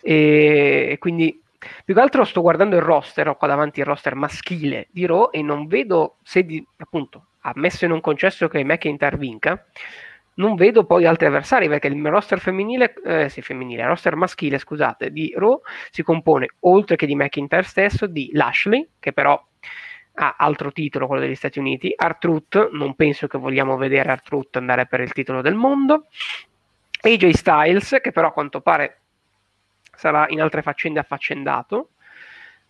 E, 0.00 0.86
e 0.90 0.98
quindi 0.98 1.42
più 1.84 1.94
che 1.94 2.00
altro 2.00 2.22
sto 2.22 2.42
guardando 2.42 2.76
il 2.76 2.82
roster, 2.82 3.26
ho 3.26 3.34
qua 3.34 3.48
davanti 3.48 3.80
il 3.80 3.86
roster 3.86 4.14
maschile 4.14 4.86
di 4.92 5.04
Raw 5.04 5.30
e 5.32 5.42
non 5.42 5.66
vedo 5.66 6.18
se 6.22 6.44
di, 6.44 6.64
appunto, 6.76 7.24
ammesso 7.40 7.86
e 7.86 7.88
non 7.88 8.00
concesso 8.00 8.46
che 8.46 8.62
McIntyre 8.62 9.16
vinca, 9.16 9.66
non 10.40 10.54
vedo 10.56 10.84
poi 10.84 11.04
altri 11.04 11.26
avversari 11.26 11.68
perché 11.68 11.88
il 11.88 12.06
roster 12.08 12.40
femminile, 12.40 12.94
eh, 13.04 13.28
sì, 13.28 13.42
femminile, 13.42 13.82
il 13.82 13.88
roster 13.88 14.16
maschile, 14.16 14.58
scusate, 14.58 15.12
di 15.12 15.32
Raw 15.36 15.60
si 15.90 16.02
compone 16.02 16.48
oltre 16.60 16.96
che 16.96 17.06
di 17.06 17.14
McIntyre 17.14 17.62
stesso 17.62 18.06
di 18.06 18.30
Lashley, 18.32 18.88
che 18.98 19.12
però 19.12 19.40
ha 20.14 20.34
altro 20.38 20.72
titolo, 20.72 21.06
quello 21.06 21.22
degli 21.22 21.34
Stati 21.34 21.58
Uniti, 21.58 21.92
Artruth, 21.94 22.70
non 22.72 22.94
penso 22.94 23.26
che 23.26 23.38
vogliamo 23.38 23.76
vedere 23.76 24.10
Artruth 24.10 24.56
andare 24.56 24.86
per 24.86 25.00
il 25.00 25.12
titolo 25.12 25.42
del 25.42 25.54
mondo, 25.54 26.06
AJ 27.02 27.30
Styles, 27.30 27.98
che 28.02 28.10
però 28.10 28.28
a 28.28 28.32
quanto 28.32 28.60
pare 28.60 29.00
sarà 29.94 30.26
in 30.30 30.40
altre 30.40 30.62
faccende 30.62 31.00
affaccendato, 31.00 31.90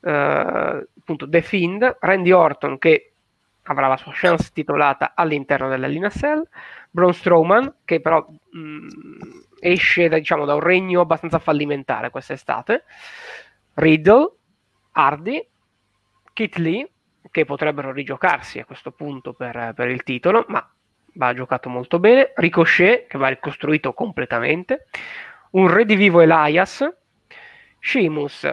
eh, 0.03 0.11
appunto 0.11 1.29
The 1.29 1.43
Fiend, 1.43 1.99
Randy 2.01 2.33
Orton 2.33 2.79
che 2.79 3.10
avrà 3.65 3.89
la 3.89 3.97
sua 3.97 4.13
chance 4.15 4.51
titolata 4.53 5.13
all'interno 5.15 5.69
dell'Alina 5.69 6.11
Cell, 6.11 6.43
Braun 6.91 7.15
Strowman 7.15 7.77
che 7.85 8.01
però 8.01 8.27
mh, 8.27 8.87
esce 9.61 10.09
da, 10.09 10.19
diciamo, 10.19 10.45
da 10.45 10.55
un 10.55 10.61
regno 10.61 11.01
abbastanza 11.01 11.39
fallimentare 11.39 12.11
quest'estate, 12.11 12.85
Riddle, 13.75 14.33
Hardy, 14.93 15.47
Kit 16.33 16.57
Lee 16.57 16.91
che 17.31 17.45
potrebbero 17.45 17.93
rigiocarsi 17.93 18.59
a 18.59 18.65
questo 18.65 18.91
punto 18.91 19.35
per, 19.35 19.73
per 19.75 19.89
il 19.89 20.03
titolo, 20.03 20.45
ma 20.49 20.69
va 21.15 21.35
giocato 21.35 21.69
molto 21.69 21.99
bene, 21.99 22.33
Ricochet 22.35 23.07
che 23.07 23.19
va 23.19 23.29
ricostruito 23.29 23.93
completamente, 23.93 24.87
un 25.51 25.73
redivivo 25.73 26.21
Elias, 26.21 26.89
Sheamus, 27.79 28.53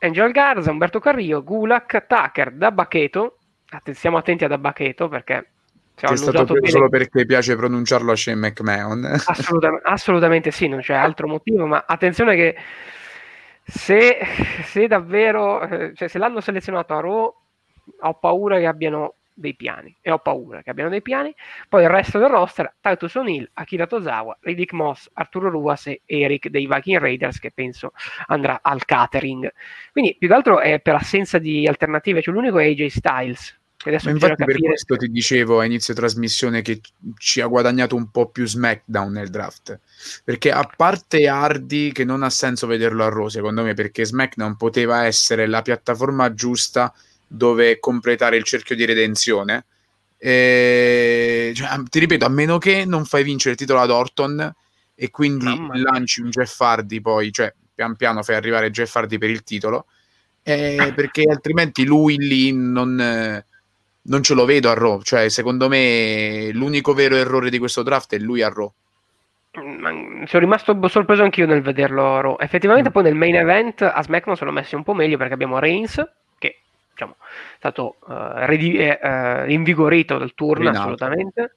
Angel 0.00 0.32
Garza, 0.32 0.70
Umberto 0.70 0.98
Carrillo, 0.98 1.42
Gulak, 1.42 2.06
Tucker, 2.06 2.52
Dabbacheto, 2.52 3.38
Atten- 3.74 3.94
siamo 3.94 4.18
attenti 4.18 4.44
ad 4.44 4.52
Abbacheto 4.52 5.08
perché 5.08 5.50
se 5.94 6.06
che 6.06 6.06
è 6.06 6.08
hanno 6.08 6.16
stato 6.16 6.44
preso 6.44 6.54
bene 6.54 6.68
solo 6.70 6.88
perché 6.88 7.26
piace 7.26 7.56
pronunciarlo 7.56 8.12
a 8.12 8.16
Shane 8.16 8.48
McMahon. 8.48 9.04
Assolutam- 9.26 9.80
assolutamente 9.82 10.50
sì, 10.50 10.68
non 10.68 10.80
c'è 10.80 10.94
altro 10.94 11.28
motivo, 11.28 11.66
ma 11.66 11.84
attenzione 11.86 12.34
che 12.34 12.56
se, 13.64 14.18
se 14.64 14.86
davvero, 14.86 15.60
eh, 15.62 15.92
cioè 15.94 16.08
se 16.08 16.18
l'hanno 16.18 16.40
selezionato 16.40 16.94
a 16.94 17.00
Raw, 17.00 17.34
ho 18.00 18.14
paura 18.14 18.58
che 18.58 18.66
abbiano 18.66 19.14
dei 19.34 19.54
piani, 19.54 19.96
e 20.00 20.10
ho 20.10 20.18
paura 20.18 20.62
che 20.62 20.70
abbiano 20.70 20.90
dei 20.90 21.02
piani, 21.02 21.34
poi 21.68 21.82
il 21.82 21.88
resto 21.88 22.18
del 22.18 22.28
roster, 22.28 22.74
Titus 22.80 23.14
O'Neill, 23.14 23.48
Akira 23.54 23.86
Tozawa, 23.86 24.36
Riddick 24.40 24.72
Moss, 24.72 25.08
Arturo 25.14 25.48
Ruas 25.48 25.86
e 25.86 26.02
Eric 26.04 26.48
dei 26.48 26.66
Viking 26.66 26.98
Raiders 26.98 27.38
che 27.38 27.50
penso 27.50 27.92
andrà 28.26 28.60
al 28.62 28.84
catering. 28.84 29.50
Quindi 29.90 30.16
più 30.18 30.28
che 30.28 30.34
altro 30.34 30.60
è 30.60 30.80
per 30.80 30.94
assenza 30.94 31.38
di 31.38 31.66
alternative, 31.66 32.22
cioè 32.22 32.34
l'unico 32.34 32.58
è 32.58 32.66
AJ 32.66 32.86
Styles, 32.86 33.60
Adesso 33.84 34.10
infatti 34.10 34.44
per 34.44 34.58
questo 34.60 34.96
ti 34.96 35.08
dicevo 35.08 35.58
a 35.58 35.64
inizio 35.64 35.92
trasmissione 35.92 36.62
che 36.62 36.80
ci 37.18 37.40
ha 37.40 37.46
guadagnato 37.46 37.96
un 37.96 38.10
po' 38.10 38.28
più 38.28 38.46
SmackDown 38.46 39.12
nel 39.12 39.28
draft. 39.28 39.78
Perché 40.22 40.52
a 40.52 40.68
parte 40.76 41.26
Hardy, 41.26 41.90
che 41.90 42.04
non 42.04 42.22
ha 42.22 42.30
senso 42.30 42.66
vederlo 42.66 43.04
a 43.04 43.08
Raw, 43.08 43.28
secondo 43.28 43.62
me, 43.64 43.74
perché 43.74 44.04
SmackDown 44.04 44.56
poteva 44.56 45.04
essere 45.04 45.46
la 45.46 45.62
piattaforma 45.62 46.32
giusta 46.32 46.94
dove 47.26 47.80
completare 47.80 48.36
il 48.36 48.44
cerchio 48.44 48.76
di 48.76 48.84
redenzione. 48.84 49.64
E... 50.16 51.52
Cioè, 51.54 51.68
ti 51.88 51.98
ripeto, 51.98 52.24
a 52.24 52.28
meno 52.30 52.58
che 52.58 52.84
non 52.84 53.04
fai 53.04 53.24
vincere 53.24 53.52
il 53.52 53.58
titolo 53.58 53.80
ad 53.80 53.90
Orton 53.90 54.54
e 54.94 55.10
quindi 55.10 55.52
lanci 55.72 56.20
un 56.20 56.30
Jeff 56.30 56.60
Hardy 56.60 57.00
poi, 57.00 57.32
cioè 57.32 57.52
pian 57.74 57.96
piano 57.96 58.22
fai 58.22 58.36
arrivare 58.36 58.70
Jeff 58.70 58.94
Hardy 58.94 59.18
per 59.18 59.30
il 59.30 59.42
titolo, 59.42 59.86
eh, 60.44 60.92
perché 60.94 61.24
altrimenti 61.28 61.84
lui 61.84 62.16
lì 62.18 62.52
non 62.52 63.42
non 64.04 64.22
ce 64.22 64.34
lo 64.34 64.44
vedo 64.44 64.70
a 64.70 64.74
Raw. 64.74 65.02
Cioè, 65.02 65.28
secondo 65.28 65.68
me 65.68 66.50
l'unico 66.52 66.94
vero 66.94 67.16
errore 67.16 67.50
di 67.50 67.58
questo 67.58 67.82
draft 67.82 68.14
è 68.14 68.18
lui 68.18 68.42
a 68.42 68.48
Raw. 68.48 68.72
Sono 69.52 70.26
rimasto 70.26 70.78
sorpreso 70.88 71.22
anch'io 71.22 71.46
nel 71.46 71.60
vederlo 71.60 72.16
a 72.16 72.20
Raw. 72.20 72.36
Effettivamente, 72.40 72.88
mm. 72.88 72.92
poi 72.92 73.02
nel 73.02 73.14
main 73.14 73.36
event 73.36 73.82
a 73.82 74.02
SmackDown 74.02 74.36
l'ho 74.40 74.50
messi 74.50 74.74
un 74.74 74.82
po' 74.82 74.94
meglio 74.94 75.18
perché 75.18 75.34
abbiamo 75.34 75.58
Reigns, 75.58 76.02
che 76.38 76.60
diciamo, 76.90 77.16
è 77.20 77.56
stato 77.56 77.96
uh, 78.06 78.14
redi- 78.46 78.78
uh, 78.78 79.48
invigorito 79.50 80.16
dal 80.16 80.34
turno 80.34 80.70
assolutamente. 80.70 81.54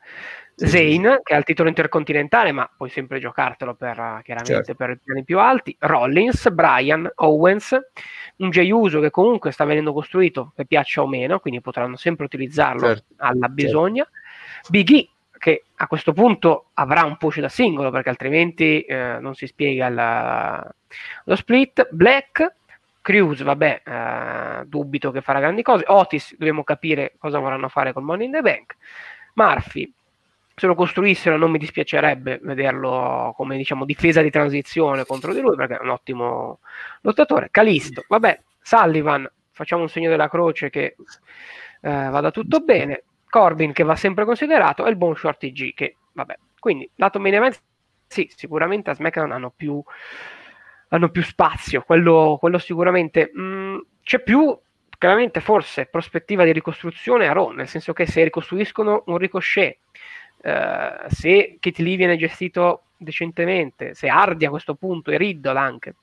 Zane, 0.56 1.20
che 1.22 1.34
ha 1.34 1.38
il 1.38 1.44
titolo 1.44 1.68
intercontinentale, 1.68 2.52
ma 2.54 2.70
puoi 2.76 2.90
sempre 2.90 3.20
giocartelo 3.20 3.76
per, 3.76 4.22
chiaramente 4.24 4.54
certo. 4.54 4.76
per 4.76 4.92
i 4.92 5.00
piani 5.04 5.24
più 5.24 5.40
alti. 5.40 5.76
Rollins, 5.80 6.50
Brian, 6.52 7.12
Owens, 7.16 7.78
un 8.38 8.50
Jey 8.50 8.72
Uso 8.72 9.02
che 9.02 9.10
comunque 9.10 9.52
sta 9.52 9.66
venendo 9.66 9.92
costruito, 9.92 10.54
che 10.56 10.66
piaccia 10.66 11.02
o 11.02 11.08
meno, 11.08 11.40
quindi 11.40 11.60
potranno 11.60 11.98
sempre 11.98 12.26
utilizzarlo 12.26 12.88
certo. 12.88 13.14
alla 13.18 13.48
certo. 13.48 13.54
bisogna. 13.54 14.04
Certo. 14.04 14.70
Big 14.70 14.90
E, 14.92 15.10
che 15.38 15.66
a 15.76 15.88
questo 15.88 16.14
punto 16.14 16.70
avrà 16.76 17.04
un 17.04 17.18
push 17.18 17.40
da 17.40 17.50
singolo, 17.50 17.92
perché 17.92 18.10
altrimenti 18.10 18.82
eh, 18.82 19.18
non 19.20 19.36
si 19.36 19.48
spiega 19.48 19.90
la, 19.90 20.74
lo 21.26 21.36
split. 21.36 21.90
Black, 21.92 22.56
Cruz, 23.02 23.44
vabbè, 23.44 23.82
eh, 23.86 24.66
dubito 24.66 25.12
che 25.12 25.22
farà 25.22 25.40
grandi 25.40 25.62
cose. 25.62 25.84
Otis, 25.86 26.36
dobbiamo 26.38 26.64
capire 26.64 27.14
cosa 27.18 27.40
vorranno 27.40 27.68
fare 27.68 27.94
col 27.94 28.04
Money 28.04 28.26
in 28.26 28.32
the 28.32 28.42
Bank. 28.42 28.76
Murphy, 29.36 29.94
se 30.56 30.68
lo 30.68 30.76
costruissero 30.76 31.38
non 31.38 31.52
mi 31.52 31.58
dispiacerebbe 31.58 32.40
vederlo 32.42 33.34
come 33.36 33.58
diciamo 33.58 33.84
difesa 33.84 34.22
di 34.22 34.30
transizione 34.30 35.06
contro 35.06 35.34
di 35.34 35.42
lui 35.42 35.56
perché 35.56 35.78
è 35.78 35.82
un 35.82 35.90
ottimo 35.90 36.60
lottatore. 37.02 37.50
Calisto, 37.52 38.06
vabbè, 38.08 38.40
Sullivan 38.62 39.30
facciamo 39.52 39.82
un 39.82 39.90
segno 39.90 40.10
della 40.10 40.30
croce 40.30 40.70
che 40.70 40.96
eh, 41.82 41.90
vada 42.10 42.32
tutto 42.32 42.62
bene. 42.62 43.04
Corbin 43.30 43.74
che 43.74 43.84
va 43.84 43.98
sempre 43.98 44.24
considerato 44.24 44.86
e 44.86 44.90
il 44.90 44.96
buon 44.96 45.16
Shorty 45.16 45.52
G 45.52 45.74
che 45.74 45.98
vabbè, 46.14 46.38
quindi 46.58 46.90
lato 46.96 47.20
main 47.20 47.34
event 47.34 47.62
sì, 48.08 48.32
sicuramente 48.34 48.92
a 48.92 48.94
SmackDown 48.94 49.34
hanno 49.34 49.52
più 49.54 49.84
hanno 50.90 51.10
più 51.10 51.24
spazio, 51.24 51.82
quello, 51.82 52.38
quello 52.40 52.58
sicuramente. 52.58 53.32
Mm, 53.38 53.78
c'è 54.02 54.22
più 54.22 54.58
chiaramente 54.98 55.42
forse 55.42 55.88
prospettiva 55.88 56.46
di 56.46 56.54
ricostruzione 56.54 57.28
a 57.28 57.34
Raw, 57.34 57.50
nel 57.52 57.68
senso 57.68 57.92
che 57.92 58.06
se 58.06 58.24
ricostruiscono 58.24 59.04
un 59.08 59.18
ricochet 59.18 59.78
eh, 60.46 61.10
se 61.10 61.58
Kit 61.60 61.80
Lee 61.80 61.96
viene 61.96 62.18
gestito 62.18 62.84
decentemente, 62.98 63.96
se 63.96 64.08
Hardy 64.08 64.46
a 64.46 64.52
questo 64.52 64.76
punto 64.76 65.10
e 65.10 65.18
Riddle 65.18 65.58
anche 65.58 65.96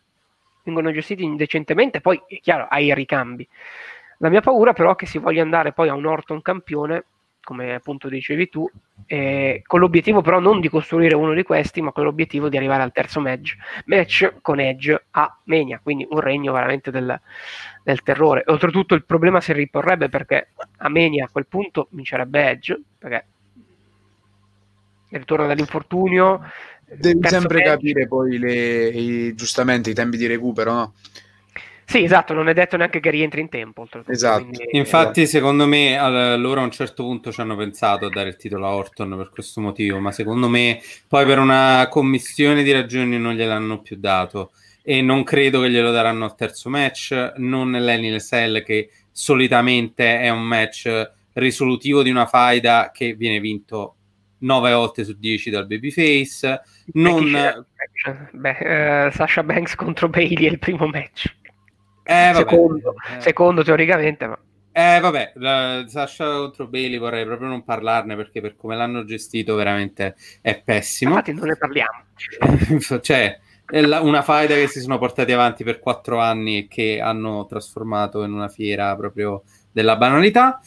vengono 0.64 0.93
gestiti 0.93 1.28
decentemente, 1.36 2.01
poi 2.01 2.20
è 2.26 2.38
chiaro, 2.40 2.66
hai 2.68 2.86
i 2.86 2.95
ricambi. 2.95 3.47
La 4.18 4.28
mia 4.28 4.40
paura 4.40 4.72
però 4.72 4.93
è 4.93 4.97
che 4.97 5.07
si 5.07 5.18
voglia 5.18 5.43
andare 5.43 5.72
poi 5.72 5.88
a 5.88 5.95
un 5.95 6.07
Orton 6.07 6.43
campione, 6.43 7.05
come 7.43 7.74
appunto 7.74 8.09
dicevi 8.09 8.49
tu, 8.49 8.70
eh, 9.07 9.62
con 9.66 9.80
l'obiettivo 9.80 10.20
però 10.20 10.38
non 10.38 10.61
di 10.61 10.68
costruire 10.68 11.16
uno 11.16 11.34
di 11.34 11.43
questi, 11.43 11.80
ma 11.80 11.90
con 11.90 12.05
l'obiettivo 12.05 12.49
di 12.49 12.57
arrivare 12.57 12.82
al 12.82 12.93
terzo 12.93 13.20
match, 13.20 13.57
match 13.86 14.34
con 14.40 14.61
Edge 14.61 15.07
a 15.11 15.38
Mania, 15.45 15.80
quindi 15.82 16.07
un 16.09 16.20
regno 16.20 16.53
veramente 16.53 16.93
del, 16.93 17.20
del 17.82 18.03
terrore. 18.03 18.45
Oltretutto 18.47 18.95
il 18.95 19.05
problema 19.05 19.40
si 19.40 19.53
riporrebbe 19.53 20.09
perché 20.09 20.51
a 20.78 20.88
Mania 20.88 21.24
a 21.24 21.30
quel 21.30 21.47
punto 21.47 21.88
vincerebbe 21.90 22.49
Edge, 22.49 22.80
perché 22.99 23.24
ritorna 25.19 25.47
dall'infortunio. 25.47 26.41
Devi 26.95 27.27
sempre 27.27 27.59
match. 27.59 27.69
capire 27.69 28.07
poi 28.07 28.39
le, 28.39 28.89
i, 28.89 29.35
giustamente 29.35 29.91
i 29.91 29.95
tempi 29.95 30.17
di 30.17 30.27
recupero, 30.27 30.73
no? 30.73 30.95
Sì, 31.85 32.05
esatto, 32.05 32.33
non 32.33 32.49
è 32.49 32.55
detto 32.55 32.79
neanche 32.79 33.01
che 33.01 33.11
rientri 33.11 33.43
in 33.43 33.51
tempo. 33.51 33.87
Esatto. 34.07 34.45
Quindi, 34.45 34.69
Infatti, 34.73 35.23
esatto. 35.23 35.39
secondo 35.39 35.67
me, 35.67 36.37
loro 36.39 36.61
a 36.61 36.65
un 36.65 36.71
certo 36.71 37.03
punto 37.03 37.31
ci 37.31 37.41
hanno 37.41 37.55
pensato 37.55 38.07
a 38.07 38.09
dare 38.09 38.31
il 38.31 38.37
titolo 38.37 38.67
a 38.67 38.75
Orton 38.75 39.15
per 39.17 39.31
questo 39.31 39.61
motivo, 39.61 39.99
ma 39.99 40.11
secondo 40.11 40.49
me 40.49 40.81
poi 41.07 41.27
per 41.27 41.39
una 41.39 41.87
commissione 41.91 42.63
di 42.63 42.73
ragioni 42.73 43.19
non 43.19 43.35
gliel'hanno 43.35 43.83
più 43.83 43.97
dato 43.99 44.53
e 44.83 45.03
non 45.03 45.23
credo 45.23 45.61
che 45.61 45.71
glielo 45.71 45.91
daranno 45.91 46.25
al 46.25 46.35
terzo 46.35 46.71
match, 46.71 47.35
non 47.37 47.71
nell'Enil 47.71 48.21
Cell 48.23 48.63
che 48.63 48.89
solitamente 49.11 50.19
è 50.19 50.31
un 50.31 50.43
match 50.43 51.11
risolutivo 51.35 52.03
di 52.03 52.11
una 52.11 52.27
faida 52.27 52.91
che 52.93 53.13
viene 53.13 53.39
vinto 53.39 53.97
9 54.43 54.72
volte 54.72 55.05
su 55.05 55.16
10 55.18 55.51
dal 55.51 55.66
babyface. 55.66 56.61
Non... 56.95 57.64
Beh, 58.32 59.07
uh, 59.07 59.11
Sasha 59.11 59.43
Banks 59.43 59.74
contro 59.76 60.09
Bailey 60.09 60.47
è 60.47 60.51
il 60.51 60.59
primo 60.59 60.86
match. 60.86 61.34
Eh, 62.05 62.32
secondo, 62.34 62.95
eh. 63.16 63.20
secondo, 63.20 63.62
teoricamente, 63.62 64.26
ma... 64.26 64.38
Eh, 64.74 65.01
vabbè, 65.01 65.32
la, 65.36 65.84
Sasha 65.86 66.24
contro 66.24 66.66
Bailey 66.66 66.99
vorrei 66.99 67.24
proprio 67.24 67.49
non 67.49 67.62
parlarne 67.62 68.16
perché 68.16 68.40
per 68.40 68.57
come 68.57 68.74
l'hanno 68.74 69.05
gestito 69.05 69.55
veramente 69.55 70.16
è 70.40 70.61
pessimo. 70.61 71.11
Infatti 71.11 71.34
non 71.34 71.49
ne 71.49 71.57
parliamo. 71.57 72.05
cioè, 73.01 73.38
la, 73.66 74.01
una 74.01 74.22
faida 74.22 74.55
che 74.55 74.68
si 74.68 74.80
sono 74.80 74.99
portati 74.99 75.30
avanti 75.30 75.62
per 75.62 75.78
quattro 75.78 76.18
anni 76.18 76.59
e 76.59 76.68
che 76.68 77.01
hanno 77.01 77.47
trasformato 77.47 78.24
in 78.24 78.32
una 78.32 78.49
fiera 78.49 78.97
proprio 78.97 79.43
della 79.70 79.97
banalità. 79.97 80.61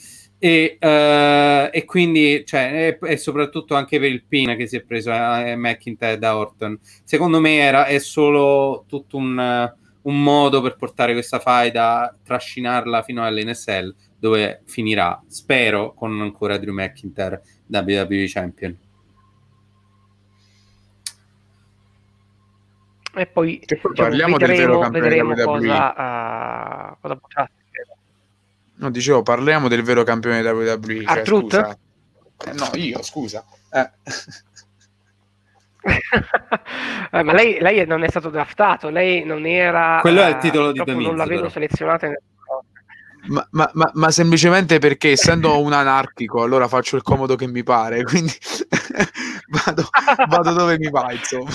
E, 0.46 0.78
uh, 0.80 1.70
e 1.76 1.86
quindi, 1.86 2.46
cioè, 2.46 3.00
e, 3.02 3.18
soprattutto 3.18 3.74
anche 3.74 3.98
per 3.98 4.12
il 4.12 4.26
pin 4.26 4.56
che 4.56 4.68
si 4.68 4.76
è 4.76 4.84
preso 4.84 5.10
a, 5.10 5.38
a 5.38 5.56
McIntyre 5.56 6.20
da 6.20 6.38
Orton, 6.38 6.78
secondo 7.04 7.40
me 7.40 7.58
era, 7.58 7.86
è 7.86 7.98
solo 7.98 8.86
tutto 8.88 9.18
un, 9.18 9.36
uh, 9.36 10.08
un 10.08 10.22
modo 10.22 10.62
per 10.62 10.76
portare 10.76 11.14
questa 11.14 11.40
faida, 11.40 12.16
trascinarla 12.24 13.02
fino 13.02 13.26
all'NSL, 13.26 13.96
dove 14.20 14.62
finirà, 14.66 15.20
spero, 15.28 15.96
con 15.96 16.22
ancora 16.22 16.60
Drew 16.60 16.76
McIntyre 16.76 17.42
WWE 17.66 18.26
Champion. 18.28 18.78
E 23.16 23.26
poi, 23.26 23.60
diciamo, 23.66 23.94
parliamo 23.96 24.38
vedremo, 24.38 24.84
del 24.90 24.92
vero 24.92 25.34
vedremo 25.34 25.34
cosa, 25.34 26.92
uh, 26.92 26.98
cosa 27.02 27.50
No, 28.78 28.90
dicevo, 28.90 29.22
parliamo 29.22 29.68
del 29.68 29.84
vero 29.84 30.04
campione 30.04 30.42
della 30.42 30.54
WWE. 30.54 31.06
Cioè, 31.06 31.26
scusa. 31.26 31.78
Eh, 32.46 32.54
no, 32.54 32.70
io, 32.74 33.02
scusa. 33.02 33.46
Eh. 33.72 33.90
eh, 37.12 37.24
ma 37.24 37.34
lei, 37.34 37.60
lei, 37.60 37.86
non 37.86 38.04
è 38.04 38.10
stato 38.10 38.30
draftato, 38.30 38.90
lei 38.90 39.24
non 39.24 39.46
era... 39.46 40.00
Quello 40.02 40.22
è 40.22 40.30
il 40.30 40.38
titolo 40.38 40.72
di 40.72 40.82
Domizio, 40.84 41.08
Non 41.08 41.18
l'avevo 41.18 41.50
selezionato. 41.50 42.08
Ma, 43.28 43.48
ma, 43.52 43.70
ma, 43.74 43.90
ma, 43.94 44.12
semplicemente 44.12 44.78
perché 44.78 45.12
essendo 45.12 45.60
un 45.60 45.74
anarchico 45.74 46.44
allora 46.44 46.68
faccio 46.68 46.96
il 46.96 47.02
comodo 47.02 47.36
che 47.36 47.48
mi 47.48 47.64
pare 47.64 48.04
quindi 48.04 48.32
vado, 49.50 49.90
vado 50.28 50.54
dove 50.54 50.78
mi 50.78 50.92
va 50.92 51.12
insomma 51.12 51.50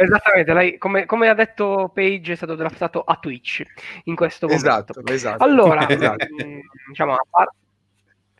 Esattamente, 0.00 0.54
lei, 0.54 0.78
come, 0.78 1.06
come, 1.06 1.28
ha 1.28 1.34
detto 1.34 1.90
Page, 1.92 2.34
è 2.34 2.36
stato 2.36 2.54
draftato 2.54 3.02
a 3.02 3.16
Twitch 3.16 3.64
in 4.04 4.14
questo 4.14 4.46
momento. 4.46 4.68
Esatto, 4.68 5.02
esatto. 5.06 5.42
Allora, 5.42 5.86
esatto. 5.90 6.24
Mh, 6.24 6.60
diciamo, 6.86 7.14
a, 7.14 7.22
par- 7.28 7.52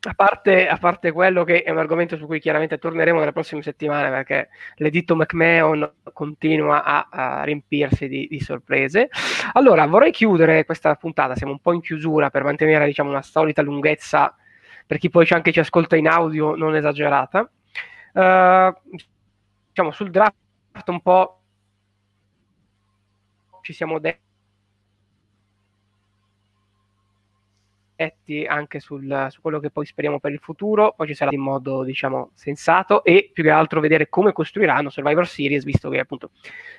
a, 0.03 0.15
parte, 0.15 0.69
a, 0.69 0.77
parte, 0.77 1.11
quello 1.11 1.43
che 1.43 1.65
è 1.65 1.71
un 1.73 1.79
argomento 1.79 2.17
su 2.17 2.27
cui 2.27 2.39
chiaramente 2.39 2.79
torneremo 2.79 3.19
nelle 3.19 3.33
prossime 3.33 3.63
settimane 3.63 4.09
perché 4.09 4.51
l'editto 4.77 5.17
McMahon 5.17 5.95
continua 6.13 6.85
a, 6.85 7.09
a 7.11 7.43
riempirsi 7.43 8.07
di, 8.07 8.29
di, 8.31 8.39
sorprese. 8.39 9.09
Allora, 9.55 9.85
vorrei 9.87 10.13
chiudere 10.13 10.65
questa 10.65 10.95
puntata, 10.95 11.35
siamo 11.35 11.51
un 11.51 11.61
po' 11.61 11.73
in 11.73 11.81
chiusura 11.81 12.31
per 12.31 12.45
mantenere 12.45 12.87
diciamo, 12.87 13.11
una 13.11 13.23
solita 13.23 13.63
lunghezza 13.63 14.33
per 14.87 14.99
chi 14.99 15.11
poi 15.11 15.27
anche 15.31 15.51
ci 15.51 15.59
ascolta 15.59 15.97
in 15.97 16.07
audio 16.07 16.55
non 16.55 16.77
esagerata. 16.77 17.51
Uh, 18.13 18.73
diciamo, 19.67 19.91
sul 19.91 20.11
draft 20.11 20.37
un 20.87 21.01
po' 21.03 21.38
ci 23.69 23.75
siamo 23.75 23.99
detti 23.99 24.17
anche 28.49 28.81
sul, 28.81 29.27
su 29.29 29.43
quello 29.43 29.61
che 29.61 29.71
poi 29.71 29.85
speriamo 29.85 30.19
per 30.21 30.33
il 30.33 30.39
futuro, 30.39 30.95
poi 30.97 31.09
ci 31.09 31.15
sarà 31.15 31.33
in 31.33 31.41
modo 31.41 31.83
diciamo 31.83 32.31
sensato 32.33 33.05
e 33.05 33.29
più 33.31 33.43
che 33.43 33.51
altro 33.51 33.81
vedere 33.81 34.09
come 34.09 34.33
costruiranno 34.33 34.89
Survivor 34.89 35.27
Series, 35.27 35.65
visto 35.65 35.91
che 35.91 35.99
appunto 35.99 36.31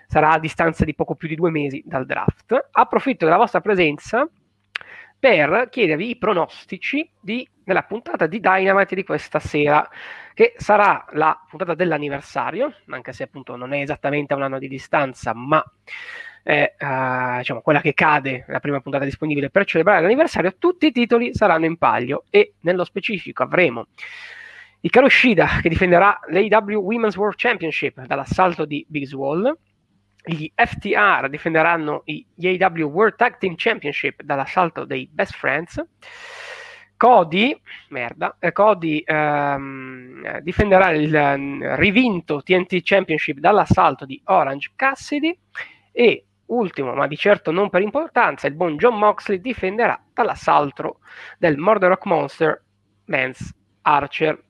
sarà 0.07 0.31
a 0.31 0.39
distanza 0.39 0.83
di 0.83 0.95
poco 0.95 1.13
più 1.13 1.27
di 1.27 1.35
due 1.35 1.51
mesi 1.51 1.83
dal 1.85 2.07
draft. 2.07 2.69
Approfitto 2.71 3.25
della 3.25 3.37
vostra 3.37 3.61
presenza 3.61 4.27
per 5.19 5.67
chiedervi 5.69 6.09
i 6.09 6.17
pronostici 6.17 7.07
di, 7.19 7.47
della 7.63 7.83
puntata 7.83 8.25
di 8.25 8.39
Dynamite 8.39 8.95
di 8.95 9.03
questa 9.03 9.37
sera, 9.37 9.87
che 10.33 10.53
sarà 10.57 11.05
la 11.11 11.39
puntata 11.47 11.75
dell'anniversario, 11.75 12.73
anche 12.87 13.13
se 13.13 13.23
appunto 13.23 13.55
non 13.57 13.73
è 13.73 13.81
esattamente 13.81 14.33
a 14.33 14.37
un 14.37 14.43
anno 14.43 14.57
di 14.57 14.69
distanza, 14.69 15.33
ma 15.35 15.63
è 16.43 16.75
uh, 16.79 17.37
diciamo, 17.37 17.61
quella 17.61 17.81
che 17.81 17.93
cade, 17.93 18.45
la 18.47 18.59
prima 18.59 18.79
puntata 18.79 19.05
disponibile 19.05 19.49
per 19.49 19.65
celebrare 19.65 20.01
l'anniversario. 20.01 20.55
Tutti 20.57 20.87
i 20.87 20.91
titoli 20.91 21.33
saranno 21.33 21.65
in 21.65 21.77
palio 21.77 22.23
e 22.29 22.53
nello 22.61 22.83
specifico 22.83 23.43
avremo 23.43 23.87
Hikaru 24.81 25.09
Shida 25.09 25.59
che 25.61 25.69
difenderà 25.69 26.19
l'AW 26.29 26.79
Women's 26.79 27.17
World 27.17 27.35
Championship 27.37 28.01
dall'assalto 28.05 28.63
di 28.63 28.85
Big 28.87 29.05
Swall, 29.05 29.57
gli 30.23 30.49
FTR 30.53 31.27
difenderanno 31.29 32.03
gli 32.05 32.47
AW 32.47 32.87
World 32.87 33.15
Tag 33.15 33.37
Team 33.37 33.55
Championship 33.57 34.21
dall'assalto 34.21 34.85
dei 34.85 35.09
Best 35.11 35.35
Friends. 35.35 35.83
Cody, 36.95 37.57
merda, 37.89 38.35
eh, 38.39 38.51
Cody 38.51 39.01
ehm, 39.05 40.39
difenderà 40.39 40.91
il 40.91 41.15
eh, 41.15 41.75
rivinto 41.77 42.41
TNT 42.43 42.81
Championship 42.83 43.37
dall'assalto 43.37 44.05
di 44.05 44.21
Orange 44.25 44.71
Cassidy 44.75 45.37
e 45.93 46.25
ultimo, 46.49 46.93
ma 46.93 47.07
di 47.07 47.17
certo 47.17 47.51
non 47.51 47.69
per 47.69 47.81
importanza, 47.81 48.47
il 48.47 48.53
buon 48.53 48.77
John 48.77 48.97
Moxley 48.97 49.41
difenderà 49.41 50.01
dall'assalto 50.13 50.99
del 51.37 51.57
Murder 51.57 51.97
Monster 52.03 52.63
Lance 53.05 53.53
Archer 53.81 54.43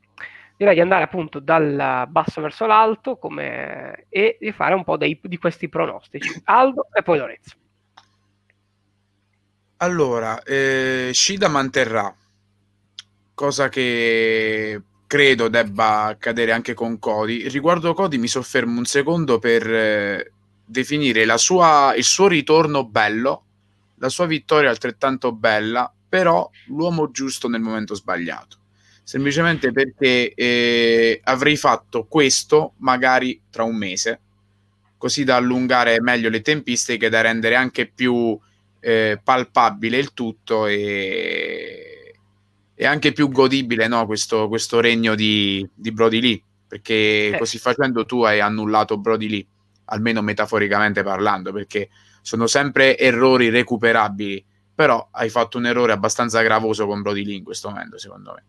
direi 0.60 0.74
di 0.76 0.82
andare 0.82 1.04
appunto 1.04 1.40
dal 1.40 2.06
basso 2.10 2.42
verso 2.42 2.66
l'alto 2.66 3.16
come... 3.16 4.08
e 4.10 4.38
di 4.38 4.52
fare 4.52 4.74
un 4.74 4.84
po' 4.84 4.98
dei, 4.98 5.18
di 5.24 5.38
questi 5.38 5.70
pronostici. 5.70 6.42
Aldo 6.44 6.90
e 6.92 7.02
poi 7.02 7.18
Lorenzo. 7.18 7.56
Allora, 9.78 10.44
eh, 10.44 11.12
Shida 11.14 11.48
manterrà, 11.48 12.14
cosa 13.34 13.70
che 13.70 14.82
credo 15.08 15.48
debba 15.48 16.04
accadere 16.04 16.52
anche 16.52 16.74
con 16.74 17.00
Cody. 17.00 17.48
Riguardo 17.48 17.94
Cody 17.94 18.18
mi 18.18 18.28
soffermo 18.28 18.78
un 18.78 18.86
secondo 18.86 19.40
per 19.40 19.74
eh, 19.74 20.34
definire 20.70 21.26
sua, 21.38 21.94
il 21.96 22.04
suo 22.04 22.28
ritorno 22.28 22.86
bello, 22.86 23.44
la 23.96 24.10
sua 24.10 24.26
vittoria 24.26 24.70
altrettanto 24.70 25.34
bella, 25.34 25.92
però 26.08 26.50
l'uomo 26.68 27.12
giusto 27.12 27.48
nel 27.48 27.62
momento 27.62 27.96
sbagliato 27.96 28.58
semplicemente 29.10 29.72
perché 29.72 30.36
eh, 30.36 31.20
avrei 31.24 31.58
fatto 31.58 32.06
questo 32.06 32.74
magari 32.78 33.42
tra 33.50 33.64
un 33.64 33.76
mese, 33.76 34.20
così 35.00 35.24
da 35.24 35.38
allungare 35.38 36.00
meglio 36.00 36.30
le 36.30 36.42
tempistiche, 36.42 37.10
da 37.10 37.22
rendere 37.22 37.56
anche 37.56 37.88
più 37.88 38.38
eh, 38.80 39.20
palpabile 39.24 39.98
il 39.98 40.14
tutto 40.14 40.68
e, 40.68 42.14
e 42.76 42.86
anche 42.86 43.12
più 43.12 43.30
godibile 43.30 43.88
no? 43.88 44.06
questo, 44.06 44.48
questo, 44.48 44.80
regno 44.80 45.16
di, 45.16 45.68
di 45.74 45.92
Brody 45.92 46.22
Lee, 46.22 46.44
perché 46.68 47.30
eh. 47.30 47.38
così 47.40 47.58
facendo 47.58 48.06
tu 48.06 48.22
hai 48.22 48.40
annullato 48.40 49.00
Brody 49.00 49.28
Lee, 49.28 49.48
almeno 49.90 50.22
metaforicamente 50.22 51.04
parlando, 51.04 51.52
perché 51.52 51.90
sono 52.22 52.48
sempre 52.48 52.98
errori 52.98 53.50
recuperabili, 53.50 54.44
però 54.74 55.10
hai 55.12 55.30
fatto 55.30 55.58
un 55.58 55.66
errore 55.66 55.92
abbastanza 55.92 56.42
gravoso 56.42 56.88
con 56.88 57.02
Brody 57.02 57.26
Lee 57.26 57.36
in 57.36 57.44
questo 57.44 57.70
momento, 57.70 57.98
secondo 57.98 58.34
me. 58.34 58.44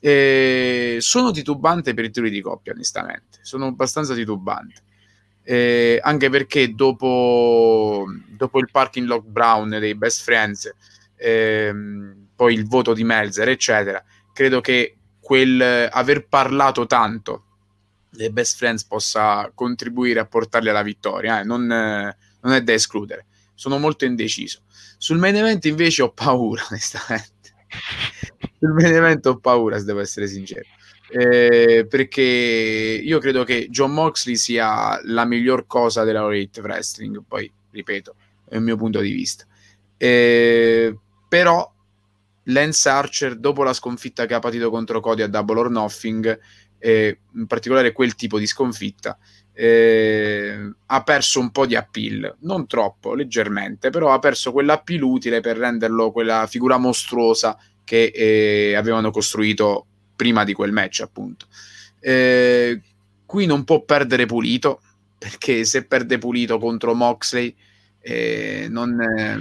Eh, 0.00 0.96
sono 1.00 1.30
titubante 1.30 1.94
per 1.94 2.04
i 2.04 2.08
titoli 2.08 2.30
di 2.30 2.42
coppia, 2.42 2.72
onestamente. 2.72 3.38
Sono 3.40 3.66
abbastanza 3.66 4.14
titubante. 4.14 4.82
Eh, 5.42 5.98
anche 6.02 6.28
perché 6.28 6.74
dopo, 6.74 8.04
dopo, 8.36 8.58
il 8.58 8.68
parking 8.70 9.06
lot 9.06 9.24
Brown 9.24 9.70
dei 9.70 9.94
Best 9.94 10.22
Friends, 10.22 10.74
ehm, 11.16 12.28
poi 12.36 12.54
il 12.54 12.66
voto 12.66 12.92
di 12.92 13.04
Melzer, 13.04 13.48
eccetera, 13.48 14.02
credo 14.32 14.60
che 14.60 14.96
quel 15.20 15.88
aver 15.90 16.26
parlato 16.28 16.84
tanto 16.86 17.44
dei 18.14 18.30
Best 18.30 18.56
Friends 18.56 18.84
possa 18.84 19.50
contribuire 19.54 20.20
a 20.20 20.26
portarli 20.26 20.68
alla 20.68 20.82
vittoria. 20.82 21.40
Eh? 21.40 21.44
Non, 21.44 21.66
non 21.66 22.52
è 22.52 22.62
da 22.62 22.72
escludere. 22.72 23.26
Sono 23.54 23.78
molto 23.78 24.04
indeciso. 24.04 24.62
Sul 24.98 25.18
main 25.18 25.36
event 25.36 25.64
invece 25.66 26.02
ho 26.02 26.12
paura, 26.12 26.64
onestamente 26.70 27.32
sul 28.58 28.72
main 28.72 28.94
event 28.94 29.26
ho 29.26 29.38
paura, 29.38 29.78
se 29.78 29.84
devo 29.84 30.00
essere 30.00 30.26
sincero. 30.26 30.66
Eh, 31.10 31.86
perché 31.88 32.22
io 32.22 33.18
credo 33.18 33.44
che 33.44 33.68
John 33.70 33.92
Moxley 33.92 34.36
sia 34.36 34.98
la 35.04 35.24
miglior 35.24 35.66
cosa 35.66 36.02
della 36.02 36.26
Elite 36.26 36.60
Wrestling, 36.60 37.22
poi 37.26 37.50
ripeto, 37.70 38.14
è 38.48 38.56
il 38.56 38.62
mio 38.62 38.76
punto 38.76 39.00
di 39.00 39.12
vista. 39.12 39.44
Eh, 39.96 40.96
però 41.28 41.70
Lance 42.44 42.88
Archer, 42.88 43.36
dopo 43.36 43.62
la 43.62 43.72
sconfitta 43.72 44.26
che 44.26 44.34
ha 44.34 44.38
patito 44.38 44.70
contro 44.70 45.00
Cody 45.00 45.22
a 45.22 45.28
Double 45.28 45.58
or 45.58 45.70
Nothing, 45.70 46.38
eh, 46.78 47.18
in 47.34 47.46
particolare 47.46 47.92
quel 47.92 48.14
tipo 48.14 48.38
di 48.38 48.46
sconfitta, 48.46 49.18
eh, 49.52 50.72
ha 50.86 51.02
perso 51.02 51.38
un 51.38 51.50
po' 51.50 51.64
di 51.64 51.76
appeal, 51.76 52.36
non 52.40 52.66
troppo, 52.66 53.14
leggermente, 53.14 53.90
però 53.90 54.12
ha 54.12 54.18
perso 54.18 54.52
quell'appeal 54.52 55.02
utile 55.02 55.40
per 55.40 55.56
renderlo 55.56 56.10
quella 56.10 56.46
figura 56.48 56.76
mostruosa 56.76 57.56
che 57.84 58.10
eh, 58.14 58.74
avevano 58.74 59.10
costruito 59.10 59.86
prima 60.16 60.44
di 60.44 60.52
quel 60.52 60.72
match, 60.72 61.00
appunto. 61.00 61.46
Eh, 62.00 62.80
qui 63.24 63.46
non 63.46 63.64
può 63.64 63.82
perdere 63.82 64.26
pulito, 64.26 64.80
perché 65.18 65.64
se 65.64 65.84
perde 65.84 66.18
pulito 66.18 66.58
contro 66.58 66.94
Moxley, 66.94 67.54
eh, 68.00 68.66
non, 68.68 69.00
eh, 69.00 69.38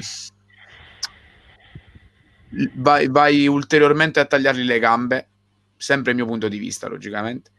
vai, 2.75 3.07
vai, 3.07 3.47
ulteriormente 3.47 4.19
a 4.19 4.25
tagliargli 4.25 4.63
le 4.63 4.79
gambe, 4.79 5.27
sempre 5.83 6.11
il 6.11 6.17
mio 6.17 6.25
punto 6.25 6.47
di 6.47 6.57
vista, 6.57 6.87
logicamente. 6.87 7.51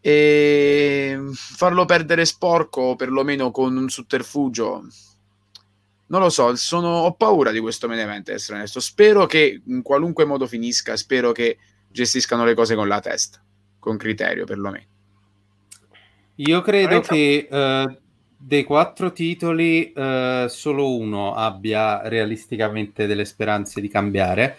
E 0.00 1.18
farlo 1.32 1.84
perdere 1.84 2.24
sporco, 2.24 2.80
o 2.80 2.96
perlomeno 2.96 3.50
con 3.50 3.76
un 3.76 3.88
sotterfugio, 3.88 4.86
non 6.06 6.20
lo 6.20 6.30
so, 6.30 6.54
sono, 6.54 6.88
ho 6.88 7.14
paura 7.14 7.50
di 7.50 7.58
questo 7.58 7.88
main 7.88 7.98
event, 7.98 8.28
essere 8.28 8.58
onesto. 8.58 8.78
Spero 8.78 9.26
che 9.26 9.62
in 9.66 9.82
qualunque 9.82 10.24
modo 10.24 10.46
finisca, 10.46 10.96
spero 10.96 11.32
che 11.32 11.58
gestiscano 11.88 12.44
le 12.44 12.54
cose 12.54 12.76
con 12.76 12.86
la 12.86 13.00
testa, 13.00 13.42
con 13.78 13.96
criterio 13.96 14.44
perlomeno. 14.44 14.86
Io 16.36 16.62
credo 16.62 17.00
che 17.00 17.48
uh, 17.50 17.96
dei 18.36 18.64
quattro 18.64 19.12
titoli 19.12 19.92
uh, 19.94 20.46
solo 20.46 20.96
uno 20.96 21.34
abbia 21.34 22.08
realisticamente 22.08 23.06
delle 23.06 23.24
speranze 23.24 23.80
di 23.80 23.88
cambiare. 23.88 24.58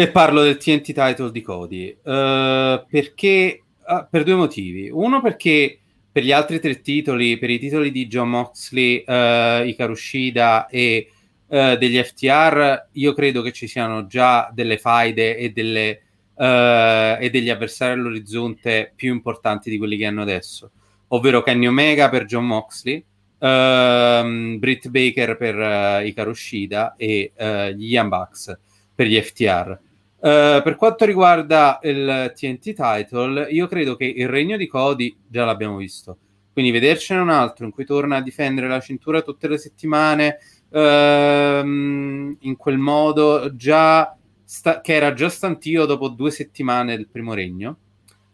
E 0.00 0.08
parlo 0.08 0.42
del 0.42 0.56
TNT 0.56 0.94
title 0.94 1.30
di 1.30 1.42
Cody. 1.42 1.94
Uh, 2.02 2.86
perché? 2.88 3.64
per 4.08 4.22
due 4.24 4.34
motivi. 4.34 4.88
Uno 4.88 5.20
perché 5.20 5.78
per 6.10 6.22
gli 6.22 6.32
altri 6.32 6.58
tre 6.58 6.80
titoli, 6.80 7.36
per 7.36 7.50
i 7.50 7.58
titoli 7.58 7.90
di 7.90 8.06
John 8.06 8.30
Moxley, 8.30 9.04
uh, 9.06 9.66
Ikaru 9.66 9.94
Shida 9.94 10.68
e 10.68 11.10
uh, 11.48 11.76
degli 11.76 12.02
FTR, 12.02 12.86
io 12.92 13.12
credo 13.12 13.42
che 13.42 13.52
ci 13.52 13.66
siano 13.66 14.06
già 14.06 14.48
delle 14.54 14.78
faide 14.78 15.36
e, 15.36 15.50
delle, 15.50 16.00
uh, 16.34 17.20
e 17.20 17.28
degli 17.30 17.50
avversari 17.50 17.92
all'orizzonte 17.92 18.94
più 18.96 19.12
importanti 19.12 19.68
di 19.68 19.76
quelli 19.76 19.98
che 19.98 20.06
hanno 20.06 20.22
adesso, 20.22 20.70
ovvero 21.08 21.42
Kenny 21.42 21.66
Omega 21.66 22.08
per 22.08 22.24
John 22.24 22.46
Moxley, 22.46 23.04
uh, 23.36 24.56
Britt 24.56 24.88
Baker 24.88 25.36
per 25.36 25.56
uh, 25.56 26.06
Ikaru 26.06 26.32
Shida 26.32 26.94
e 26.96 27.32
gli 27.76 27.92
Young 27.92 28.08
Bucks 28.08 28.58
per 28.94 29.06
gli 29.06 29.20
FTR. 29.20 29.88
Uh, 30.20 30.60
per 30.62 30.76
quanto 30.76 31.06
riguarda 31.06 31.78
il 31.82 32.32
TNT 32.36 32.74
title, 32.74 33.46
io 33.50 33.66
credo 33.66 33.96
che 33.96 34.04
il 34.04 34.28
regno 34.28 34.58
di 34.58 34.66
Cody 34.66 35.16
già 35.26 35.46
l'abbiamo 35.46 35.78
visto. 35.78 36.18
Quindi 36.52 36.72
vedercene 36.72 37.20
un 37.20 37.30
altro 37.30 37.64
in 37.64 37.70
cui 37.70 37.86
torna 37.86 38.16
a 38.16 38.20
difendere 38.20 38.68
la 38.68 38.80
cintura 38.80 39.22
tutte 39.22 39.48
le 39.48 39.56
settimane 39.56 40.38
uh, 40.68 40.78
in 40.78 42.54
quel 42.58 42.76
modo, 42.76 43.54
già 43.56 44.14
sta- 44.44 44.82
che 44.82 44.92
era 44.92 45.14
già 45.14 45.30
stantio 45.30 45.86
dopo 45.86 46.08
due 46.08 46.30
settimane 46.30 46.96
del 46.96 47.08
primo 47.08 47.32
regno. 47.32 47.78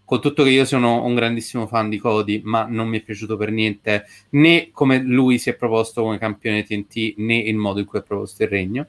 Con 0.05 0.20
tutto 0.20 0.43
che 0.43 0.51
io 0.51 0.64
sono 0.64 1.05
un 1.05 1.14
grandissimo 1.14 1.66
fan 1.68 1.89
di 1.89 1.99
Cody, 1.99 2.41
ma 2.45 2.66
non 2.68 2.89
mi 2.89 2.99
è 2.99 3.03
piaciuto 3.03 3.37
per 3.37 3.51
niente 3.51 4.07
né 4.30 4.70
come 4.72 5.03
lui 5.03 5.39
si 5.39 5.51
è 5.51 5.55
proposto 5.55 6.03
come 6.03 6.18
campione 6.18 6.64
TNT 6.64 7.14
né 7.18 7.39
il 7.39 7.57
modo 7.57 7.78
in 7.78 7.87
cui 7.87 8.01
ha 8.01 8.03
proposto 8.03 8.43
il 8.43 8.49
regno. 8.49 8.87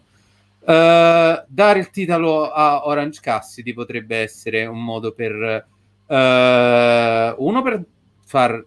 Uh, 0.67 1.45
dare 1.47 1.79
il 1.79 1.89
titolo 1.91 2.51
a 2.51 2.85
Orange 2.87 3.21
Cassidy 3.21 3.71
potrebbe 3.71 4.17
essere 4.17 4.65
un 4.65 4.83
modo 4.83 5.13
per 5.13 5.33
uh, 5.33 6.13
uno 6.13 7.61
per 7.63 7.81
far 8.25 8.65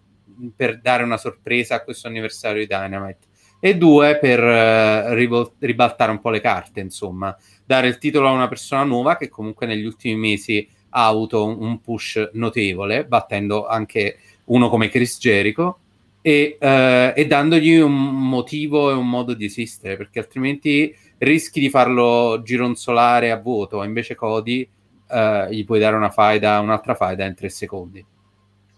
per 0.55 0.81
dare 0.81 1.03
una 1.03 1.17
sorpresa 1.17 1.75
a 1.75 1.83
questo 1.83 2.07
anniversario 2.07 2.61
di 2.61 2.65
Dynamite 2.65 3.27
e 3.59 3.77
due 3.77 4.17
per 4.17 4.39
uh, 4.41 5.13
rivol- 5.13 5.51
ribaltare 5.59 6.09
un 6.09 6.19
po' 6.19 6.31
le 6.31 6.41
carte 6.41 6.79
insomma. 6.79 7.37
Dare 7.63 7.87
il 7.87 7.99
titolo 7.99 8.29
a 8.29 8.31
una 8.31 8.47
persona 8.47 8.81
nuova 8.81 9.15
che 9.15 9.29
comunque 9.29 9.67
negli 9.67 9.85
ultimi 9.85 10.15
mesi 10.15 10.67
ha 10.89 11.05
avuto 11.05 11.45
un, 11.45 11.61
un 11.61 11.81
push 11.81 12.31
notevole 12.33 13.05
battendo 13.05 13.67
anche 13.67 14.17
uno 14.45 14.69
come 14.69 14.89
Chris 14.89 15.19
Jericho 15.19 15.77
e, 16.19 16.57
e 16.59 17.25
dandogli 17.27 17.77
un 17.77 18.27
motivo 18.27 18.89
e 18.89 18.93
un 18.93 19.07
modo 19.07 19.35
di 19.35 19.45
esistere 19.45 19.97
perché 19.97 20.17
altrimenti 20.17 20.95
rischi 21.21 21.59
di 21.59 21.69
farlo 21.69 22.41
gironzolare 22.43 23.31
a 23.31 23.37
vuoto, 23.37 23.83
invece 23.83 24.15
Cody 24.15 24.67
uh, 25.07 25.49
gli 25.49 25.63
puoi 25.65 25.79
dare 25.79 25.95
una 25.95 26.09
faida, 26.09 26.59
un'altra 26.59 26.95
faida 26.95 27.25
in 27.25 27.35
tre 27.35 27.49
secondi. 27.49 28.03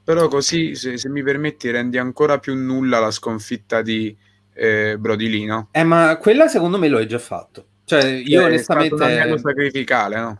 Però 0.03 0.27
così, 0.27 0.75
se, 0.75 0.97
se, 0.97 1.07
mi 1.07 1.23
permetti, 1.23 1.71
rendi 1.71 1.97
ancora 1.97 2.37
più 2.37 2.55
nulla 2.55 2.99
la 2.99 3.11
sconfitta 3.11 3.81
di 3.81 4.15
eh, 4.53 4.97
Brodilino. 4.99 5.69
Eh, 5.71 5.83
ma 5.83 6.17
quella 6.17 6.49
secondo 6.49 6.77
me 6.77 6.89
lo 6.89 6.97
hai 6.97 7.07
già 7.07 7.19
fatto. 7.19 7.67
Cioè, 7.85 8.03
io 8.03 8.39
cioè, 8.41 8.49
onestamente... 8.49 8.95
È 8.95 9.21
stato 9.21 9.37
sacrificale, 9.37 10.19
no? 10.19 10.39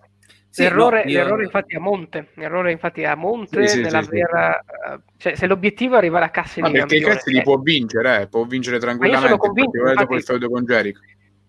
Sì, 0.50 0.64
l'errore, 0.64 1.04
no, 1.06 1.10
io... 1.10 1.18
l'errore, 1.18 1.44
infatti 1.46 1.76
a 1.76 1.80
monte, 1.80 2.28
l'errore 2.36 2.72
infatti 2.72 3.06
a 3.06 3.16
monte 3.16 3.68
sì, 3.68 3.82
nella 3.82 4.04
sì, 4.04 4.10
vera, 4.10 4.64
sì. 4.64 5.02
cioè 5.18 5.36
se 5.36 5.48
l'obiettivo 5.48 5.96
è 5.96 5.98
arrivare 5.98 6.26
a 6.26 6.30
Cassidy 6.30 6.62
Ma 6.62 6.72
perché 6.72 7.00
Cassidy 7.00 7.42
può 7.42 7.58
vincere, 7.58 8.22
eh, 8.22 8.28
può 8.28 8.46
vincere 8.46 8.78
tranquillamente, 8.78 9.30
Ma 9.30 9.34
io 9.34 9.40
sono 9.40 9.54
convinto, 9.54 9.78
infatti, 9.80 9.98
dopo 9.98 10.16
il 10.16 10.22
feudo 10.22 10.50
con 10.50 10.64
Jericho. 10.64 11.00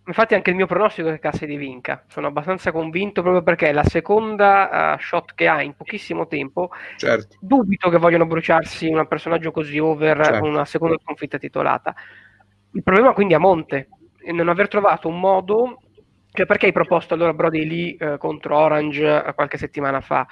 Infatti 0.06 0.34
anche 0.34 0.50
il 0.50 0.56
mio 0.56 0.66
pronostico 0.66 1.08
è 1.08 1.12
che 1.12 1.18
Cassidy 1.18 1.56
vinca, 1.56 2.04
sono 2.08 2.26
abbastanza 2.26 2.72
convinto 2.72 3.22
proprio 3.22 3.42
perché 3.42 3.68
è 3.68 3.72
la 3.72 3.84
seconda 3.84 4.94
uh, 4.94 5.00
shot 5.00 5.34
che 5.34 5.48
ha 5.48 5.62
in 5.62 5.74
pochissimo 5.74 6.26
tempo, 6.26 6.70
certo. 6.96 7.38
dubito 7.40 7.88
che 7.88 7.96
vogliono 7.96 8.26
bruciarsi 8.26 8.88
un 8.88 9.06
personaggio 9.08 9.50
così 9.50 9.78
over 9.78 10.22
certo. 10.22 10.44
una 10.44 10.66
seconda 10.66 10.98
sconfitta 11.02 11.38
titolata. 11.38 11.94
Il 12.72 12.82
problema 12.82 13.14
quindi 13.14 13.32
a 13.32 13.38
monte, 13.38 13.88
non 14.32 14.50
aver 14.50 14.68
trovato 14.68 15.08
un 15.08 15.18
modo 15.18 15.80
cioè, 16.36 16.46
perché 16.46 16.66
hai 16.66 16.72
proposto 16.72 17.14
allora 17.14 17.32
Brody 17.32 17.64
lì 17.64 17.94
eh, 17.94 18.16
contro 18.18 18.56
Orange 18.56 19.24
eh, 19.24 19.34
qualche 19.34 19.56
settimana 19.56 20.00
fa? 20.00 20.26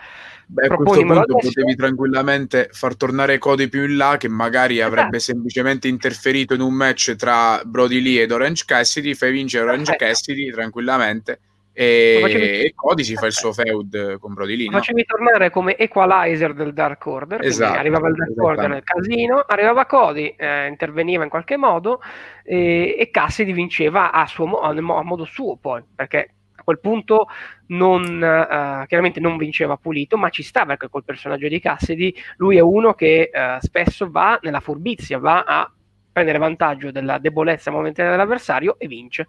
Beh, 0.46 0.66
a 0.66 0.74
questo 0.74 1.00
punto 1.00 1.20
adesso... 1.20 1.48
potevi 1.48 1.76
tranquillamente 1.76 2.68
far 2.72 2.96
tornare 2.96 3.38
Cody 3.38 3.68
più 3.68 3.84
in 3.84 3.96
là, 3.96 4.16
che 4.16 4.26
magari 4.26 4.78
esatto. 4.78 4.92
avrebbe 4.92 5.20
semplicemente 5.20 5.86
interferito 5.86 6.54
in 6.54 6.60
un 6.60 6.74
match 6.74 7.14
tra 7.14 7.62
Brody 7.64 8.02
Lee 8.02 8.22
ed 8.22 8.32
Orange 8.32 8.64
Cassidy, 8.66 9.14
fai 9.14 9.30
vincere 9.30 9.62
Orange 9.62 9.92
Perfetto. 9.92 10.04
Cassidy 10.04 10.50
tranquillamente 10.50 11.38
e, 11.72 12.18
facevi... 12.20 12.44
e 12.44 12.72
Cody 12.74 13.02
si 13.02 13.14
fa 13.14 13.26
il 13.26 13.32
suo 13.32 13.52
feud 13.52 14.18
con 14.18 14.34
Brody 14.34 14.56
Lee. 14.56 14.66
No? 14.66 14.78
Facevi 14.78 15.04
tornare 15.04 15.50
come 15.50 15.76
equalizer 15.76 16.52
del 16.52 16.72
Dark 16.72 17.04
Order, 17.06 17.44
esatto, 17.44 17.78
arrivava 17.78 18.08
il 18.08 18.14
Dark 18.14 18.40
Order 18.40 18.68
nel 18.68 18.82
casino, 18.82 19.44
arrivava 19.46 19.86
Cody, 19.86 20.34
eh, 20.36 20.66
interveniva 20.66 21.24
in 21.24 21.30
qualche 21.30 21.56
modo 21.56 22.00
e, 22.44 22.96
e 22.98 23.10
Cassidy 23.10 23.52
vinceva 23.52 24.12
a, 24.12 24.26
suo 24.26 24.60
a 24.60 25.02
modo 25.02 25.24
suo 25.24 25.56
poi, 25.56 25.82
perché 25.94 26.34
a 26.54 26.62
quel 26.64 26.78
punto 26.78 27.26
non, 27.68 28.02
uh, 28.04 28.86
chiaramente 28.86 29.18
non 29.18 29.36
vinceva 29.36 29.76
pulito, 29.76 30.16
ma 30.16 30.28
ci 30.28 30.42
sta 30.42 30.64
perché 30.64 30.88
col 30.88 31.04
personaggio 31.04 31.48
di 31.48 31.58
Cassidy 31.58 32.14
lui 32.36 32.56
è 32.56 32.60
uno 32.60 32.94
che 32.94 33.30
uh, 33.32 33.58
spesso 33.60 34.08
va 34.10 34.38
nella 34.42 34.60
furbizia, 34.60 35.18
va 35.18 35.42
a 35.42 35.72
prendere 36.12 36.38
vantaggio 36.38 36.90
della 36.92 37.18
debolezza 37.18 37.70
momentanea 37.70 38.12
dell'avversario 38.12 38.78
e 38.78 38.86
vince. 38.86 39.28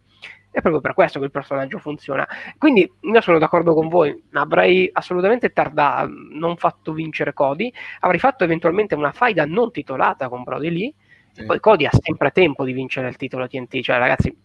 È 0.54 0.62
proprio 0.62 0.82
per 0.82 0.94
questo 0.94 1.18
che 1.18 1.26
il 1.26 1.32
personaggio 1.32 1.80
funziona. 1.80 2.28
Quindi 2.60 2.88
io 3.00 3.22
sono 3.22 3.40
d'accordo 3.40 3.74
con 3.74 3.88
voi, 3.88 4.24
avrei 4.34 4.88
assolutamente 4.94 5.52
tardato, 5.52 6.12
non 6.32 6.58
fatto 6.58 6.94
vincere 6.94 7.34
Cody, 7.34 7.74
avrei 8.02 8.20
fatto 8.20 8.44
eventualmente 8.44 8.94
una 8.94 9.12
faida 9.12 9.46
non 9.46 9.72
titolata 9.72 10.30
con 10.30 10.44
Brody 10.44 10.70
lì, 10.70 10.94
sì. 11.32 11.42
e 11.42 11.46
poi 11.46 11.60
Cody 11.60 11.88
ha 11.88 11.92
sempre 11.92 12.30
tempo 12.30 12.64
di 12.66 12.72
vincere 12.72 13.08
il 13.08 13.16
titolo 13.16 13.48
TNT, 13.48 13.82
cioè 13.82 13.98
ragazzi, 13.98 14.38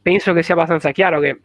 penso 0.00 0.32
che 0.32 0.44
sia 0.44 0.54
abbastanza 0.54 0.92
chiaro 0.92 1.18
che 1.18 1.40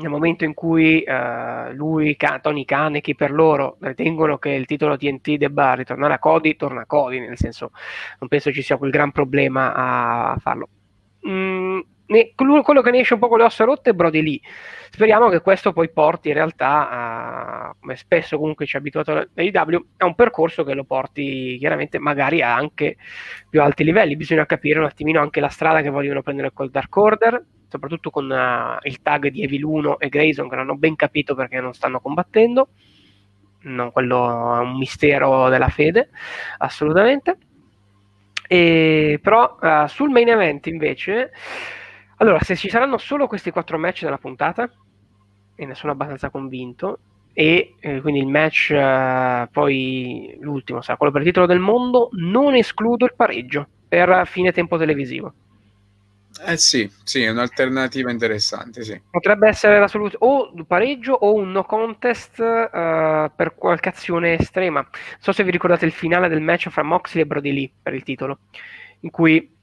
nel 0.00 0.10
momento 0.10 0.44
in 0.44 0.54
cui 0.54 1.04
uh, 1.06 1.72
lui, 1.72 2.16
Tony 2.40 2.64
Khan 2.64 2.96
e 2.96 3.00
chi 3.00 3.14
per 3.14 3.30
loro 3.30 3.76
ritengono 3.80 4.38
che 4.38 4.50
il 4.50 4.66
titolo 4.66 4.96
TNT 4.96 5.36
debba 5.36 5.74
ritornare 5.74 6.14
a 6.14 6.18
Cody, 6.18 6.56
torna 6.56 6.80
a 6.80 6.86
Cody, 6.86 7.20
nel 7.20 7.38
senso 7.38 7.70
non 8.18 8.28
penso 8.28 8.50
ci 8.50 8.62
sia 8.62 8.76
quel 8.76 8.90
gran 8.90 9.12
problema 9.12 9.74
a 9.74 10.36
farlo. 10.38 10.68
Mm, 11.28 11.80
ne, 12.10 12.32
quello 12.34 12.82
che 12.82 12.90
ne 12.90 13.00
esce 13.00 13.14
un 13.14 13.20
po' 13.20 13.28
con 13.28 13.38
le 13.38 13.44
ossa 13.44 13.64
rotte 13.64 13.90
è 13.90 13.92
Brody 13.92 14.22
Lee. 14.22 14.40
Speriamo 14.90 15.28
che 15.28 15.40
questo 15.40 15.72
poi 15.72 15.90
porti 15.90 16.28
in 16.28 16.34
realtà, 16.34 16.90
a, 16.90 17.76
come 17.78 17.96
spesso 17.96 18.36
comunque 18.36 18.66
ci 18.66 18.76
ha 18.76 18.80
abituato 18.80 19.28
l'AEW, 19.32 19.86
a 19.98 20.06
un 20.06 20.14
percorso 20.14 20.64
che 20.64 20.74
lo 20.74 20.84
porti 20.84 21.56
chiaramente 21.58 21.98
magari 21.98 22.42
a 22.42 22.54
anche 22.54 22.96
più 23.48 23.62
alti 23.62 23.84
livelli. 23.84 24.16
Bisogna 24.16 24.46
capire 24.46 24.80
un 24.80 24.86
attimino 24.86 25.20
anche 25.20 25.40
la 25.40 25.48
strada 25.48 25.80
che 25.80 25.90
vogliono 25.90 26.22
prendere 26.22 26.52
col 26.52 26.70
Dark 26.70 26.94
Order, 26.96 27.44
soprattutto 27.68 28.10
con 28.10 28.28
uh, 28.28 28.78
il 28.86 29.00
tag 29.00 29.28
di 29.28 29.42
Evil 29.42 29.64
1 29.64 30.00
e 30.00 30.08
Grayson 30.08 30.48
che 30.48 30.56
non 30.56 30.70
ho 30.70 30.76
ben 30.76 30.96
capito 30.96 31.36
perché 31.36 31.60
non 31.60 31.72
stanno 31.72 32.00
combattendo. 32.00 32.68
No, 33.62 33.90
quello 33.92 34.56
è 34.56 34.60
un 34.60 34.76
mistero 34.76 35.48
della 35.48 35.68
fede, 35.68 36.08
assolutamente. 36.58 37.36
E, 38.48 39.20
però 39.22 39.56
uh, 39.60 39.86
sul 39.86 40.10
main 40.10 40.28
event 40.28 40.66
invece 40.66 41.30
allora, 42.20 42.40
se 42.40 42.54
ci 42.54 42.68
saranno 42.68 42.98
solo 42.98 43.26
questi 43.26 43.50
quattro 43.50 43.78
match 43.78 44.02
nella 44.02 44.18
puntata, 44.18 44.70
e 45.54 45.64
ne 45.64 45.74
sono 45.74 45.92
abbastanza 45.92 46.28
convinto, 46.28 46.98
e 47.32 47.76
eh, 47.80 48.00
quindi 48.02 48.20
il 48.20 48.26
match 48.26 48.70
eh, 48.70 49.48
poi 49.50 50.36
l'ultimo 50.40 50.82
sarà 50.82 50.98
quello 50.98 51.12
per 51.12 51.22
il 51.22 51.28
titolo 51.28 51.46
del 51.46 51.60
mondo, 51.60 52.10
non 52.12 52.54
escludo 52.54 53.06
il 53.06 53.14
pareggio 53.16 53.66
per 53.88 54.26
fine 54.26 54.52
tempo 54.52 54.76
televisivo. 54.76 55.32
Eh 56.46 56.58
sì, 56.58 56.90
sì, 57.02 57.22
è 57.22 57.30
un'alternativa 57.30 58.10
interessante, 58.10 58.82
sì. 58.82 59.00
Potrebbe 59.10 59.48
essere 59.48 59.78
la 59.78 59.88
soluzione 59.88 60.24
o 60.30 60.52
un 60.54 60.66
pareggio 60.66 61.12
o 61.12 61.34
un 61.34 61.50
no 61.50 61.64
contest 61.64 62.38
uh, 62.38 63.30
per 63.34 63.54
qualche 63.56 63.88
azione 63.88 64.38
estrema. 64.38 64.80
Non 64.80 65.20
so 65.20 65.32
se 65.32 65.42
vi 65.42 65.50
ricordate 65.50 65.86
il 65.86 65.92
finale 65.92 66.28
del 66.28 66.42
match 66.42 66.68
fra 66.68 66.82
Moxley 66.82 67.24
e 67.24 67.26
Brody 67.26 67.52
Lee 67.52 67.70
per 67.82 67.94
il 67.94 68.02
titolo, 68.02 68.40
in 69.00 69.10
cui 69.10 69.58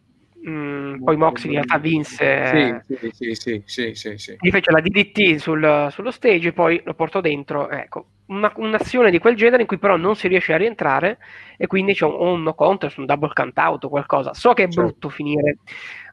Mm, 0.47 1.03
poi 1.03 1.17
Moxley 1.17 1.55
in 1.55 1.63
realtà 1.63 1.77
vinse 1.79 2.81
sì, 2.85 3.11
sì, 3.11 3.33
sì, 3.33 3.63
sì, 3.65 3.95
sì, 3.95 4.17
sì. 4.17 4.35
gli 4.39 4.51
fece 4.51 4.71
la 4.71 4.79
DDT 4.79 5.35
sul, 5.38 5.88
sullo 5.91 6.11
stage 6.11 6.49
e 6.49 6.53
poi 6.53 6.79
lo 6.85 6.93
portò 6.93 7.21
dentro 7.21 7.69
ecco, 7.69 8.05
una, 8.27 8.51
un'azione 8.55 9.09
di 9.09 9.17
quel 9.17 9.35
genere 9.35 9.63
in 9.63 9.67
cui 9.67 9.79
però 9.79 9.97
non 9.97 10.15
si 10.15 10.27
riesce 10.27 10.53
a 10.53 10.57
rientrare 10.57 11.17
e 11.57 11.65
quindi 11.65 11.95
c'è 11.95 12.05
un, 12.05 12.13
un 12.19 12.43
no 12.43 12.53
contest, 12.53 12.97
un 12.99 13.05
double 13.05 13.31
count 13.33 13.57
out 13.57 13.83
o 13.85 13.89
qualcosa 13.89 14.33
so 14.35 14.53
che 14.53 14.63
è 14.63 14.67
certo. 14.67 14.81
brutto 14.81 15.09
finire 15.09 15.57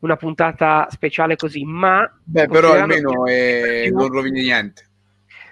una 0.00 0.16
puntata 0.16 0.88
speciale 0.90 1.36
così 1.36 1.62
ma 1.64 2.10
beh 2.24 2.48
però 2.48 2.72
almeno 2.72 3.26
è... 3.26 3.88
non 3.92 4.08
rovini 4.08 4.40
niente 4.40 4.88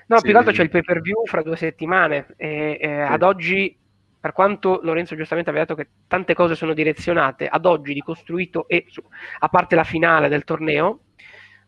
no 0.06 0.16
sì. 0.16 0.22
più 0.22 0.32
che 0.32 0.38
altro 0.38 0.52
c'è 0.52 0.62
il 0.62 0.70
pay 0.70 0.82
per 0.82 1.02
view 1.02 1.26
fra 1.26 1.42
due 1.42 1.56
settimane 1.56 2.26
e, 2.36 2.78
e 2.80 2.86
sì. 2.88 3.12
ad 3.12 3.22
oggi 3.22 3.80
per 4.22 4.32
quanto 4.32 4.78
Lorenzo 4.84 5.16
giustamente 5.16 5.50
aveva 5.50 5.64
detto 5.64 5.74
che 5.76 5.88
tante 6.06 6.32
cose 6.32 6.54
sono 6.54 6.74
direzionate, 6.74 7.48
ad 7.48 7.66
oggi 7.66 7.92
di 7.92 8.02
costruito 8.02 8.68
e 8.68 8.86
a 9.40 9.48
parte 9.48 9.74
la 9.74 9.82
finale 9.82 10.28
del 10.28 10.44
torneo 10.44 11.00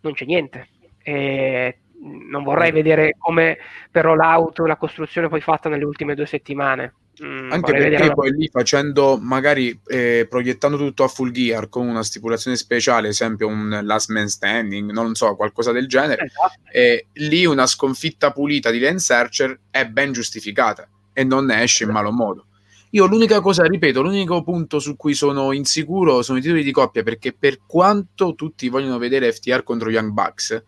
non 0.03 0.13
c'è 0.13 0.25
niente. 0.25 0.69
E 1.03 1.79
non 2.01 2.45
vorrei 2.45 2.71
vedere 2.71 3.17
come 3.19 3.59
per 3.91 4.05
rollout 4.05 4.61
la 4.61 4.77
costruzione 4.77 5.29
poi 5.29 5.41
fatta 5.41 5.69
nelle 5.69 5.85
ultime 5.85 6.15
due 6.15 6.27
settimane. 6.27 6.95
Mm, 7.25 7.51
Anche 7.51 7.73
perché 7.73 8.13
poi 8.13 8.31
lì 8.31 8.49
facendo 8.49 9.19
magari 9.21 9.77
eh, 9.89 10.25
proiettando 10.31 10.77
tutto 10.77 11.03
a 11.03 11.09
full 11.09 11.33
gear 11.33 11.69
con 11.69 11.89
una 11.89 12.05
stipulazione 12.05 12.57
speciale, 12.57 13.09
esempio 13.09 13.49
un 13.49 13.81
last 13.83 14.11
man 14.11 14.29
standing, 14.29 14.93
non 14.93 15.17
so, 15.17 15.35
qualcosa 15.35 15.73
del 15.73 15.89
genere, 15.89 16.27
esatto. 16.27 16.71
eh, 16.71 17.07
lì 17.15 17.47
una 17.47 17.67
sconfitta 17.67 18.31
pulita 18.31 18.71
di 18.71 18.79
Lance 18.79 19.13
Archer 19.13 19.59
è 19.73 19.87
ben 19.87 20.13
giustificata 20.13 20.89
e 21.15 21.25
non 21.25 21.47
ne 21.47 21.63
esce 21.63 21.85
in 21.85 21.91
malo 21.91 22.13
modo. 22.13 22.47
Io 22.91 23.07
l'unica 23.07 23.41
cosa, 23.41 23.65
ripeto, 23.65 24.03
l'unico 24.03 24.43
punto 24.43 24.79
su 24.79 24.95
cui 24.95 25.15
sono 25.15 25.53
insicuro 25.53 26.23
sono 26.23 26.39
i 26.39 26.41
titoli 26.41 26.63
di 26.63 26.71
coppia, 26.71 27.03
perché 27.03 27.33
per 27.33 27.61
quanto 27.67 28.35
tutti 28.35 28.69
vogliono 28.69 28.99
vedere 28.99 29.33
FTR 29.33 29.65
contro 29.65 29.91
Young 29.91 30.13
Bucks, 30.13 30.63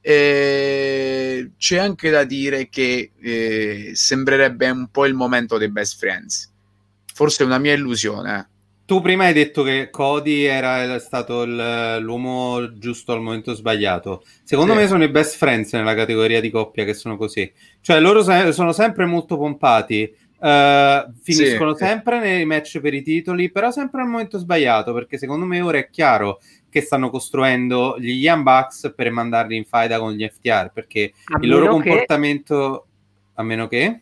eh, 0.00 1.52
c'è 1.56 1.78
anche 1.78 2.10
da 2.10 2.24
dire 2.24 2.68
che 2.68 3.12
eh, 3.20 3.90
sembrerebbe 3.94 4.68
un 4.70 4.88
po' 4.90 5.06
il 5.06 5.14
momento 5.14 5.58
dei 5.58 5.70
best 5.70 5.98
friends. 5.98 6.52
Forse 7.14 7.44
è 7.44 7.46
una 7.46 7.58
mia 7.58 7.74
illusione. 7.74 8.49
Tu 8.90 9.00
prima 9.00 9.26
hai 9.26 9.32
detto 9.32 9.62
che 9.62 9.88
Cody 9.88 10.42
era 10.42 10.98
stato 10.98 11.42
il, 11.42 11.98
l'uomo 12.00 12.76
giusto 12.76 13.12
al 13.12 13.22
momento 13.22 13.54
sbagliato. 13.54 14.24
Secondo 14.42 14.72
sì. 14.72 14.78
me 14.80 14.88
sono 14.88 15.04
i 15.04 15.08
best 15.08 15.36
friends 15.36 15.72
nella 15.74 15.94
categoria 15.94 16.40
di 16.40 16.50
coppia 16.50 16.84
che 16.84 16.92
sono 16.92 17.16
così. 17.16 17.48
Cioè 17.80 18.00
loro 18.00 18.24
se- 18.24 18.50
sono 18.50 18.72
sempre 18.72 19.04
molto 19.04 19.36
pompati, 19.36 20.12
uh, 20.40 21.12
finiscono 21.22 21.76
sì. 21.76 21.84
sempre 21.84 22.18
nei 22.18 22.44
match 22.44 22.80
per 22.80 22.92
i 22.92 23.02
titoli, 23.02 23.52
però 23.52 23.70
sempre 23.70 24.00
al 24.00 24.08
momento 24.08 24.38
sbagliato, 24.38 24.92
perché 24.92 25.18
secondo 25.18 25.46
me 25.46 25.60
ora 25.60 25.78
è 25.78 25.88
chiaro 25.88 26.40
che 26.68 26.80
stanno 26.80 27.10
costruendo 27.10 27.94
gli 27.96 28.10
Young 28.10 28.42
Bucks 28.42 28.92
per 28.96 29.08
mandarli 29.12 29.54
in 29.54 29.66
faida 29.66 30.00
con 30.00 30.14
gli 30.14 30.28
FTR, 30.28 30.72
perché 30.74 31.12
a 31.26 31.38
il 31.40 31.48
loro 31.48 31.68
comportamento... 31.68 32.86
Che... 32.86 32.88
A 33.34 33.44
meno 33.44 33.68
che 33.68 34.00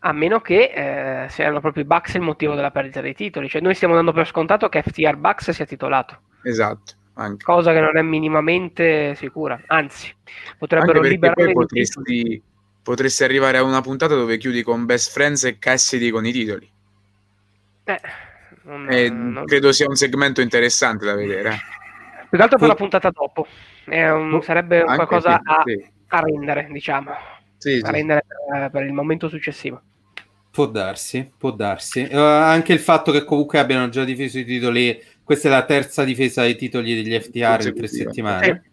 a 0.00 0.12
meno 0.12 0.40
che 0.40 1.24
eh, 1.24 1.28
siano 1.28 1.60
proprio 1.60 1.82
i 1.82 1.86
Bucks 1.86 2.14
il 2.14 2.22
motivo 2.22 2.54
della 2.54 2.70
perdita 2.70 3.00
dei 3.00 3.14
titoli. 3.14 3.48
Cioè, 3.48 3.60
noi 3.60 3.74
stiamo 3.74 3.94
dando 3.94 4.12
per 4.12 4.26
scontato 4.26 4.68
che 4.68 4.82
FTR 4.82 5.16
Bucks 5.16 5.50
sia 5.50 5.66
titolato. 5.66 6.20
Esatto. 6.42 6.94
Anche. 7.14 7.44
Cosa 7.44 7.72
che 7.72 7.80
non 7.80 7.98
è 7.98 8.02
minimamente 8.02 9.14
sicura, 9.14 9.60
anzi, 9.66 10.10
potrebbero 10.56 11.02
liberare 11.02 11.52
potresti, 11.52 12.42
potresti 12.82 13.24
arrivare 13.24 13.58
a 13.58 13.62
una 13.62 13.82
puntata 13.82 14.14
dove 14.14 14.38
chiudi 14.38 14.62
con 14.62 14.86
Best 14.86 15.12
Friends 15.12 15.44
e 15.44 15.58
Cassidy 15.58 16.08
con 16.08 16.24
i 16.24 16.32
titoli. 16.32 16.70
Eh, 17.84 18.00
non, 18.62 19.32
non... 19.32 19.44
Credo 19.44 19.72
sia 19.72 19.86
un 19.86 19.96
segmento 19.96 20.40
interessante 20.40 21.04
da 21.04 21.14
vedere. 21.14 21.58
Più 22.30 22.38
che 22.38 22.44
altro 22.44 22.58
per 22.58 22.68
la 22.68 22.74
puntata 22.74 23.10
dopo. 23.10 23.46
Un, 23.86 24.40
sarebbe 24.42 24.80
Anche 24.80 24.94
qualcosa 24.94 25.40
sì, 25.42 25.50
a, 25.50 25.62
sì. 25.66 25.90
a, 26.08 26.20
rendere, 26.20 26.68
diciamo. 26.70 27.12
Sì, 27.58 27.80
a 27.82 27.90
rendere 27.90 28.24
per, 28.48 28.70
per 28.70 28.82
il 28.84 28.92
momento 28.92 29.28
successivo. 29.28 29.82
Può 30.60 30.68
darsi, 30.68 31.30
può 31.38 31.52
darsi. 31.52 32.06
Uh, 32.10 32.16
anche 32.18 32.74
il 32.74 32.80
fatto 32.80 33.12
che 33.12 33.24
comunque 33.24 33.58
abbiano 33.58 33.88
già 33.88 34.04
difeso 34.04 34.38
i 34.38 34.44
titoli, 34.44 35.02
questa 35.24 35.48
è 35.48 35.50
la 35.50 35.64
terza 35.64 36.04
difesa 36.04 36.42
dei 36.42 36.54
titoli 36.54 36.94
degli 36.94 37.18
FTR 37.18 37.68
in 37.68 37.74
tre 37.74 37.88
settimane. 37.88 38.72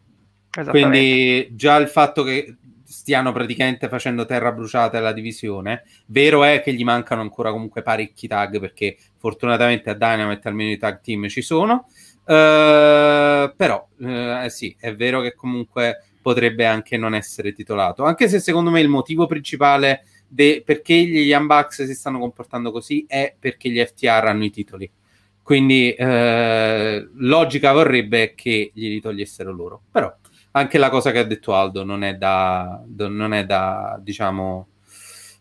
Sì, 0.50 0.64
Quindi 0.66 1.48
già 1.52 1.78
il 1.78 1.88
fatto 1.88 2.24
che 2.24 2.58
stiano 2.84 3.32
praticamente 3.32 3.88
facendo 3.88 4.26
terra 4.26 4.52
bruciata 4.52 4.98
alla 4.98 5.14
divisione. 5.14 5.86
Vero 6.08 6.44
è 6.44 6.62
che 6.62 6.74
gli 6.74 6.84
mancano 6.84 7.22
ancora 7.22 7.52
comunque 7.52 7.84
parecchi 7.84 8.28
tag 8.28 8.60
perché 8.60 8.98
fortunatamente 9.18 9.90
a 9.90 9.94
Dynamite 9.94 10.46
almeno 10.50 10.72
i 10.72 10.78
tag 10.78 11.00
team 11.00 11.30
ci 11.30 11.42
sono. 11.42 11.88
Uh, 12.26 13.56
però 13.56 13.88
uh, 14.00 14.50
sì, 14.50 14.76
è 14.78 14.94
vero 14.94 15.22
che 15.22 15.34
comunque 15.34 16.04
potrebbe 16.22 16.66
anche 16.66 16.98
non 16.98 17.16
essere 17.16 17.54
titolato, 17.54 18.04
anche 18.04 18.28
se 18.28 18.42
secondo 18.42 18.72
me 18.72 18.82
il 18.82 18.90
motivo 18.90 19.26
principale 19.26 20.02
de- 20.28 20.62
perché 20.66 20.94
gli 20.94 21.20
Young 21.20 21.48
Bucks 21.48 21.86
si 21.86 21.94
stanno 21.94 22.20
comportando 22.20 22.72
così 22.72 23.06
è 23.08 23.34
perché 23.38 23.70
gli 23.70 23.84
FTR 23.84 24.26
hanno 24.26 24.44
i 24.44 24.50
titoli. 24.50 24.92
Quindi 25.42 25.96
uh, 25.98 27.10
logica 27.16 27.72
vorrebbe 27.72 28.34
che 28.36 28.72
glieli 28.74 29.00
togliessero 29.00 29.52
loro. 29.52 29.82
Però 29.90 30.14
anche 30.52 30.78
la 30.78 30.90
cosa 30.90 31.12
che 31.12 31.20
ha 31.20 31.24
detto 31.24 31.56
Aldo 31.56 31.86
non 31.86 32.04
è 32.04 32.16
da, 32.16 32.84
non 32.86 33.34
è 33.34 33.46
da 33.46 33.98
diciamo, 34.02 34.68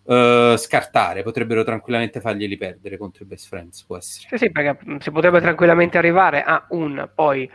uh, 0.05 0.57
scartare. 0.57 1.24
Potrebbero 1.24 1.64
tranquillamente 1.64 2.20
farglieli 2.20 2.57
perdere 2.57 2.97
contro 2.97 3.24
i 3.24 3.26
best 3.26 3.49
friends. 3.49 3.82
Può 3.82 3.97
essere. 3.97 4.28
Sì, 4.30 4.45
sì, 4.45 4.53
perché 4.53 5.01
si 5.01 5.11
potrebbe 5.11 5.41
tranquillamente 5.41 5.99
arrivare 5.99 6.43
a 6.43 6.66
un 6.68 7.09
poi. 7.12 7.51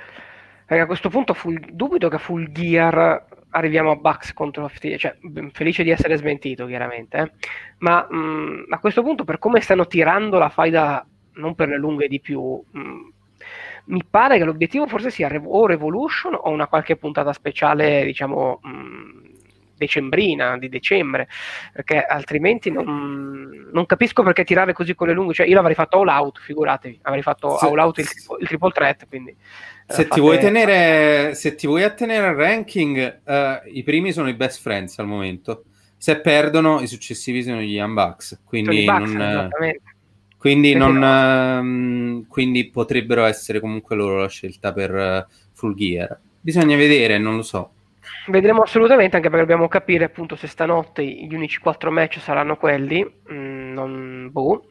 Perché 0.66 0.84
a 0.84 0.88
questo 0.88 1.10
punto 1.10 1.34
full, 1.34 1.58
dubito 1.72 2.10
che 2.10 2.18
Full 2.18 2.52
Gear 2.52 3.26
arriviamo 3.52 3.92
a 3.92 3.96
Bucks 3.96 4.34
contro 4.34 4.68
FT, 4.68 4.96
cioè 4.96 5.16
felice 5.52 5.84
di 5.84 5.90
essere 5.90 6.18
smentito 6.18 6.66
chiaramente, 6.66 7.18
eh? 7.18 7.32
ma 7.80 8.08
mh, 8.10 8.66
a 8.70 8.80
questo 8.80 9.04
punto 9.04 9.24
per 9.24 9.40
come 9.40 9.62
stanno 9.62 9.88
tirando 9.88 10.38
la 10.38 10.50
faida 10.50 11.06
non 11.34 11.56
per 11.56 11.70
le 11.70 11.78
lunghe 11.78 12.08
di 12.08 12.20
più, 12.20 12.62
mh, 12.72 13.12
mi 13.86 14.04
pare 14.10 14.38
che 14.38 14.44
l'obiettivo 14.44 14.88
forse 14.88 15.10
sia 15.10 15.30
o 15.44 15.66
Revolution 15.66 16.36
o 16.36 16.50
una 16.50 16.68
qualche 16.68 16.96
puntata 16.96 17.34
speciale, 17.34 18.04
diciamo, 18.06 18.60
mh, 18.62 19.30
decembrina, 19.82 20.58
di 20.58 20.70
dicembre, 20.70 21.28
perché 21.74 22.04
altrimenti 22.04 22.70
non, 22.70 23.70
non, 23.72 23.86
capisco 23.88 24.22
perché 24.22 24.44
tirare 24.44 24.74
così 24.74 24.94
con 24.94 25.08
le 25.08 25.14
lunghe, 25.14 25.34
cioè 25.34 25.48
io 25.48 25.56
l'avrei 25.56 25.74
fatto 25.74 26.00
all 26.00 26.08
out, 26.08 26.40
figuratevi, 26.40 27.00
avrei 27.02 27.24
fatto 27.24 27.58
se, 27.58 27.66
all 27.66 27.80
out 27.80 27.98
il, 27.98 28.08
il 28.40 28.48
triple 28.48 28.72
threat, 28.72 29.08
quindi... 29.08 29.36
Eh, 29.92 29.94
se, 29.94 30.08
ti 30.08 30.20
vuoi 30.22 30.40
tenere, 30.40 31.36
se 31.36 31.56
ti 31.56 31.68
vuoi 31.68 31.84
attenere 31.84 32.28
al 32.28 32.36
ranking, 32.36 33.22
uh, 33.26 33.70
i 33.70 33.84
primi 33.84 34.14
sono 34.14 34.30
i 34.30 34.34
best 34.34 34.62
friends 34.62 34.98
al 35.00 35.06
momento, 35.06 35.66
se 35.98 36.20
perdono 36.22 36.80
i 36.80 36.88
successivi 36.88 37.44
sono 37.44 37.60
gli 37.60 37.78
Unbucks, 37.78 38.42
quindi 38.46 38.86
Bucks, 38.86 39.12
non... 39.12 39.50
Quindi, 40.38 40.74
non, 40.74 42.24
uh, 42.24 42.26
quindi, 42.28 42.70
potrebbero 42.70 43.26
essere 43.26 43.60
comunque 43.60 43.96
loro 43.96 44.22
la 44.22 44.28
scelta 44.28 44.74
per 44.74 44.92
uh, 44.92 45.32
Full 45.54 45.76
Gear. 45.76 46.20
Bisogna 46.40 46.76
vedere, 46.76 47.20
non 47.20 47.36
lo 47.36 47.44
so. 47.44 47.74
Vedremo 48.26 48.64
assolutamente, 48.64 49.18
anche 49.18 49.30
perché 49.30 49.46
dobbiamo 49.46 49.68
capire 49.68 50.06
appunto 50.06 50.36
se 50.36 50.48
stanotte 50.48 51.06
gli 51.06 51.36
unici 51.36 51.60
quattro 51.60 51.92
match 51.92 52.20
saranno 52.20 52.56
quelli, 52.56 53.04
mm, 53.32 53.74
non, 53.74 54.30
boh, 54.32 54.66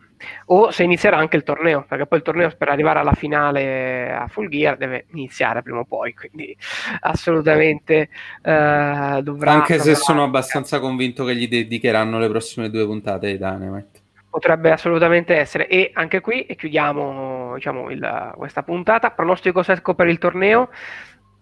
o 0.47 0.71
se 0.71 0.83
inizierà 0.83 1.17
anche 1.17 1.37
il 1.37 1.43
torneo, 1.43 1.85
perché 1.89 2.07
poi 2.07 2.19
il 2.19 2.25
torneo 2.25 2.51
per 2.57 2.69
arrivare 2.69 2.99
alla 2.99 3.13
finale 3.13 4.13
a 4.13 4.27
Full 4.29 4.49
Gear 4.49 4.77
deve 4.77 5.07
iniziare 5.13 5.63
prima 5.63 5.81
o 5.81 5.85
poi, 5.85 6.15
quindi 6.15 6.57
assolutamente 7.01 8.09
uh, 8.43 9.21
dovrà... 9.23 9.53
Anche 9.53 9.79
se 9.79 9.95
sono 9.95 10.23
abbastanza 10.23 10.81
convinto 10.81 11.25
che 11.25 11.35
gli 11.35 11.49
dedicheranno 11.49 12.19
le 12.19 12.29
prossime 12.29 12.71
due 12.71 12.85
puntate 12.85 13.29
di 13.29 13.37
Dynamite 13.37 14.01
potrebbe 14.31 14.71
assolutamente 14.71 15.35
essere. 15.35 15.69
E 15.69 15.91
anche 15.93 16.21
qui, 16.21 16.47
e 16.47 16.55
chiudiamo 16.55 17.55
diciamo, 17.57 17.91
il, 17.91 18.33
questa 18.37 18.63
puntata, 18.63 19.11
pronostico 19.11 19.63
secco 19.63 19.95
per 19.95 20.07
il 20.07 20.19
torneo, 20.19 20.71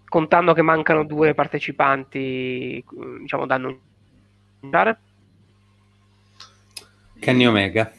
contando 0.09 0.55
che 0.55 0.62
mancano 0.62 1.05
due 1.05 1.35
partecipanti 1.35 2.83
diciamo, 3.20 3.47
da 3.47 3.55
annunciare. 3.55 4.99
Kenny 7.20 7.47
Omega. 7.47 7.93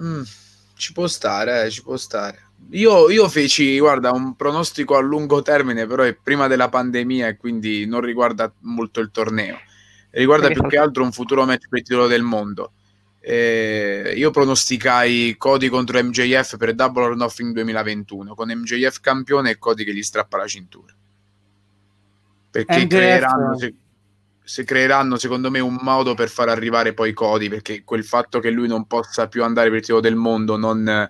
Mm, 0.00 0.22
ci 0.76 0.92
può 0.92 1.06
stare, 1.06 1.64
eh, 1.64 1.70
ci 1.70 1.82
può 1.82 1.96
stare. 1.96 2.50
Io, 2.70 3.10
io, 3.10 3.28
feci, 3.28 3.78
guarda, 3.78 4.12
un 4.12 4.36
pronostico 4.36 4.96
a 4.96 5.00
lungo 5.00 5.42
termine, 5.42 5.86
però 5.86 6.04
è 6.04 6.14
prima 6.14 6.46
della 6.46 6.68
pandemia 6.68 7.28
e 7.28 7.36
quindi 7.36 7.86
non 7.86 8.00
riguarda 8.00 8.52
molto 8.60 9.00
il 9.00 9.10
torneo 9.10 9.58
riguarda 10.12 10.48
più 10.48 10.66
che 10.66 10.78
altro 10.78 11.02
un 11.02 11.12
futuro 11.12 11.44
match 11.44 11.68
per 11.68 11.78
il 11.78 11.84
titolo 11.84 12.06
del 12.06 12.22
mondo. 12.22 12.72
Eh, 13.20 14.14
io 14.16 14.30
pronosticai 14.30 15.36
Cody 15.38 15.68
contro 15.68 16.02
MJF 16.02 16.56
per 16.56 16.74
Double 16.74 17.04
or 17.04 17.16
Nothing 17.16 17.52
2021 17.52 18.34
con 18.34 18.48
MJF 18.50 18.98
campione 19.00 19.50
e 19.50 19.58
Cody 19.58 19.84
che 19.84 19.94
gli 19.94 20.02
strappa 20.02 20.38
la 20.38 20.48
cintura 20.48 20.92
perché 22.50 22.78
MJF... 22.78 22.88
creeranno, 22.88 23.56
se, 23.56 23.74
se 24.52 24.64
creeranno 24.64 25.16
secondo 25.16 25.50
me 25.50 25.60
un 25.60 25.78
modo 25.80 26.12
per 26.12 26.28
far 26.28 26.50
arrivare 26.50 26.92
poi 26.92 27.14
Cody 27.14 27.48
perché 27.48 27.84
quel 27.84 28.04
fatto 28.04 28.38
che 28.38 28.50
lui 28.50 28.68
non 28.68 28.86
possa 28.86 29.26
più 29.26 29.44
andare 29.44 29.68
per 29.68 29.78
il 29.78 29.80
titolo 29.80 30.02
del 30.02 30.14
mondo 30.14 30.58
non, 30.58 31.08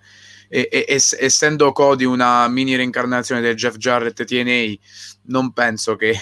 e, 0.49 0.69
e, 0.71 0.85
essendo 0.87 1.73
Cody 1.73 2.05
una 2.05 2.47
mini 2.47 2.77
reincarnazione 2.77 3.41
del 3.41 3.57
Jeff 3.57 3.79
Jarrett 3.79 4.23
TNA 4.23 4.75
non 5.23 5.53
penso 5.53 5.97
che 5.97 6.15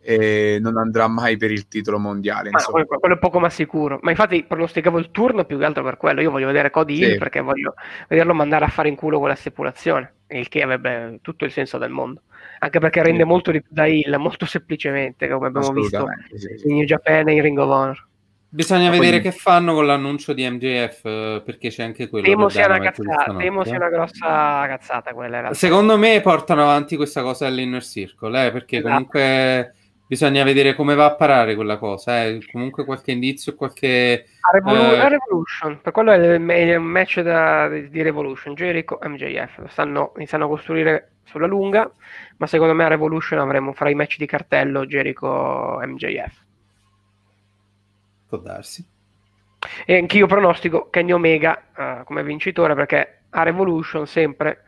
e 0.00 0.58
non 0.60 0.76
andrà 0.76 1.06
mai 1.06 1.38
per 1.38 1.50
il 1.50 1.66
titolo 1.66 1.98
mondiale. 1.98 2.50
Ma 2.50 2.62
quello, 2.62 2.84
quello, 2.86 3.14
è 3.14 3.18
poco 3.18 3.40
ma 3.40 3.48
sicuro. 3.48 3.98
Ma 4.02 4.10
infatti 4.10 4.44
pronosticavo 4.44 4.98
il 4.98 5.10
turno 5.10 5.46
più 5.46 5.56
che 5.56 5.64
altro 5.64 5.82
per 5.82 5.96
quello. 5.96 6.20
Io 6.20 6.30
voglio 6.30 6.48
vedere 6.48 6.68
Cody 6.68 6.96
sì. 6.96 7.02
Hill 7.04 7.18
perché 7.18 7.40
voglio 7.40 7.72
vederlo 8.06 8.34
mandare 8.34 8.66
a 8.66 8.68
fare 8.68 8.90
in 8.90 8.96
culo 8.96 9.18
con 9.18 9.28
la 9.28 9.34
stipulazione, 9.34 10.12
il 10.26 10.48
che 10.48 10.60
avrebbe 10.60 11.20
tutto 11.22 11.46
il 11.46 11.52
senso 11.52 11.78
del 11.78 11.88
mondo. 11.88 12.20
Anche 12.58 12.78
perché 12.78 13.02
rende 13.02 13.22
sì. 13.22 13.28
molto 13.28 13.50
di 13.50 13.60
più 13.60 13.70
da 13.72 13.86
Hill, 13.86 14.14
molto 14.16 14.46
semplicemente, 14.46 15.28
come 15.28 15.48
abbiamo 15.48 15.72
visto 15.72 16.06
sì, 16.34 16.68
in 16.68 16.76
New 16.76 16.84
Japan 16.84 17.28
e 17.28 17.34
in 17.34 17.42
Ring 17.42 17.58
of 17.58 17.68
Honor. 17.68 18.08
Bisogna 18.48 18.88
Ma 18.88 18.96
vedere 18.96 19.20
poi... 19.20 19.30
che 19.30 19.36
fanno 19.36 19.74
con 19.74 19.84
l'annuncio 19.84 20.32
di 20.32 20.48
MJF 20.48 21.42
perché 21.42 21.70
c'è 21.70 21.82
anche 21.82 22.08
quello. 22.08 22.24
Temo 22.24 22.48
sia 22.48 22.66
una, 22.66 22.78
cazzata, 22.78 23.34
temo 23.34 23.64
sia 23.64 23.76
una 23.76 23.88
grossa 23.88 24.64
cazzata 24.68 25.12
quella. 25.12 25.52
Secondo 25.54 25.98
me 25.98 26.20
portano 26.20 26.62
avanti 26.62 26.94
questa 26.94 27.22
cosa 27.22 27.48
all'inner 27.48 27.82
circle, 27.82 28.46
eh, 28.46 28.52
perché 28.52 28.76
esatto. 28.76 28.92
comunque 28.92 29.74
Bisogna 30.06 30.44
vedere 30.44 30.74
come 30.74 30.94
va 30.94 31.06
a 31.06 31.14
parare 31.14 31.54
quella 31.54 31.78
cosa. 31.78 32.24
Eh. 32.24 32.38
Comunque 32.52 32.84
qualche 32.84 33.10
indizio, 33.12 33.54
qualche... 33.54 34.26
A 34.40 34.50
Revolu- 34.52 34.92
eh... 34.92 35.08
Revolution, 35.08 35.80
per 35.80 35.92
quello 35.92 36.12
è 36.12 36.34
il, 36.34 36.78
match 36.78 37.20
da, 37.20 37.68
di 37.68 38.02
Revolution, 38.02 38.54
Jericho 38.54 38.98
MJF. 39.02 39.66
Stanno 39.68 40.12
iniziando 40.16 40.46
a 40.46 40.50
costruire 40.50 41.12
sulla 41.24 41.46
lunga, 41.46 41.90
ma 42.36 42.46
secondo 42.46 42.74
me 42.74 42.84
a 42.84 42.88
Revolution 42.88 43.38
avremo 43.38 43.72
fra 43.72 43.90
i 43.90 43.94
match 43.94 44.16
di 44.16 44.26
cartello 44.26 44.86
Jericho 44.86 45.78
MJF. 45.82 46.42
Può 48.28 48.38
darsi. 48.38 48.86
E 49.86 49.96
anch'io 49.96 50.26
pronostico 50.26 50.90
Kenny 50.90 51.12
Omega 51.12 51.62
uh, 51.76 52.04
come 52.04 52.22
vincitore 52.22 52.74
perché 52.74 53.22
a 53.30 53.42
Revolution 53.42 54.06
sempre 54.06 54.64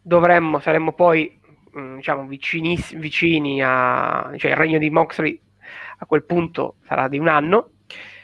dovremmo, 0.00 0.58
saremmo 0.58 0.92
poi 0.92 1.40
Mm, 1.78 1.96
diciamo, 1.96 2.26
vicini 2.26 3.62
a, 3.62 4.30
cioè 4.36 4.50
il 4.50 4.56
regno 4.58 4.78
di 4.78 4.90
Moxley 4.90 5.40
a 5.98 6.04
quel 6.04 6.24
punto 6.24 6.76
sarà 6.84 7.08
di 7.08 7.18
un 7.18 7.28
anno 7.28 7.70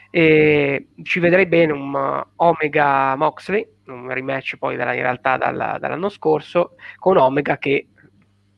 e 0.09 0.87
ci 1.03 1.19
vedrei 1.19 1.45
bene 1.45 1.71
un 1.71 1.93
uh, 1.93 2.25
Omega 2.37 3.15
Moxley, 3.15 3.67
un 3.87 4.11
rematch 4.11 4.57
poi 4.57 4.75
della, 4.75 4.93
in 4.93 5.01
realtà 5.01 5.37
dalla, 5.37 5.77
dall'anno 5.79 6.09
scorso, 6.09 6.75
con 6.97 7.17
Omega 7.17 7.57
che 7.57 7.87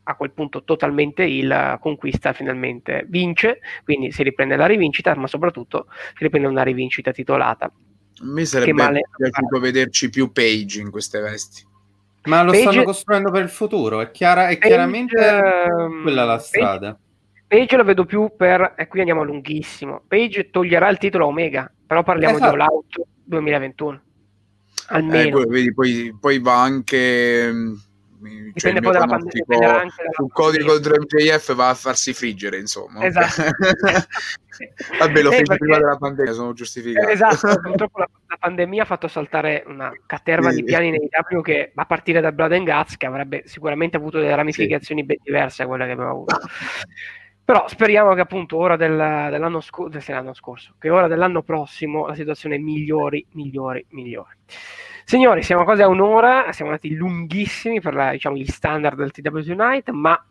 a 0.03 0.15
quel 0.15 0.31
punto 0.31 0.63
totalmente 0.63 1.23
il 1.23 1.77
conquista 1.79 2.33
finalmente 2.33 3.05
vince, 3.07 3.59
quindi 3.83 4.11
si 4.11 4.23
riprende 4.23 4.55
la 4.55 4.65
rivincita, 4.65 5.15
ma 5.15 5.27
soprattutto 5.27 5.87
si 6.17 6.23
riprende 6.23 6.47
una 6.47 6.63
rivincita 6.63 7.11
titolata. 7.11 7.65
A 7.65 7.71
me 8.23 8.45
sarebbe 8.45 9.01
piaciuto 9.15 9.59
vederci 9.59 10.09
più 10.09 10.31
Page 10.31 10.79
in 10.79 10.89
queste 10.89 11.19
vesti. 11.19 11.65
Ma 12.23 12.43
lo 12.43 12.51
Page... 12.51 12.63
stanno 12.63 12.83
costruendo 12.83 13.31
per 13.31 13.43
il 13.43 13.49
futuro, 13.49 14.01
è, 14.01 14.11
chiara, 14.11 14.49
è 14.49 14.57
Page, 14.57 14.67
chiaramente 14.67 15.15
uh, 15.15 16.01
quella 16.01 16.23
la 16.23 16.37
strada. 16.39 16.91
Page, 16.91 17.10
Page, 17.51 17.75
lo 17.75 17.83
vedo 17.83 18.05
più 18.05 18.31
per, 18.37 18.75
e 18.77 18.87
qui 18.87 18.99
andiamo 18.99 19.23
lunghissimo, 19.23 20.03
Page 20.07 20.51
toglierà 20.51 20.87
il 20.87 20.97
titolo 20.97 21.25
Omega, 21.25 21.69
però 21.85 22.01
parliamo 22.01 22.37
esatto. 22.37 22.55
di 22.55 22.61
All 22.61 22.67
Out 22.69 23.07
2021. 23.25 24.01
Almeno. 24.87 25.41
Eh, 25.41 25.45
vedi, 25.47 25.73
poi, 25.73 26.15
poi, 26.17 26.39
va 26.39 26.61
anche... 26.61 27.49
Mm, 27.51 27.73
cioè 28.53 28.71
dipende 28.71 28.79
poi 28.79 28.93
dalla 28.93 29.05
pandemia. 29.05 29.85
Su 30.13 30.29
codice 30.29 30.63
contro 30.63 30.95
MJF 30.95 31.53
va 31.53 31.67
a 31.67 31.73
farsi 31.73 32.13
friggere, 32.13 32.57
insomma. 32.57 33.03
Esatto. 33.03 33.43
Vabbè, 34.97 35.21
lo 35.21 35.31
eh, 35.31 35.35
fece 35.35 35.57
prima 35.57 35.77
della 35.77 35.97
pandemia, 35.97 36.31
sono 36.31 36.53
giustificato. 36.53 37.09
Esatto, 37.09 37.59
purtroppo 37.59 37.99
la, 37.99 38.09
la 38.27 38.37
pandemia 38.39 38.83
ha 38.83 38.85
fatto 38.85 39.09
saltare 39.09 39.65
una 39.67 39.91
caterva 40.05 40.51
sì. 40.51 40.55
di 40.55 40.63
piani 40.63 40.89
nei 40.91 41.09
W 41.29 41.41
che 41.41 41.73
a 41.75 41.85
partire 41.85 42.21
da 42.21 42.31
Blood 42.31 42.53
and 42.53 42.65
Guts 42.65 42.95
che 42.95 43.07
avrebbe 43.07 43.43
sicuramente 43.45 43.97
avuto 43.97 44.19
delle 44.19 44.35
ramificazioni 44.35 45.01
sì. 45.01 45.07
ben 45.07 45.17
diverse 45.21 45.63
a 45.63 45.67
quelle 45.67 45.85
che 45.85 45.91
abbiamo 45.91 46.11
avuto. 46.11 46.37
Però 47.43 47.67
speriamo 47.67 48.13
che 48.13 48.21
appunto 48.21 48.57
ora 48.57 48.75
del, 48.75 48.95
dell'anno, 49.29 49.59
sco- 49.59 49.89
dell'anno 49.89 50.33
scorso, 50.33 50.75
che 50.77 50.89
ora 50.89 51.07
dell'anno 51.07 51.41
prossimo 51.41 52.07
la 52.07 52.15
situazione 52.15 52.57
migliori, 52.57 53.25
migliori, 53.31 53.85
migliori. 53.89 54.37
Signori, 55.03 55.43
siamo 55.43 55.63
quasi 55.63 55.81
a 55.81 55.87
un'ora, 55.87 56.51
siamo 56.51 56.71
andati 56.71 56.93
lunghissimi 56.93 57.81
per 57.81 57.93
la, 57.93 58.11
diciamo, 58.11 58.37
gli 58.37 58.45
standard 58.45 58.97
del 58.97 59.11
TW 59.11 59.37
Unite, 59.51 59.91
ma 59.91 60.25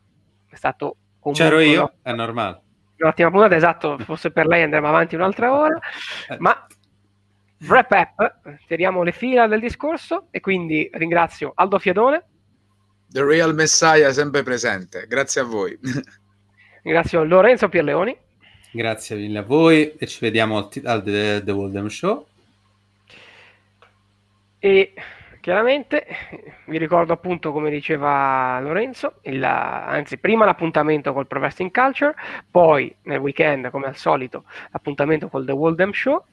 è 0.48 0.54
stato 0.54 0.96
comunque... 1.18 1.44
C'ero 1.44 1.58
io, 1.60 1.94
è 2.02 2.12
normale. 2.12 2.62
L'ultima 2.96 3.30
puntata, 3.30 3.56
esatto, 3.56 3.98
fosse 3.98 4.30
per 4.30 4.46
lei 4.46 4.62
andremo 4.62 4.88
avanti 4.88 5.14
un'altra 5.14 5.52
ora, 5.52 5.78
eh. 6.28 6.36
ma 6.38 6.66
wrap 7.66 7.90
up, 7.90 8.56
tiriamo 8.66 9.02
le 9.02 9.12
fila 9.12 9.46
del 9.46 9.60
discorso 9.60 10.28
e 10.30 10.40
quindi 10.40 10.88
ringrazio 10.92 11.52
Aldo 11.54 11.78
Fiadone. 11.78 12.24
The 13.08 13.24
Real 13.24 13.54
Messiah 13.54 14.12
sempre 14.12 14.42
presente, 14.42 15.06
grazie 15.06 15.40
a 15.40 15.44
voi. 15.44 15.78
Ringrazio 16.82 17.24
Lorenzo 17.24 17.68
Pierleoni. 17.68 18.16
Grazie 18.72 19.16
mille 19.16 19.38
a 19.38 19.42
voi 19.42 19.94
e 19.98 20.06
ci 20.06 20.18
vediamo 20.20 20.56
al, 20.56 20.68
t- 20.68 20.82
al 20.84 21.02
The, 21.02 21.42
The 21.44 21.50
Waldem 21.50 21.88
Show. 21.88 22.26
E 24.58 24.92
chiaramente 25.40 26.06
vi 26.66 26.78
ricordo 26.78 27.12
appunto 27.12 27.50
come 27.50 27.70
diceva 27.70 28.60
Lorenzo, 28.60 29.14
il, 29.22 29.42
anzi 29.42 30.18
prima 30.18 30.44
l'appuntamento 30.44 31.12
col 31.12 31.26
Pro 31.26 31.40
Wrestling 31.40 31.72
Culture, 31.72 32.14
poi 32.50 32.94
nel 33.02 33.18
weekend 33.18 33.70
come 33.70 33.86
al 33.86 33.96
solito 33.96 34.44
l'appuntamento 34.70 35.28
col 35.28 35.44
The 35.44 35.52
Waldem 35.52 35.92
Show. 35.92 36.24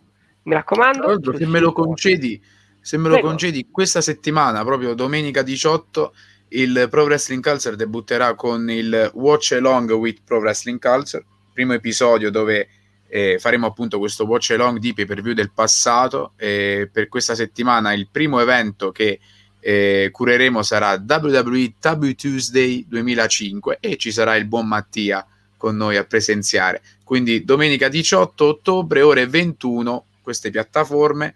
Mi 0.43 0.53
raccomando. 0.53 1.19
se 1.35 1.45
me 1.45 1.59
lo 1.59 1.73
concedi, 1.73 2.41
se 2.79 2.97
me 2.97 3.09
lo 3.09 3.19
concedi 3.19 3.67
questa 3.69 3.99
settimana, 3.99 4.63
proprio 4.63 4.93
domenica 4.93 5.41
18, 5.41 6.13
il 6.49 6.87
Pro 6.89 7.03
Wrestling 7.03 7.43
Culture 7.43 7.75
debutterà 7.75 8.35
con 8.35 8.69
il 8.69 9.11
Watch 9.13 9.51
Along 9.53 9.91
with 9.91 10.19
Pro 10.23 10.39
Wrestling 10.39 10.79
Culture, 10.79 11.25
primo 11.53 11.73
episodio 11.73 12.29
dove 12.29 12.67
eh, 13.09 13.37
faremo 13.39 13.67
appunto 13.67 13.99
questo 13.99 14.25
watch 14.25 14.51
along 14.51 14.79
di 14.79 14.93
pay 14.93 15.05
per 15.05 15.21
view 15.21 15.33
del 15.33 15.51
passato. 15.51 16.33
Eh, 16.35 16.89
per 16.91 17.07
questa 17.07 17.35
settimana 17.35 17.93
il 17.93 18.07
primo 18.11 18.39
evento 18.39 18.91
che 18.91 19.19
eh, 19.59 20.09
cureremo 20.11 20.61
sarà 20.61 21.03
WWE 21.05 21.73
W 21.81 22.11
Tuesday 22.11 22.85
2005 22.87 23.77
e 23.79 23.97
ci 23.97 24.11
sarà 24.11 24.35
il 24.35 24.45
buon 24.45 24.67
Mattia 24.67 25.25
con 25.57 25.75
noi 25.75 25.97
a 25.97 26.03
presenziare. 26.03 26.81
Quindi 27.03 27.43
domenica 27.43 27.87
18 27.87 28.45
ottobre, 28.45 29.01
ore 29.01 29.25
21, 29.25 30.05
queste 30.21 30.51
piattaforme. 30.51 31.35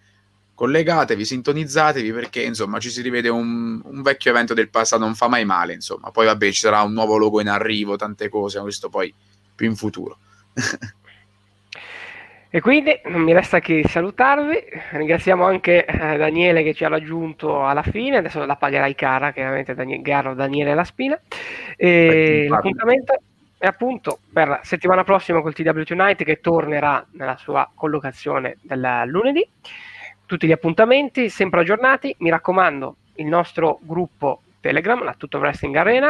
Collegatevi, 0.61 1.25
sintonizzatevi 1.25 2.11
perché 2.13 2.43
insomma 2.43 2.77
ci 2.77 2.91
si 2.91 3.01
rivede 3.01 3.29
un, 3.29 3.81
un 3.83 4.01
vecchio 4.03 4.29
evento 4.29 4.53
del 4.53 4.69
passato, 4.69 5.03
non 5.03 5.15
fa 5.15 5.27
mai 5.27 5.43
male. 5.43 5.73
Insomma, 5.73 6.11
poi 6.11 6.27
vabbè, 6.27 6.51
ci 6.51 6.59
sarà 6.59 6.83
un 6.83 6.93
nuovo 6.93 7.17
logo 7.17 7.41
in 7.41 7.49
arrivo, 7.49 7.95
tante 7.95 8.29
cose, 8.29 8.59
questo 8.59 8.87
poi 8.87 9.11
più 9.55 9.65
in 9.67 9.75
futuro. 9.75 10.19
E 12.53 12.59
quindi 12.59 12.99
non 13.05 13.21
mi 13.21 13.31
resta 13.31 13.59
che 13.59 13.85
salutarvi. 13.87 14.57
Ringraziamo 14.91 15.45
anche 15.45 15.85
eh, 15.85 16.17
Daniele 16.17 16.63
che 16.63 16.73
ci 16.73 16.83
ha 16.83 16.89
raggiunto 16.89 17.65
alla 17.65 17.81
fine. 17.81 18.17
Adesso 18.17 18.45
la 18.45 18.57
pagherai 18.57 18.93
cara, 18.93 19.31
chiaramente 19.31 19.73
Daniele, 19.73 20.01
Garro, 20.03 20.35
Daniele 20.35 20.75
La 20.75 20.83
Spina. 20.83 21.17
E 21.77 22.47
l'appuntamento 22.49 23.19
è 23.57 23.65
appunto 23.65 24.19
per 24.31 24.47
la 24.49 24.59
settimana 24.63 25.03
prossima 25.03 25.41
col 25.41 25.53
TW 25.53 25.81
Tonight 25.81 26.23
che 26.23 26.39
tornerà 26.41 27.03
nella 27.13 27.37
sua 27.37 27.67
collocazione 27.73 28.57
del 28.61 29.03
lunedì. 29.05 29.47
Tutti 30.31 30.47
gli 30.47 30.53
appuntamenti 30.53 31.27
sempre 31.27 31.59
aggiornati. 31.59 32.15
Mi 32.19 32.29
raccomando, 32.29 32.95
il 33.15 33.25
nostro 33.25 33.79
gruppo 33.81 34.43
Telegram, 34.61 35.03
la 35.03 35.13
Tutto 35.15 35.39
Wrestling 35.39 35.75
Arena. 35.75 36.09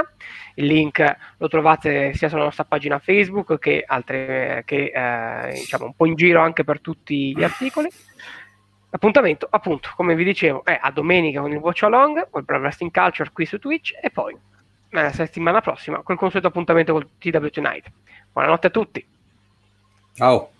Il 0.53 0.67
link 0.67 1.03
lo 1.37 1.47
trovate 1.47 2.13
sia 2.13 2.29
sulla 2.29 2.43
nostra 2.43 2.63
pagina 2.63 2.99
Facebook 2.99 3.57
che, 3.57 3.83
altre, 3.83 4.61
che 4.67 4.91
eh, 4.93 5.53
diciamo 5.53 5.85
un 5.85 5.95
po' 5.95 6.05
in 6.05 6.13
giro 6.13 6.39
anche 6.39 6.63
per 6.63 6.81
tutti 6.81 7.35
gli 7.35 7.43
articoli. 7.43 7.89
L'appuntamento, 8.91 9.47
appunto, 9.49 9.89
come 9.95 10.13
vi 10.13 10.23
dicevo, 10.23 10.63
è 10.65 10.77
a 10.79 10.91
domenica 10.91 11.41
con 11.41 11.51
il 11.51 11.57
Watch 11.57 11.81
Along, 11.81 12.29
col 12.29 12.45
Pro 12.45 12.59
Wrestling 12.59 12.93
Culture 12.93 13.31
qui 13.33 13.47
su 13.47 13.57
Twitch 13.57 13.97
e 13.99 14.11
poi 14.11 14.37
la 14.89 15.11
settimana 15.11 15.61
prossima 15.61 16.03
col 16.03 16.17
consueto 16.17 16.45
appuntamento 16.45 16.93
col 16.93 17.09
TW 17.17 17.47
Tonight. 17.47 17.91
Buonanotte 18.31 18.67
a 18.67 18.69
tutti. 18.69 19.03
Ciao. 20.13 20.51